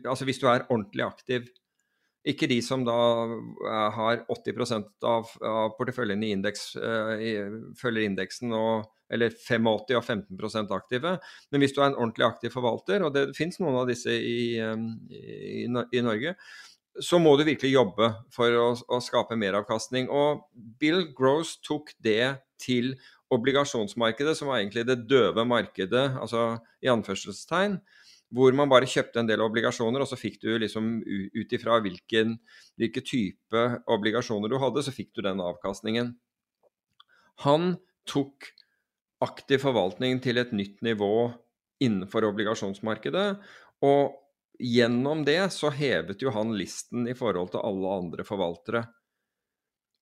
[0.04, 1.48] altså, hvis du er ordentlig aktiv.
[2.28, 2.94] Ikke de som da
[3.24, 4.74] eh, har 80
[5.08, 7.14] av, av porteføljen i indeks, uh,
[7.80, 11.14] følger indeksen, og, eller 85 og 15 aktive.
[11.48, 14.60] Men hvis du er en ordentlig aktiv forvalter, og det finnes noen av disse i,
[14.60, 16.34] i, i Norge,
[17.00, 20.12] så må du virkelig jobbe for å, å skape meravkastning.
[20.12, 20.44] Og
[20.80, 22.98] Bill Gross tok det til
[23.30, 27.78] obligasjonsmarkedet, som var egentlig det døve markedet, altså i anførselstegn,
[28.30, 32.36] hvor man bare kjøpte en del obligasjoner, og så fikk du liksom ut ifra hvilken,
[32.78, 36.14] hvilken type obligasjoner du hadde, så fikk du den avkastningen.
[37.46, 37.74] Han
[38.08, 38.52] tok
[39.24, 41.30] aktiv forvaltning til et nytt nivå
[41.82, 43.28] innenfor obligasjonsmarkedet,
[43.86, 44.16] og
[44.60, 48.84] gjennom det så hevet jo han listen i forhold til alle andre forvaltere.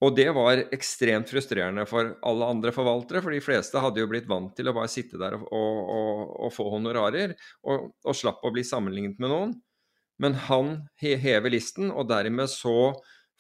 [0.04, 4.28] Og det var ekstremt frustrerende for alle andre forvaltere, for de fleste hadde jo blitt
[4.30, 7.34] vant til å bare sitte der og, og, og, og få honorarer,
[7.66, 9.56] og, slapp å bli sammenlignet med noen.
[10.22, 10.70] Men han
[11.02, 12.92] hever listen, og dermed så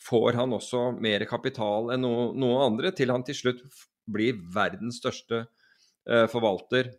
[0.02, 3.62] får han også mer kapital enn noen noe andre, til han til slutt
[4.10, 6.90] blir verdens største eh, forvalter.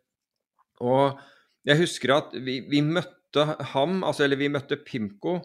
[0.84, 1.20] Og
[1.68, 5.40] jeg husker at vi, vi møtte ham, altså, eller vi møtte Pimco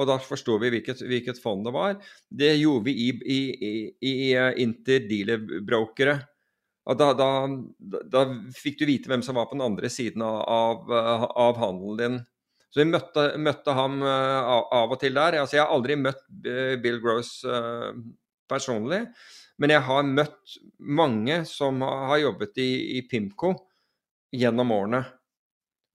[0.00, 1.98] og da forsto vi hvilket, hvilket, fond det var.
[2.28, 3.72] Det gjorde vi i, i, i,
[4.08, 6.16] i eh, interdealer-brokere.
[6.90, 7.28] Og da, da,
[8.08, 8.24] da,
[8.56, 12.00] fikk du vite hvem som var på den andre siden av, av, eh, av handelen
[12.00, 12.20] din.
[12.70, 15.40] Så vi møtte, møtte ham uh, av og til der.
[15.40, 16.20] Altså, jeg har aldri møtt
[16.78, 17.32] Bill Gross
[18.46, 19.00] personlig,
[19.58, 23.56] men jeg har møtt mange som har jobbet i, i Pimco
[24.30, 25.02] gjennom årene.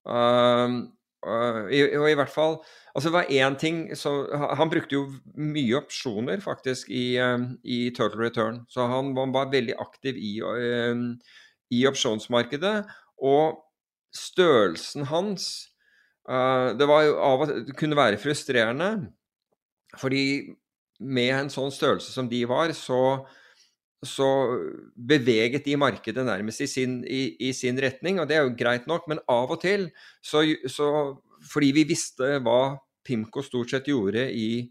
[0.03, 0.83] Uh,
[1.25, 2.59] og i, hvert fall
[2.95, 4.11] Altså, det var én ting så,
[4.55, 8.61] Han brukte jo mye opsjoner, faktisk, i, eh, i Turtle Return.
[8.71, 10.95] Så han, han, var veldig aktiv i, uh,
[11.75, 12.85] i opsjonsmarkedet.
[13.19, 13.59] Og
[14.15, 15.49] størrelsen hans
[16.29, 17.09] uh, Det var
[17.51, 19.09] til kunne være frustrerende.
[19.99, 20.55] Fordi
[20.99, 23.25] med en sånn størrelse som de var, så
[24.05, 24.27] så
[24.95, 28.87] beveget de markedet nærmest i sin, i, i sin, retning, og det er jo greit
[28.89, 29.87] nok, men av og til,
[30.23, 30.89] så, så,
[31.51, 34.65] fordi vi visste hva Pimco stort sett gjorde i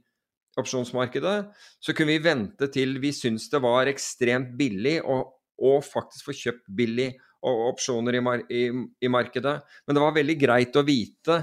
[0.59, 1.37] opsjonsmarkedet,
[1.83, 6.37] så kunne vi vente til vi syntes det var ekstremt billig, og, og faktisk få
[6.39, 7.13] kjøpt billig
[7.45, 9.59] opsjoner i, mar i, markedet.
[9.85, 11.41] Men det var veldig greit å vite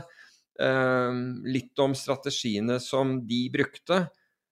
[0.60, 1.20] eh,
[1.54, 4.06] litt om strategiene som de brukte.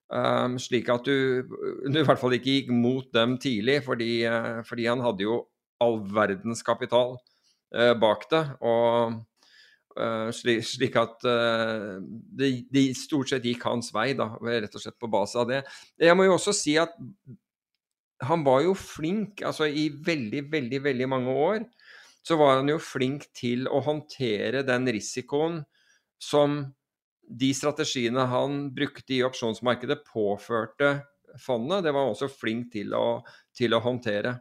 [0.09, 4.61] Um, slik at du, du, i hvert fall ikke gikk mot dem tidlig, fordi, uh,
[4.65, 5.43] fordi han hadde jo
[5.83, 7.13] all verdens kapital
[7.75, 8.41] uh, bak det.
[8.65, 9.19] Og
[9.99, 14.97] uh, slik, slik, at det, de, stort sett gikk hans vei, da, rett og slett
[14.97, 15.61] på base av det.
[16.01, 16.97] Jeg må jo også si at
[18.25, 21.61] han var jo flink, altså i veldig, veldig, veldig mange år
[22.25, 25.61] så var han jo flink til å håndtere den risikoen
[26.21, 26.59] som
[27.29, 30.93] de strategiene han brukte i opsjonsmarkedet, påførte
[31.37, 31.83] fondet.
[31.83, 33.21] Det var han også flink til å,
[33.55, 34.33] til å, håndtere.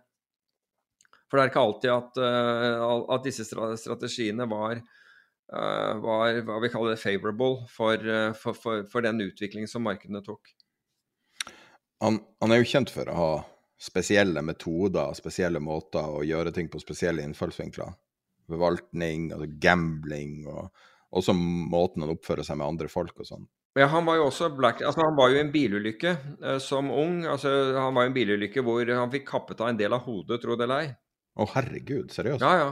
[1.29, 4.81] For det er ikke alltid at, uh, at disse strategiene var,
[5.53, 9.85] uh, var, hva vi kaller det, favorable for, uh, for, for, for den utviklingen som
[9.85, 10.55] markedene tok.
[12.01, 13.33] Han, han, er jo kjent for å ha
[13.79, 17.93] spesielle metoder, spesielle måter å gjøre ting på spesielle innfallsvinkler.
[18.49, 20.71] Forvaltning, altså gambling og
[21.15, 23.47] også måten han oppfører seg med andre folk og sånn.
[23.79, 26.91] Ja, han var jo også black, altså han var jo i en bilulykke eh, som
[26.91, 27.23] ung.
[27.29, 30.41] altså Han var i en bilulykke hvor han fikk kappet av en del av hodet,
[30.43, 30.91] tro det eller ei.
[31.39, 32.43] Å herregud, seriøst?
[32.43, 32.71] Ja, ja.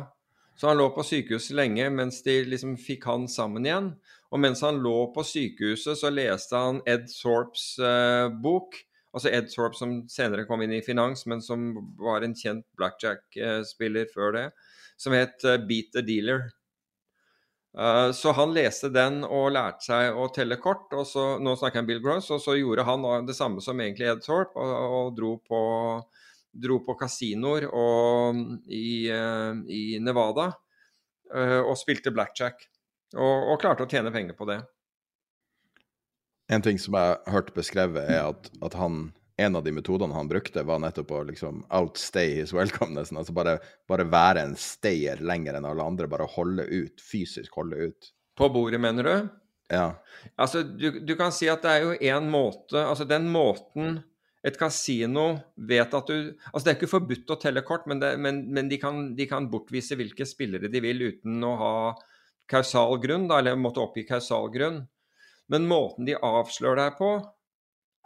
[0.56, 3.92] Så han lå på sykehus lenge mens de liksom fikk han sammen igjen.
[4.32, 8.74] Og mens han lå på sykehuset, så leste han Ed Sorps eh, bok.
[9.16, 14.10] Altså Ed Thorpe, som senere kom inn i finans, men som var en kjent blackjack-spiller
[14.12, 14.42] før det,
[15.00, 16.50] som het uh, Beat the Dealer.
[17.76, 20.88] Uh, så han leste den og lærte seg å telle kort.
[20.96, 23.80] og så, Nå snakker jeg om Bill Gross, og så gjorde han det samme som
[23.80, 25.60] egentlig Ed Thorpe, og, og dro på
[26.56, 30.50] dro på kasinoer i, uh, i, Nevada
[31.34, 32.66] uh, og spilte blackjack.
[33.16, 34.60] Og, og, klarte å tjene penger på det.
[36.52, 40.28] En ting som jeg hørte beskrevet, er at, at han, en av de metodene han
[40.28, 42.94] brukte, var nettopp å liksom outstay his welcome.
[42.96, 43.18] Nesten.
[43.20, 43.58] Altså bare,
[43.88, 46.08] bare være en stayer lenger enn alle andre.
[46.08, 47.02] Bare holde ut.
[47.04, 48.12] Fysisk holde ut.
[48.36, 49.28] På bordet, mener du?
[49.72, 49.90] Ja.
[50.36, 53.96] Altså, du, du kan si at det er jo én måte Altså, den måten
[54.46, 58.12] et kasino vet at du Altså, det er ikke forbudt å telle kort, men, det,
[58.22, 61.72] men, men de, kan, de, kan, bortvise hvilke spillere de vil uten å ha
[62.46, 64.84] kausal grunn, da, eller måtte oppgi kausal grunn.
[65.50, 67.10] Men måten de avslører deg på,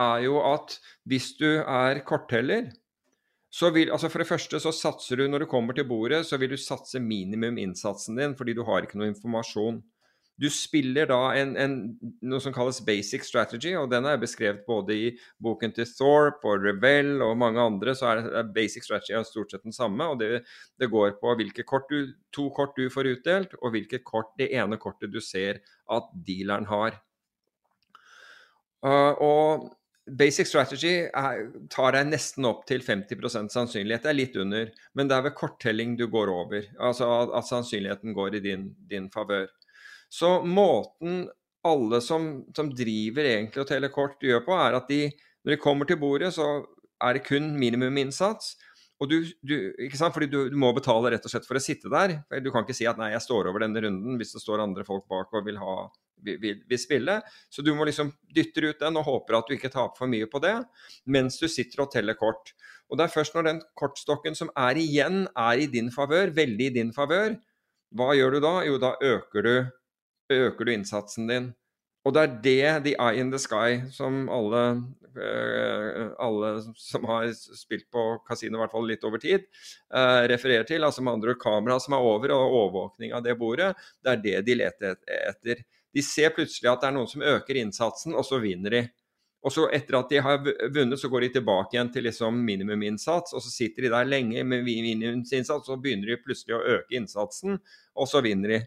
[0.01, 0.79] er jo at
[1.09, 2.71] hvis du er kortteller
[3.51, 6.39] så vil, altså For det første så satser du når du kommer til bordet, så
[6.39, 9.81] vil du satse minimum innsatsen din, fordi du har ikke noe informasjon.
[10.41, 11.75] Du spiller da en, en,
[12.25, 15.11] noe som kalles basic strategy, og den er beskrevet både i
[15.43, 17.93] boken til Thorpe og Revell og mange andre.
[17.99, 20.07] Så er, er basic strategy er stort sett den samme.
[20.07, 20.47] og Det,
[20.81, 24.49] det går på hvilke kort du, to kort du får utdelt, og hvilket kort det
[24.55, 25.61] ene kortet du ser
[25.91, 26.97] at dealeren har.
[28.81, 29.69] Uh, og
[30.11, 31.05] Basic strategy
[31.71, 34.03] tar deg nesten opp til 50 sannsynlighet.
[34.03, 36.65] Det er litt under, men det er ved korttelling du går over.
[36.81, 39.51] Altså at sannsynligheten går i din, din favør.
[40.11, 41.29] Så måten
[41.67, 45.05] alle som, som, driver egentlig og teller kort gjør på, er at de,
[45.45, 46.49] når de kommer til bordet, så
[47.01, 48.57] er det kun minimuminnsats.
[49.01, 50.13] Og du, du, ikke sant?
[50.17, 52.19] Fordi du, du, må betale rett og slett for å sitte der.
[52.45, 54.85] Du kan ikke si at nei, jeg står over denne runden hvis det står andre
[54.89, 55.77] folk bak og vil, ha,
[56.25, 57.21] vil, vil spille.
[57.51, 60.29] Så du må liksom dytte ut den og håper at du ikke taper for mye
[60.31, 60.57] på det,
[61.07, 62.55] mens du sitter og teller kort.
[62.91, 66.71] Og det er først når den kortstokken som er igjen, er i din favør, veldig
[66.71, 67.37] i din favør,
[67.97, 68.55] hva gjør du da?
[68.67, 69.55] Jo, da øker du,
[70.31, 71.51] øker du innsatsen din.
[72.07, 74.61] Og det er det the eye in the sky som alle,
[75.19, 79.45] uh, alle som har spilt på kasino i hvert fall litt over tid,
[79.93, 80.87] uh, refererer til.
[80.87, 83.75] Altså med andre kamera som er over, og overvåkning av det bordet.
[84.01, 85.63] Det er det de leter etter.
[85.95, 88.83] De ser plutselig at det er noen som øker innsatsen, og så vinner de.
[89.41, 93.33] Og så etter at de har vunnet, så går de tilbake igjen til liksom minimuminnsats.
[93.33, 96.99] Og så sitter de der lenge med minimumsinnsats, og så begynner de plutselig å øke
[96.99, 97.57] innsatsen,
[97.97, 98.61] og så vinner de.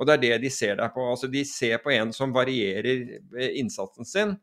[0.00, 1.04] Og det er det de ser der på.
[1.04, 3.02] Altså, de ser på en som varierer
[3.36, 4.36] eh, innsatsen sin.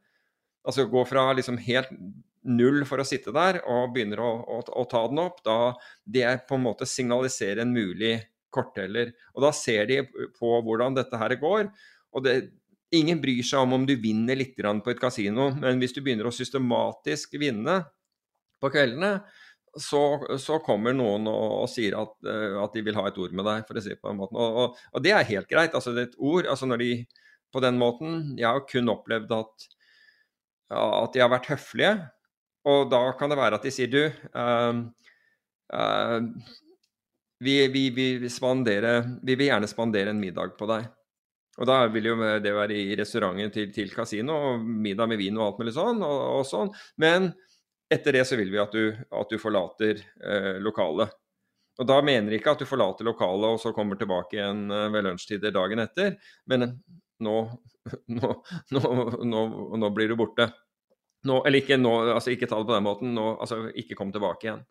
[0.67, 1.89] Altså går fra liksom helt
[2.47, 5.39] null for å sitte der og begynner å, å, å ta den opp.
[5.47, 5.73] Da
[6.03, 8.19] det på en måte signaliserer en mulig
[8.53, 9.15] kortteller.
[9.33, 10.01] Og da ser de
[10.37, 11.71] på hvordan dette her går.
[12.15, 12.37] Og det,
[12.95, 16.29] ingen bryr seg om om du vinner litt på et kasino, men hvis du begynner
[16.29, 17.81] å systematisk vinne
[18.61, 19.17] på kveldene,
[19.77, 20.01] så,
[20.41, 23.45] så, kommer noen og, og sier at, uh, at, de vil ha et ord med
[23.45, 24.39] deg, for å si det på den måten.
[24.41, 25.75] Og, og, og, det er helt greit.
[25.77, 26.91] altså det er et ord, altså når de
[27.53, 29.67] på den måten Jeg har kun opplevd at,
[30.75, 31.93] at de har vært høflige,
[32.67, 34.81] og da kan det være at de sier du uh,
[35.71, 36.19] uh,
[37.39, 40.89] vi, vi, vi, spandere, vi, vil gjerne spandere en middag på deg.
[41.57, 45.37] Og da vil jo det være i restauranten til, til kasino, og middag med vin
[45.39, 46.03] og alt mulig sånn.
[46.05, 46.69] og, og sånn.
[47.01, 47.31] Men
[47.89, 51.15] etter det så vil vi at du, at du forlater eh, lokalet.
[51.77, 54.87] Og Da mener jeg ikke at du forlater lokalet og så kommer tilbake igjen eh,
[54.93, 56.15] ved lunsjtider dagen etter,
[56.49, 56.71] men
[57.23, 57.35] nå,
[58.17, 58.31] nå,
[58.75, 59.43] nå,
[59.81, 60.49] nå blir du borte.
[61.27, 61.79] eller ikke,
[62.13, 64.65] altså ikke ta det på den måten, altså ikke kom tilbake igjen.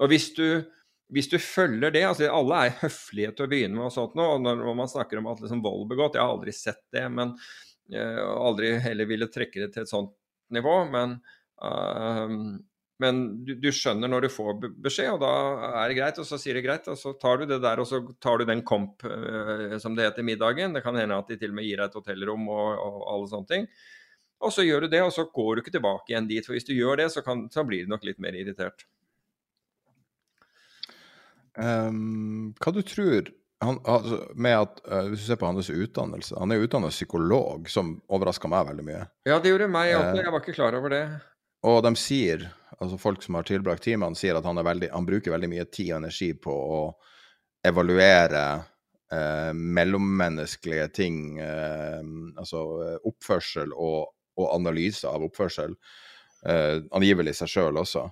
[0.00, 0.64] Og hvis du,
[1.14, 4.26] hvis du følger det altså Alle er høflige til å begynne med og sånt nå,
[4.36, 7.34] og når man snakker om at liksom vold begått Jeg har aldri sett det, men
[7.34, 10.14] uh, aldri heller ville trekke det til et sånt
[10.54, 10.76] nivå.
[10.90, 11.18] men
[11.64, 12.58] Ehm,
[13.00, 15.30] men du, du, skjønner når du får beskjed, og da
[15.82, 16.18] er det greit.
[16.20, 18.44] Og så sier det greit, og så tar du det der, og så tar du
[18.48, 20.76] den komp, uh, som det heter, middagen.
[20.76, 23.32] Det kan hende at de til og med gir deg et hotellrom og, og, alle
[23.32, 23.66] sånne ting.
[24.44, 26.44] Og så gjør du det, og så går du ikke tilbake igjen dit.
[26.44, 28.84] For hvis du gjør det, så, kan, så blir du nok litt mer irritert.
[31.58, 33.26] Um, hva du tror
[33.60, 36.94] han, altså, med at, uh, Hvis du ser på hans utdannelse Han er jo utdannet
[36.94, 39.02] psykolog, som overraska meg veldig mye.
[39.28, 40.22] Ja, det gjorde meg også.
[40.22, 41.04] Jeg var ikke klar over det.
[41.68, 42.46] Og de sier,
[42.78, 45.90] altså folk som har tilbrakt timene, sier at han, veldig, han, bruker veldig mye tid
[45.90, 46.78] og energi på å
[47.68, 48.44] evaluere
[49.12, 52.62] uh, mellommenneskelige ting, altså
[53.10, 55.76] oppførsel og, og, analyse av oppførsel,
[56.96, 58.06] angivelig seg sjøl også.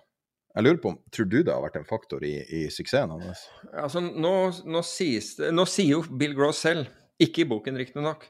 [0.57, 3.45] Jeg lurer på, Tror du det har vært en faktor i, i suksessen hans?
[3.73, 4.35] Altså, nå,
[4.67, 6.89] nå, sies, nå sier jo Bill Gross selv,
[7.21, 8.27] ikke i boken riktignok,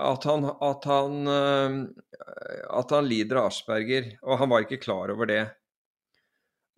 [0.00, 1.78] at at han, eh,
[2.80, 5.42] at han lider av Asperger, og han var ikke klar over det.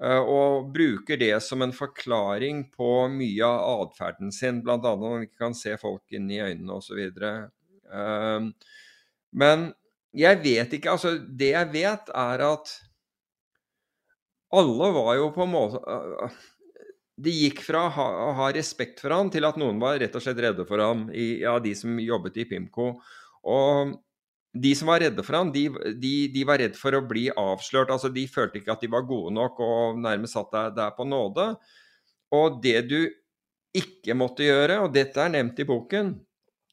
[0.03, 4.81] Eh, og bruker det som en forklaring på mye av atferden sin, bl.a.
[4.83, 7.05] når han ikke kan se folk inn i øynene osv.
[9.33, 9.69] Men
[10.13, 12.73] jeg vet ikke Altså, det jeg vet, er at
[14.53, 15.81] alle var jo på en måte
[17.23, 18.07] Det gikk fra å ha,
[18.39, 21.43] ha respekt for ham til at noen var rett og slett redde for ham, i,
[21.45, 22.95] ja, de som jobbet i Pimco.
[23.47, 23.93] Og
[24.53, 25.67] de som var redde for ham, de,
[26.01, 27.93] de, de, var redd for å bli avslørt.
[27.95, 31.07] altså De følte ikke at de var gode nok og nærmest satt der, der på
[31.09, 31.53] nåde.
[32.37, 32.99] Og det du
[33.77, 36.15] ikke måtte gjøre, og dette er nevnt i boken,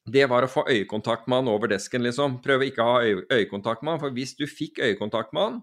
[0.09, 2.39] det var å få øyekontakt med han over desken, liksom.
[2.43, 5.59] Prøve ikke å ha øye, øyekontakt med han, for hvis du fikk øyekontakt med han,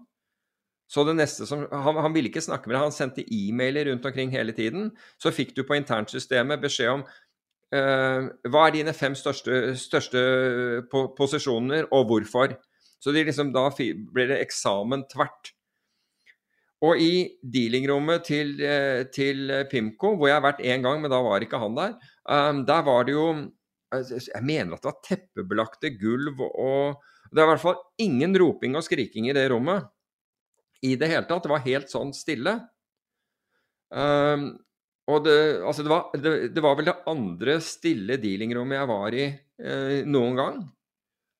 [0.87, 4.05] så det neste som Han, han ville ikke snakke med deg, han sendte e-mailer rundt
[4.07, 4.93] omkring hele tiden.
[5.19, 10.23] Så fikk du på internsystemet beskjed om uh, hva er dine fem største, største
[10.91, 12.55] po posisjoner, og hvorfor.
[13.03, 15.51] Så liksom, da ble det eksamen tvert.
[16.85, 21.23] Og i dealingrommet til, eh, til, Pimco, hvor jeg har vært én gang, men da
[21.25, 21.95] var ikke han der,
[22.29, 23.29] um, der var det jo
[23.87, 26.97] Altså, jeg mener at det var teppebelagte gulv og
[27.31, 29.87] Det er i hvert fall ingen roping og skriking i det rommet.
[30.85, 31.45] I det hele tatt.
[31.45, 32.57] Det var helt sånn stille.
[33.89, 34.49] Um,
[35.07, 39.15] og det, altså det, var, det, det, var, vel det andre stille dealingrommet jeg var
[39.15, 40.57] i eh, noen gang.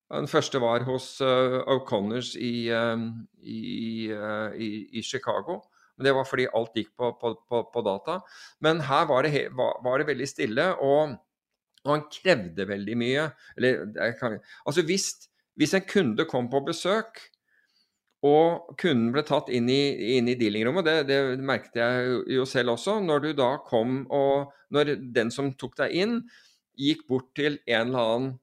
[0.07, 2.95] Den første var hos uh, O'Connors i, uh,
[3.43, 5.59] i, uh, i, i, Chicago.
[5.97, 8.22] Men det var fordi alt gikk på, på, på, på data.
[8.64, 10.69] Men her var det, var, var veldig stille.
[10.80, 11.18] og
[11.88, 13.30] og han krevde veldig mye.
[13.55, 14.38] Eller, kan,
[14.68, 15.07] altså hvis,
[15.59, 17.22] hvis, en kunde kom på besøk,
[18.26, 22.98] og kunden ble tatt inn i, i dealingrommet, det, det, merket jeg jo selv også,
[23.03, 26.15] når du da kom og Når den som tok deg inn,
[26.76, 28.34] gikk bort til en eller annen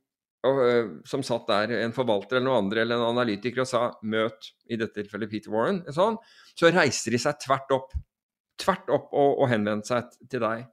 [0.49, 0.61] og,
[1.09, 4.79] som satt der, en forvalter eller noen andre, eller en analytiker, og sa 'møt', i
[4.81, 6.17] dette tilfellet Peter Warren, sånn,
[6.57, 7.93] så reiste de seg tvert opp.
[8.61, 10.67] Tvert opp og, og henvendte seg til deg.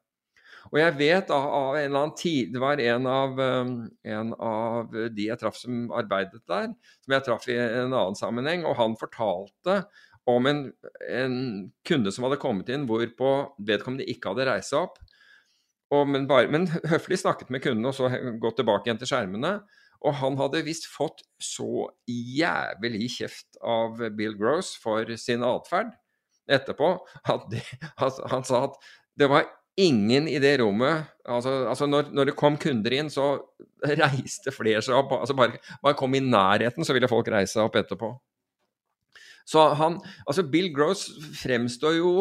[0.70, 3.74] Og jeg vet av, av, en eller annen tid Det var en av, um,
[4.06, 6.70] en av de jeg traff som arbeidet der,
[7.02, 9.82] som jeg traff i en annen sammenheng, og han fortalte
[10.30, 10.66] om en,
[11.10, 11.38] en
[11.88, 13.32] kunde som hadde kommet inn, hvorpå
[13.66, 15.00] vedkommende ikke hadde reist seg opp.
[15.92, 18.12] Og, men, bare, men, høflig snakket med kunden og så
[18.42, 19.58] gått tilbake igjen til skjermene.
[20.08, 25.92] Og han hadde visst fått så jævlig kjeft av Bill Gross for sin atferd
[26.52, 26.96] etterpå
[27.30, 27.62] at det,
[28.02, 28.80] altså, han sa at
[29.20, 29.46] det var
[29.82, 33.34] ingen i det rommet altså, altså når, når, det kom kunder inn, så
[34.04, 35.16] reiste flere seg opp.
[35.20, 38.14] altså Bare, bare kom i nærheten, så ville folk reise seg opp etterpå.
[39.48, 41.08] Så han Altså, Bill Gross
[41.42, 42.14] fremstår jo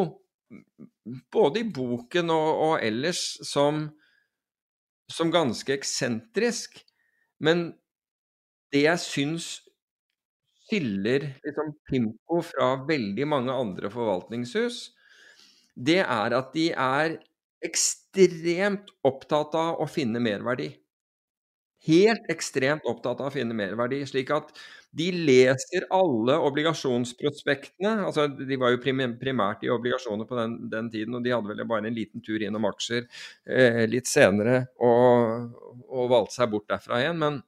[1.33, 3.87] både i boken og, og ellers som,
[5.11, 6.81] som ganske eksentrisk.
[7.41, 7.71] Men
[8.73, 9.51] det jeg syns
[10.71, 14.91] skiller liksom Pimco fra veldig mange andre forvaltningshus,
[15.75, 17.17] det er at de er
[17.65, 20.71] ekstremt opptatt av å finne merverdi.
[21.87, 24.03] Helt ekstremt opptatt av å finne merverdi.
[24.09, 24.51] Slik at
[24.97, 28.05] de leser alle obligasjonsprospektene.
[28.05, 31.63] altså De var jo primært i obligasjoner på den, den, tiden, og de hadde vel
[31.69, 33.07] bare en liten tur innom aksjer
[33.47, 35.55] eh, litt senere og,
[35.89, 37.23] og valgte seg bort derfra igjen.
[37.23, 37.41] Men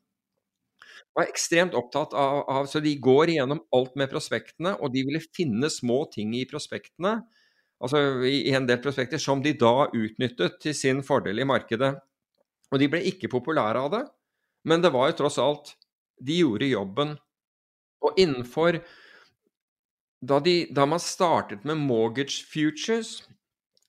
[1.12, 5.20] var ekstremt opptatt av, av Så de går igjennom alt med prospektene, og de ville
[5.36, 7.18] finne små ting i prospektene
[7.82, 11.94] altså i, en del prospekter, som de da utnyttet til sin fordel i markedet.
[12.72, 14.02] Og de ble ikke populære av det,
[14.68, 15.74] men det var jo tross alt
[16.22, 17.16] De gjorde jobben.
[18.06, 18.76] Og innenfor
[20.22, 23.24] da, de, da man startet med mortgage futures,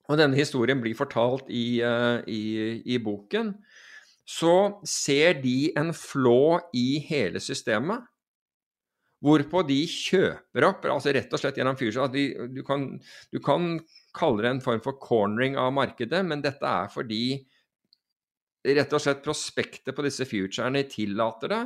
[0.10, 3.54] og denne historien blir fortalt i, uh, i, i boken,
[4.26, 8.02] så ser de en flå i hele systemet
[9.24, 12.90] Hvorpå de kjøper opp, altså rett og slett gjennom Fusion du, du, kan,
[13.32, 13.78] du kan
[14.16, 17.24] kalle det en form for cornering av markedet, men dette er fordi
[18.64, 21.64] rett og slett prospektet på disse futurene tillater det.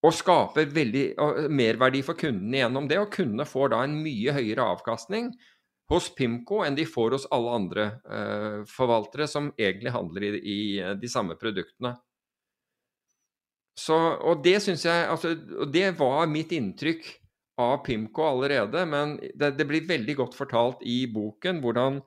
[0.00, 1.04] Og skaper veldig
[1.52, 2.96] merverdi for kundene gjennom det.
[3.02, 5.28] Og kundene får da en mye høyere avkastning
[5.92, 10.60] hos Pimco enn de får hos alle andre uh, forvaltere som egentlig handler i, i
[10.96, 11.96] de samme produktene.
[13.80, 15.32] Så, og det syns jeg altså,
[15.62, 17.06] Og det var mitt inntrykk
[17.60, 21.98] av Pimco allerede, men det, det blir veldig godt fortalt i boken hvordan,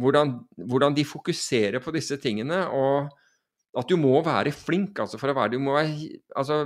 [0.00, 2.64] hvordan, hvordan, de fokuserer på disse tingene.
[2.72, 3.10] Og
[3.78, 6.64] at du må være flink altså, for å være, du må være altså,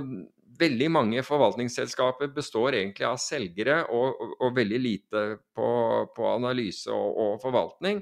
[0.57, 5.21] Veldig mange forvaltningsselskaper består egentlig av selgere og, og, og veldig lite
[5.53, 5.67] på,
[6.15, 7.99] på analyse og, og, forvaltning.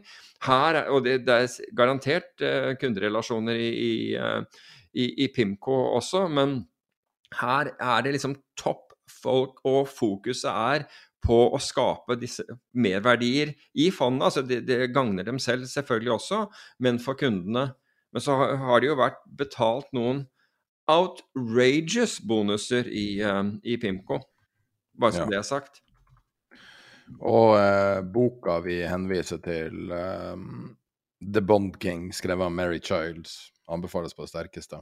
[0.48, 4.64] Her, og det, det er garantert uh, kunderelasjoner i, i uh,
[4.96, 6.62] i, i Pimco også, men
[7.42, 10.86] her er det liksom topp folk, og fokuset er
[11.26, 12.46] på å skape disse
[12.78, 14.28] merverdier i fondet.
[14.30, 16.46] Altså det, det gagner dem selv selvfølgelig også,
[16.86, 17.72] men for kundene.
[18.14, 20.26] Men så har det jo vært betalt noen
[20.92, 24.22] outrageous bonuser i, um, i Pimco.
[24.96, 25.32] Bare så Ja.
[25.34, 25.82] det er sagt.
[27.22, 30.38] Og eh, boka vi henviser til, eh,
[31.22, 34.82] The Bond King, skrevet av Mary Childs, anbefales på det sterkeste.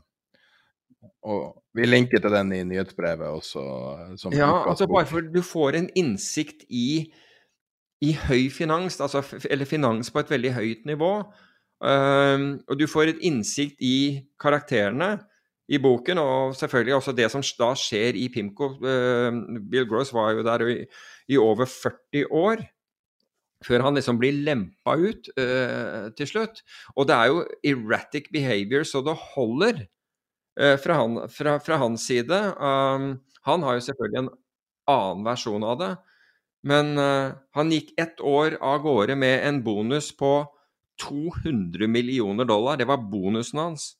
[1.27, 3.63] Og vi linker til den i nyhetsbrevet også.
[4.19, 7.11] Som Ja, altså bare for du får en innsikt i,
[8.03, 11.13] i høy finans, altså, eller finans på et veldig høyt nivå.
[11.83, 15.17] Um, og du får et innsikt i karakterene
[15.67, 18.75] i boken, og selvfølgelig også det som da skjer i Pimco.
[18.79, 20.77] Uh, Bill Gross var jo der i,
[21.27, 22.63] i over 40 år.
[23.63, 26.63] Før han liksom blir lempa ut uh, til slutt.
[26.97, 29.85] Og det er jo erratic behavior så det holder
[30.59, 32.39] uh, fra, han, fra, fra hans side.
[32.59, 33.13] Um,
[33.47, 34.33] han har jo selvfølgelig en
[34.91, 35.93] annen versjon av det.
[36.63, 40.35] Men uh, han gikk ett år av gårde med en bonus på
[41.03, 42.77] 200 millioner dollar.
[42.79, 43.93] Det var bonusen hans.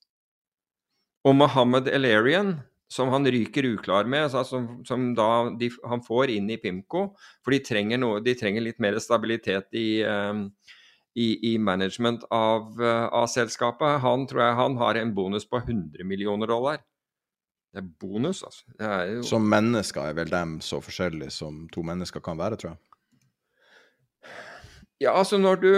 [1.23, 2.57] Og Mohammed Elarian,
[2.93, 7.07] som han ryker uklar med, altså, som, som de, han får inn i Pimco,
[7.41, 10.45] for de trenger, noe, de trenger litt mer stabilitet i, um,
[11.17, 13.97] i, i management av, uh, av selskapet.
[14.05, 16.83] Han tror jeg han har en bonus på 100 millioner dollar.
[17.73, 18.67] Det er bonus, altså.
[18.77, 19.21] Det er jo...
[19.25, 22.81] Som mennesker er vel dem så forskjellige som to mennesker kan være, tror jeg.
[25.01, 25.71] Ja, altså når du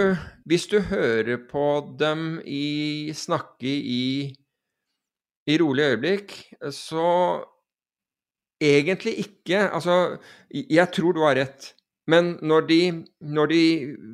[0.46, 4.36] Hvis du hører på dem i snakke i
[5.46, 6.36] i rolige øyeblikk,
[6.74, 7.08] så
[8.62, 9.70] egentlig ikke.
[9.70, 10.18] Altså,
[10.52, 11.74] jeg tror du har rett.
[12.08, 13.62] Men når de, når de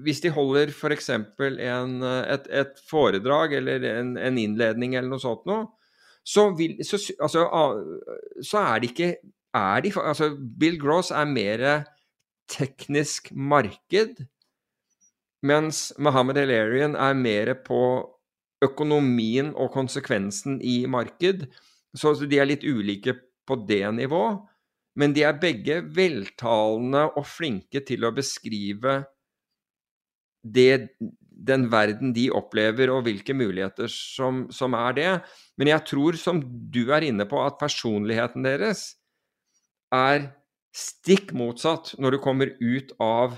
[0.03, 1.09] Hvis de holder f.eks.
[1.09, 5.67] Et, et foredrag eller en, en innledning eller noe sånt noe,
[6.23, 7.47] så, vil, så, altså,
[8.45, 9.15] så er det ikke
[9.53, 10.29] er de, altså,
[10.59, 11.83] Bill Gross er mer
[12.51, 14.25] teknisk marked,
[15.43, 17.81] mens Mohammed Elarian er mer på
[18.61, 21.47] økonomien og konsekvensen i marked.
[21.97, 23.17] Så de er litt ulike
[23.47, 24.25] på det nivå.
[24.99, 29.01] Men de er begge veltalende og flinke til å beskrive
[30.43, 30.89] det,
[31.31, 35.11] den verden de opplever, og hvilke muligheter som, som, er det.
[35.57, 38.83] Men jeg tror, som du er inne på, at personligheten deres
[39.95, 40.31] er
[40.75, 43.35] stikk motsatt når du kommer ut av,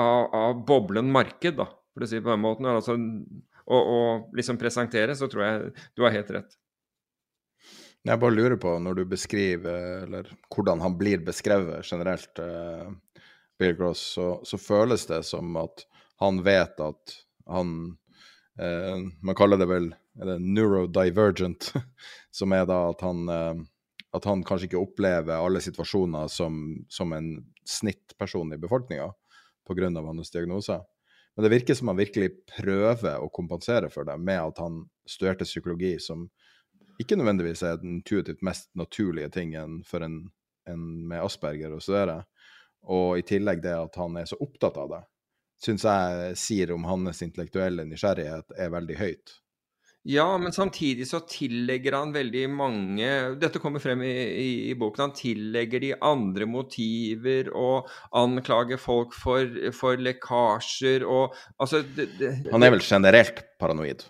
[0.00, 2.70] av, av boblen marked, da, for å si det på den måten.
[2.72, 2.96] Altså,
[3.66, 4.00] og, å
[4.36, 6.56] liksom presentere, så tror jeg du har helt rett.
[8.04, 12.90] Jeg bare lurer på, når du beskriver, eller hvordan han blir beskrevet generelt, eh,
[13.58, 15.86] Bill Gross, så, så, føles det som at
[16.20, 17.14] han vet at
[17.48, 17.70] han
[18.60, 19.88] eh, Man kaller det vel
[20.20, 21.70] det neurodivergent,
[22.38, 23.64] som er da at han, eh,
[24.14, 26.60] at han kanskje ikke opplever alle situasjoner som,
[26.92, 29.08] som en snittperson i befolkninga
[29.64, 29.88] pga.
[30.04, 30.76] hans diagnose.
[31.34, 35.46] Men det virker som han virkelig prøver å kompensere for det med at han studerte
[35.48, 36.28] psykologi, som
[37.02, 40.20] ikke nødvendigvis er den intuitivt mest naturlige tingen for en,
[40.70, 42.20] en med asperger å studere.
[42.86, 45.02] Og i tillegg det at han er så opptatt av det,
[45.64, 49.34] syns jeg sier om hans intellektuelle nysgjerrighet er veldig høyt.
[50.04, 53.06] Ja, men samtidig så tillegger han veldig mange
[53.40, 55.06] Dette kommer frem i, i, i boken.
[55.06, 62.34] Han tillegger de andre motiver og anklager folk for, for lekkasjer og Altså det, det,
[62.52, 64.04] Han er vel generelt paranoid?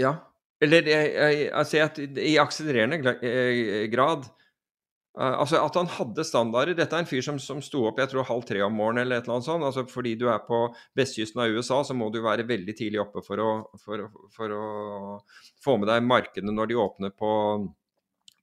[0.00, 0.16] Ja.
[0.64, 3.02] Eller jeg, jeg, altså at i akselererende
[3.92, 4.24] grad.
[5.14, 8.10] Uh, altså At han hadde standarder Dette er en fyr som, som sto opp jeg
[8.10, 9.66] tror halv tre om morgenen eller et eller annet sånt.
[9.66, 10.66] altså Fordi du er på
[10.98, 14.66] vestkysten av USA, så må du være veldig tidlig oppe for å, for, for å
[15.62, 17.32] få med deg markedene når de åpner på,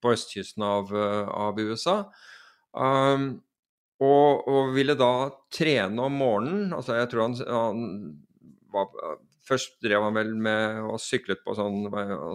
[0.02, 1.98] på østkysten av, av USA.
[2.72, 3.34] Um,
[4.02, 6.72] og, og, ville da trene om morgenen.
[6.74, 7.84] altså Jeg tror han, han
[8.74, 11.88] var Først drev han vel med og syklet på sånn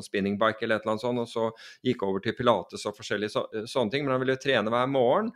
[0.03, 1.47] spinningbike eller et eller annet sånt, og så
[1.87, 4.07] gikk over til pilates og forskjellige så, sånne ting.
[4.07, 5.31] Men han ville trene hver morgen.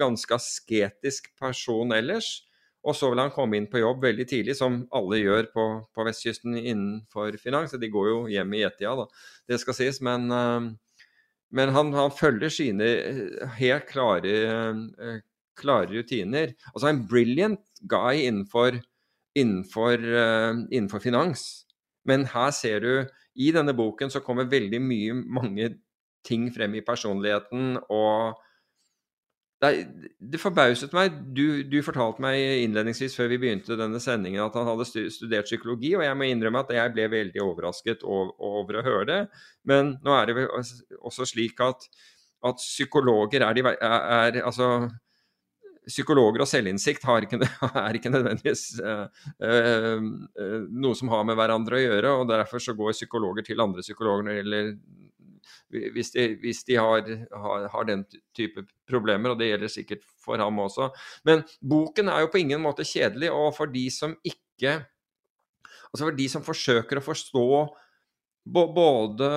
[0.00, 2.34] Ganske asketisk person ellers.
[2.80, 6.04] Og så vil han komme inn på jobb veldig tidlig, som alle gjør på, på
[6.06, 7.74] vestkysten innenfor finans.
[7.76, 9.26] De går jo hjem i ett-tida, da.
[9.48, 10.00] Det skal sies.
[10.04, 10.28] Men,
[11.52, 12.88] men han, han, følger sine
[13.58, 14.36] helt klare,
[15.60, 16.54] klare rutiner.
[16.72, 18.80] Altså en brilliant guy innenfor
[19.38, 21.66] Innenfor, uh, innenfor, finans.
[22.08, 22.92] Men her ser du
[23.38, 25.68] I denne boken så kommer veldig mye mange
[26.26, 28.40] ting frem i personligheten, og
[29.60, 29.70] det,
[30.16, 31.16] det, forbauset meg.
[31.36, 35.92] Du, du, fortalte meg innledningsvis før vi begynte denne sendingen at han hadde studert psykologi,
[35.98, 39.20] og jeg må innrømme at jeg ble veldig overrasket over, over å høre det.
[39.68, 41.84] Men nå er det vel også slik at,
[42.48, 44.70] at psykologer er, de, er, er, Altså
[45.90, 47.40] psykologer og selvinnsikt ikke,
[47.84, 49.06] er ikke nødvendigvis uh,
[49.42, 50.08] uh,
[50.70, 52.16] noe som har med hverandre å gjøre.
[52.20, 54.74] og Derfor så går psykologer til andre psykologer når det gjelder
[55.70, 58.02] hvis de, hvis de har, har, har, den
[58.36, 60.90] type problemer, og det gjelder sikkert for ham også.
[61.26, 64.80] Men boken er jo på ingen måte kjedelig, og for de som ikke
[65.90, 67.46] Altså for de som forsøker å forstå
[68.46, 69.30] både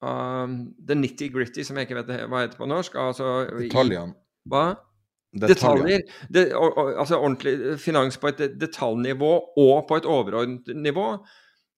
[0.00, 4.16] um, the nitty-gritty, som jeg ikke vet hva heter på norsk altså, Detaljene.
[4.48, 4.62] Hva?
[5.32, 6.02] Detaljer.
[6.28, 9.30] Det, altså ordentlig finans på et detaljnivå
[9.62, 11.06] og på et overordnet nivå,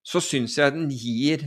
[0.04, 1.46] så syns jeg den gir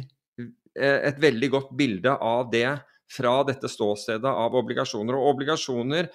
[0.77, 2.69] Eh, et veldig godt bilde av det
[3.09, 5.17] fra dette ståstedet av obligasjoner.
[5.17, 6.11] Og obligasjoner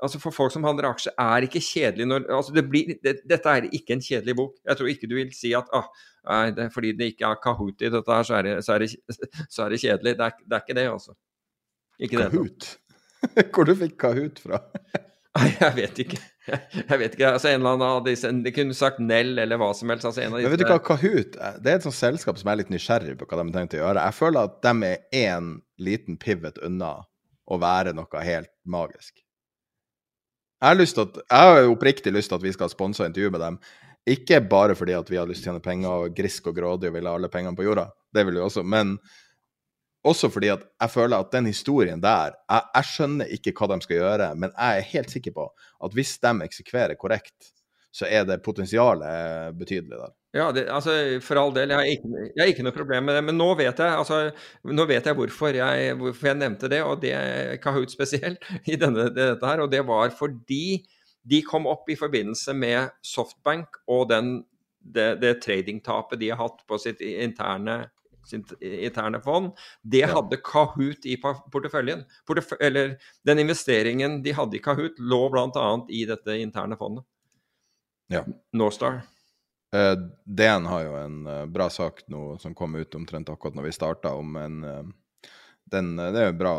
[0.00, 3.52] altså For folk som handler aksjer, er ikke kjedelig når altså det blir, det, Dette
[3.52, 4.54] er ikke en kjedelig bok.
[4.64, 5.90] Jeg tror ikke du vil si at ah,
[6.24, 8.86] nei, det, fordi det ikke er Kahoot i dette her, så er det, så er
[8.86, 8.88] det,
[9.52, 10.14] så er det kjedelig.
[10.16, 11.16] Det er, det er, ikke det, altså.
[12.00, 12.70] Ikke Kahoot?
[13.52, 14.62] Hvor du fikk Kahoot fra?
[15.38, 16.20] Nei, jeg vet ikke.
[16.50, 19.68] Jeg vet ikke, altså En eller annen av disse De kunne sagt Nell eller hva
[19.76, 20.06] som helst.
[20.08, 20.48] altså en av disse...
[20.48, 23.28] Men vet du hva, Kahoot det er et sånt selskap som er litt nysgjerrig på
[23.28, 24.06] hva de har tenkt å gjøre.
[24.08, 26.96] Jeg føler at de er én liten pivot unna
[27.50, 29.20] å være noe helt magisk.
[30.60, 33.40] Jeg har, lyst at, jeg har oppriktig lyst til at vi skal sponse intervju med
[33.40, 33.56] dem.
[34.10, 36.90] Ikke bare fordi at vi har lyst til å tjene penger og grisk og grådig
[36.90, 38.96] og vil ha alle pengene på jorda, det vil vi også, men
[40.06, 43.80] også fordi at jeg føler at den historien der jeg, jeg, skjønner ikke hva de
[43.84, 45.48] skal gjøre, men jeg er helt sikker på
[45.84, 47.52] at hvis de eksekverer korrekt,
[47.92, 50.14] så er det potensialet betydelig der.
[50.30, 50.92] Ja, det, altså
[51.26, 51.72] for all del.
[51.72, 53.22] Jeg har, ikke, jeg har, ikke, noe problem med det.
[53.26, 54.20] Men nå vet jeg, altså,
[54.62, 57.14] nå vet jeg hvorfor, jeg, hvorfor jeg nevnte det, og det
[57.64, 59.64] Kahoot spesielt i denne, dette her.
[59.64, 60.84] Og det var fordi
[61.26, 64.36] de kom opp i forbindelse med Softbank og den,
[64.78, 67.82] det, det tradingtapet de har hatt på sitt interne
[68.26, 69.52] sitt interne fond,
[69.82, 72.04] det hadde Kahoot i porteføljen.
[72.28, 75.68] Portef eller den investeringen de hadde i Kahoot, lå bl.a.
[75.88, 77.06] i dette interne fondet.
[78.10, 78.24] Ja.
[78.52, 79.02] Northstar.
[79.76, 79.94] Uh,
[80.24, 83.74] DN har jo en uh, bra sak nå som kom ut omtrent akkurat når vi
[83.76, 84.80] starta, om en uh,
[85.70, 86.54] den, Det er jo en bra,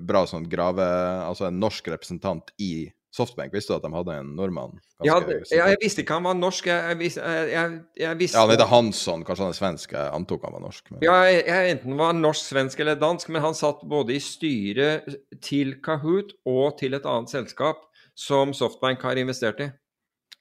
[0.00, 0.84] bra sånn grave...
[1.20, 4.78] Altså en norsk representant i Softbank, visste du at de hadde en nordmann?
[5.04, 6.70] Ja, jeg, jeg, visste ikke han var norsk.
[6.70, 9.92] Jeg, jeg, jeg visste Ja, Han heter Hansson, kanskje han er svensk?
[9.92, 10.88] Jeg antok han var norsk.
[10.94, 11.02] Men...
[11.04, 15.12] Ja, jeg, enten var norsk, svensk eller dansk, men han satt både i styret
[15.44, 17.84] til Kahoot og til et annet selskap
[18.16, 19.68] som Softbank har investert i.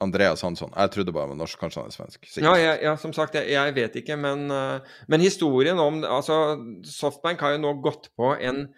[0.01, 0.71] Andreas Hansson.
[0.71, 2.29] Jeg trodde bare han var norsk, kanskje han er svensk.
[2.39, 6.57] Ja, ja, ja, som sagt, jeg, vet ikke, men, eh, men historien om Altså,
[6.87, 8.69] Softbank har jo nå gått på en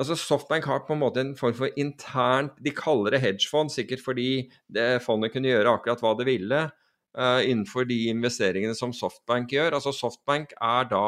[0.00, 4.02] altså Softbank har på en måte en form for internt De kaller det hedgefond, sikkert
[4.04, 9.54] fordi det fondet kunne gjøre akkurat hva det ville uh, innenfor de investeringene som Softbank
[9.54, 9.78] gjør.
[9.78, 11.06] Altså Softbank er da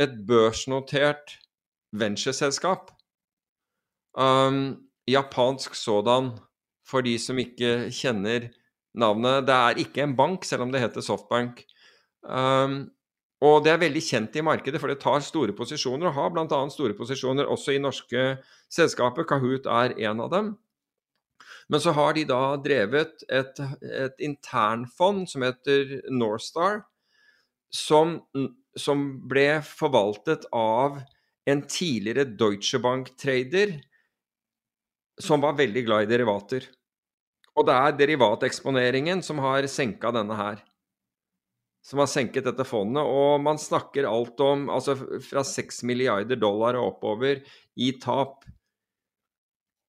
[0.00, 1.36] et børsnotert
[1.92, 2.90] ventureselskap.
[4.16, 6.32] Um, japansk sådan,
[6.88, 8.48] for de som ikke kjenner
[8.94, 9.46] navnet.
[9.48, 11.62] Det er ikke en bank, selv om det heter Softbank.
[12.22, 12.90] Um,
[13.42, 16.60] og det er veldig kjent i markedet, for det tar store posisjoner, og har bl.a.
[16.70, 18.26] store posisjoner også i norske
[18.70, 19.26] selskaper.
[19.26, 20.52] Kahoot er en av dem.
[21.66, 26.84] Men så har de da drevet et, et internfond som heter Northstar,
[27.72, 28.20] som,
[28.78, 31.00] som ble forvaltet av
[31.48, 33.80] en tidligere Deutsche Bank-trader
[35.18, 36.68] som var veldig glad i derivater.
[37.58, 40.62] Og det er derivateksponeringen som har senka denne her
[41.82, 43.02] som har senket dette fondet.
[43.02, 47.42] Og man snakker alt om altså fra 6 milliarder dollar og oppover
[47.74, 48.46] i tap.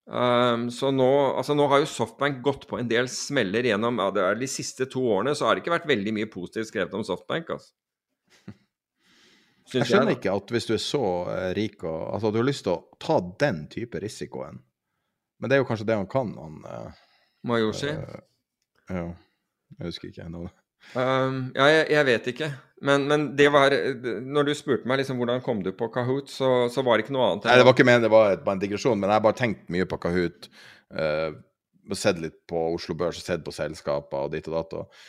[0.03, 1.07] Um, så nå,
[1.37, 4.49] altså nå har jo Softbank gått på en del smeller gjennom ja, det er de
[4.51, 7.53] siste to årene, så har det ikke vært veldig mye positivt skrevet om Softbank.
[7.55, 7.71] altså.
[9.71, 12.49] Jeg skjønner jeg, ikke at hvis du er så uh, rik og altså, du har
[12.49, 14.59] lyst til å ta den type risikoen
[15.39, 16.99] Men det er jo kanskje det han kan, han uh,
[17.47, 17.93] Mayoshi?
[17.95, 18.19] Uh,
[18.91, 19.05] ja,
[19.77, 20.62] jeg husker ikke navnet.
[20.93, 22.49] Um, ja, jeg, jeg, vet ikke.
[22.83, 23.73] Men, men, det var
[24.27, 27.15] Når du spurte meg liksom hvordan kom du på Kahoot, så, så var det ikke
[27.15, 27.47] noe annet.
[27.47, 29.71] Nei, det var ikke meningen, det var bare en digresjon, men jeg har bare tenkt
[29.73, 30.49] mye på Kahoot.
[30.93, 31.31] Uh,
[31.97, 34.75] sett litt på Oslo Børs og sett på selskaper og ditt og datt.
[34.79, 35.07] Og,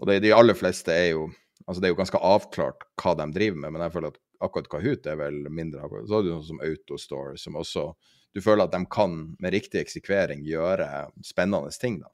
[0.00, 1.26] og det, de aller fleste er jo
[1.66, 4.68] altså det er jo ganske avklart hva de driver med, men jeg føler at akkurat
[4.70, 5.88] Kahoot er vel mindre.
[6.06, 7.90] Så er det noe som Autostore, som også
[8.36, 12.10] Du føler at de kan med riktig eksekvering gjøre spennende ting, da.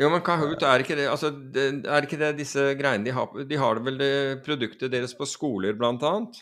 [0.00, 3.58] Jo, men Kahoot, er ikke det altså, Er ikke det disse greiene de har De
[3.60, 4.14] har vel det
[4.46, 6.38] produktet deres på skoler, blant annet?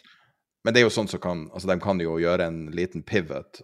[0.63, 3.63] Men det er jo sånn som kan Altså, de kan jo gjøre en liten pivot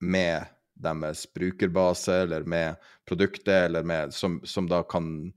[0.00, 0.48] med
[0.80, 5.28] deres brukerbase, eller med produktet, eller med, som, som da kan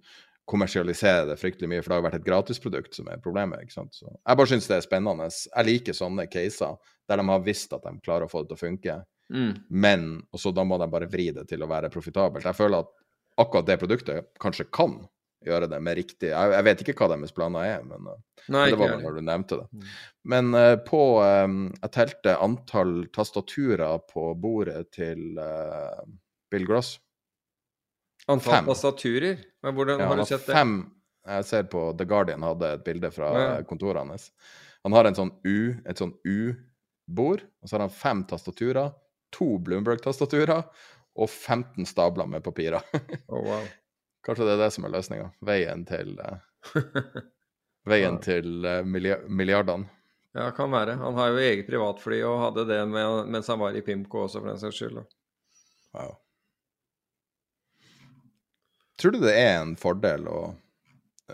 [0.47, 3.59] kommersialisere det fryktelig mye, for det har vært et gratisprodukt som er problemet.
[3.65, 3.91] ikke sant?
[3.91, 5.27] Så jeg bare syns det er spennende.
[5.27, 6.77] Jeg liker sånne caser
[7.11, 9.01] der de har visst at de klarer å få det til å funke,
[9.31, 9.53] Mm.
[9.71, 10.01] men
[10.35, 12.43] og så da må de bare vri det til å være profitabelt.
[12.43, 12.89] Jeg føler at
[13.41, 14.99] akkurat det produktet kanskje kan
[15.43, 18.19] gjøre det med riktig Jeg, jeg vet ikke hva deres planer er, men uh,
[18.53, 19.67] Nei, det var bare når du nevnte det.
[19.71, 19.87] Mm.
[20.33, 26.03] Men uh, på um, Jeg telte antall tastaturer på bordet til uh,
[26.53, 26.95] Bill Gross.
[28.27, 28.69] Antall fem.
[28.71, 29.39] tastaturer?
[29.63, 30.55] Men hvordan Ja, har du sett det?
[30.55, 30.75] Fem,
[31.27, 33.47] jeg ser på The Guardian hadde et bilde fra Ja.
[33.57, 34.29] eh, kontoret hans.
[34.83, 38.93] Han har en sånn U, et sånn U-bord, og så har han fem tastaturer,
[39.33, 40.63] to Bloomberg-tastaturer
[41.15, 42.81] og 15 stabler med papirer.
[43.27, 43.65] oh, wow.
[44.25, 45.29] Kanskje det er det som er løsninga.
[45.45, 46.39] Veien til uh,
[47.89, 48.23] Veien Ja.
[48.23, 49.89] til uh, milliardene.
[50.33, 50.95] Ja, kan være.
[50.97, 54.41] Han har jo eget privatfly og hadde det med, mens han var i Pimco også,
[54.41, 55.03] for den saks skyld.
[55.93, 56.15] Wow.
[58.97, 60.39] Tror du det er en fordel å,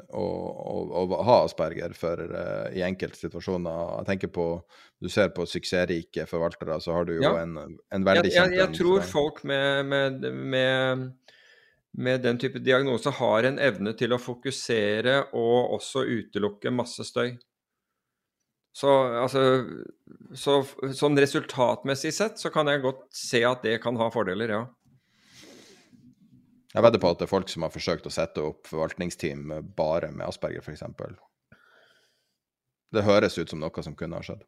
[0.09, 3.95] å, å, å ha asperger for, uh, i enkelte situasjoner?
[3.99, 4.47] Jeg tenker på
[4.99, 7.35] Du ser på suksessrike forvaltere, så har du jo Ja.
[7.41, 7.57] en,
[7.91, 11.05] en veldig Jeg, jeg, kjent jeg tror folk med, med, med,
[11.95, 17.37] med den type diagnose har en evne til å fokusere og også utelukke masse støy.
[18.75, 18.89] Så
[19.23, 19.41] altså
[20.37, 20.59] så,
[20.95, 24.61] Sånn resultatmessig sett så kan jeg godt se at det kan ha fordeler, ja.
[26.69, 30.11] Jeg vedder på at det er folk som har forsøkt å sette opp forvaltningsteam bare
[30.13, 30.83] med asperger, f.eks.
[32.93, 34.43] Det høres ut som noe som kunne ha skjedd.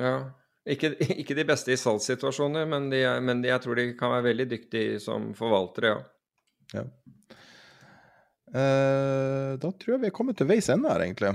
[0.00, 0.16] ja.
[0.64, 4.30] Ikke, ikke de beste i salgssituasjoner, men, de, men de, jeg tror de kan være
[4.30, 5.98] veldig dyktige som forvaltere, ja.
[6.72, 6.84] Ja.
[8.54, 11.34] Eh, da tror jeg vi er kommet til veis ende her, egentlig.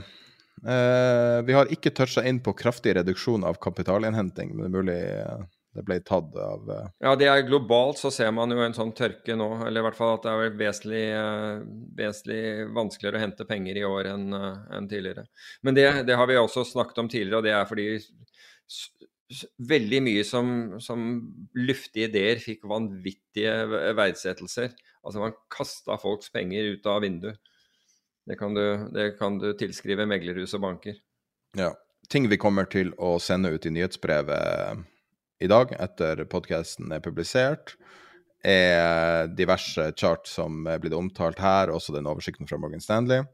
[0.60, 5.00] Eh, vi har ikke toucha inn på kraftig reduksjon av kapitalinnhenting, men det er mulig
[5.20, 5.46] eh,
[5.78, 8.94] det ble tatt av eh, Ja, det er globalt så ser man jo en sånn
[8.98, 11.62] tørke nå, eller i hvert fall at det er vesentlig, eh,
[12.00, 12.42] vesentlig
[12.78, 15.28] vanskeligere å hente penger i år enn eh, enn tidligere.
[15.66, 17.88] Men det, det har vi også snakket om tidligere, og det er fordi
[19.70, 21.06] veldig mye som, som
[21.54, 24.74] luftige ideer fikk vanvittige verdsettelser.
[25.06, 27.38] Altså man kasta folks penger ut av vinduet.
[28.26, 28.64] Det kan du,
[28.94, 30.98] det kan du tilskrive meglerhus og banker.
[31.58, 31.72] ja,
[32.10, 34.84] ting vi kommer til å sende ut i nyhetsbrevet
[35.40, 37.76] i dag, etter podkasten er publisert,
[38.44, 43.26] er diverse chart som er blitt omtalt her, også den oversikten fra Morgan Stanley.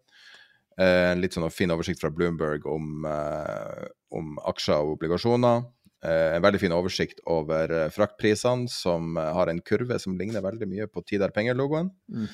[0.77, 5.65] Eh, En litt sånn fin oversikt fra Bloomberg om, eh, om aksjer og obligasjoner.
[6.03, 10.67] Eh, En veldig fin oversikt over eh, fraktprisene, som har en kurve som ligner veldig
[10.67, 11.91] mye på Tidar Penger-logoen.
[12.09, 12.27] Mm.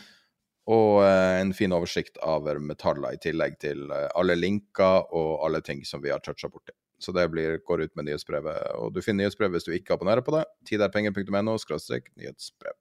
[0.68, 6.02] Og en fin oversikt over metaller, i tillegg til alle linker og alle ting som
[6.02, 6.72] vi har toucha borti.
[7.02, 8.76] Så det blir, går ut med nyhetsbrevet.
[8.78, 10.45] Og du finner nyhetsbrevet hvis du ikke abonnerer på det.
[10.69, 12.78] Tiderpenger.no nyhetsbrev.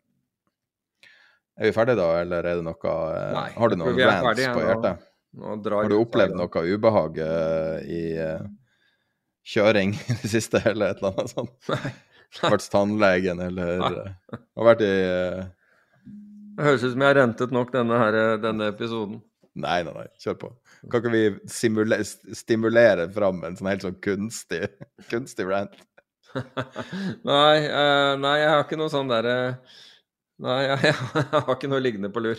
[1.61, 4.63] Er vi ferdige da, eller er det noe eh, Nei, Har du noen rants på
[4.65, 5.09] hjertet?
[5.41, 8.47] Nå drar Har du opplevd noe noe ubehag eh, i uh,
[9.47, 11.57] kjøring i det siste, eller et eller annet sånt?
[11.71, 11.93] Nei.
[12.41, 15.45] Vært hos tannlegen, eller eh, Har vært i uh...
[16.57, 19.21] Det høres ut som jeg har rentet nok denne, her, denne episoden.
[19.61, 20.51] Nei, nei, nei, kjør på.
[20.89, 22.05] Kan ikke vi simulere,
[22.36, 24.62] stimulere fram en sånn helt sånn kunstig,
[25.12, 25.74] kunstig rant?
[27.27, 29.35] nei, uh, nei, jeg har ikke noe sånn derre
[30.40, 30.78] Nei, jeg,
[31.19, 32.39] jeg har ikke noe liggende på lur.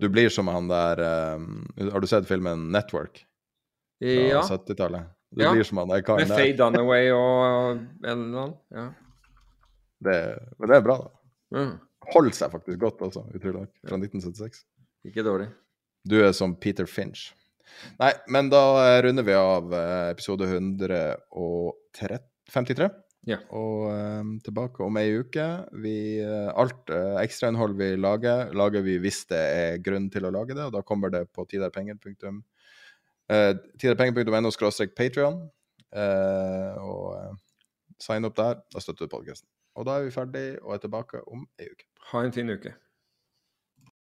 [0.00, 1.42] Du blir som han der eh,
[1.92, 3.18] Har du sett filmen Network
[4.00, 5.10] fra Ja, 70-tallet?
[5.36, 5.50] Du Ja.
[5.52, 6.32] blir som han der karen med.
[6.38, 8.54] Faye Dunaway og en eller annen.
[8.72, 8.86] Ja.
[10.00, 10.16] Det,
[10.56, 11.58] men det er bra, da.
[11.58, 11.74] Mm,
[12.14, 13.26] Holder seg faktisk godt altså.
[13.36, 13.74] utrolig nok.
[13.84, 14.64] Fra 1976.
[15.12, 15.50] ikke dårlig.
[16.08, 17.34] Du er som Peter Finch.
[18.00, 22.88] Nei, men da eh, runder vi av eh, episode 153.
[23.28, 23.36] Ja.
[23.52, 25.46] Og um, tilbake om ei uke.
[25.84, 30.54] Vi, alt uh, ekstrainnhold vi lager, lager vi hvis det er grunn til å lage
[30.56, 32.40] det, og da kommer det på tiderpenger.no
[33.30, 35.40] uh, tiderpenger.no skråstrek Patrion.
[35.90, 37.32] Uh, og uh,
[38.02, 38.60] sign opp der.
[38.72, 39.48] Da støtter du podkasten.
[39.78, 41.86] Og da er vi ferdig og er tilbake om ei uke.
[42.10, 42.74] Ha en fin uke.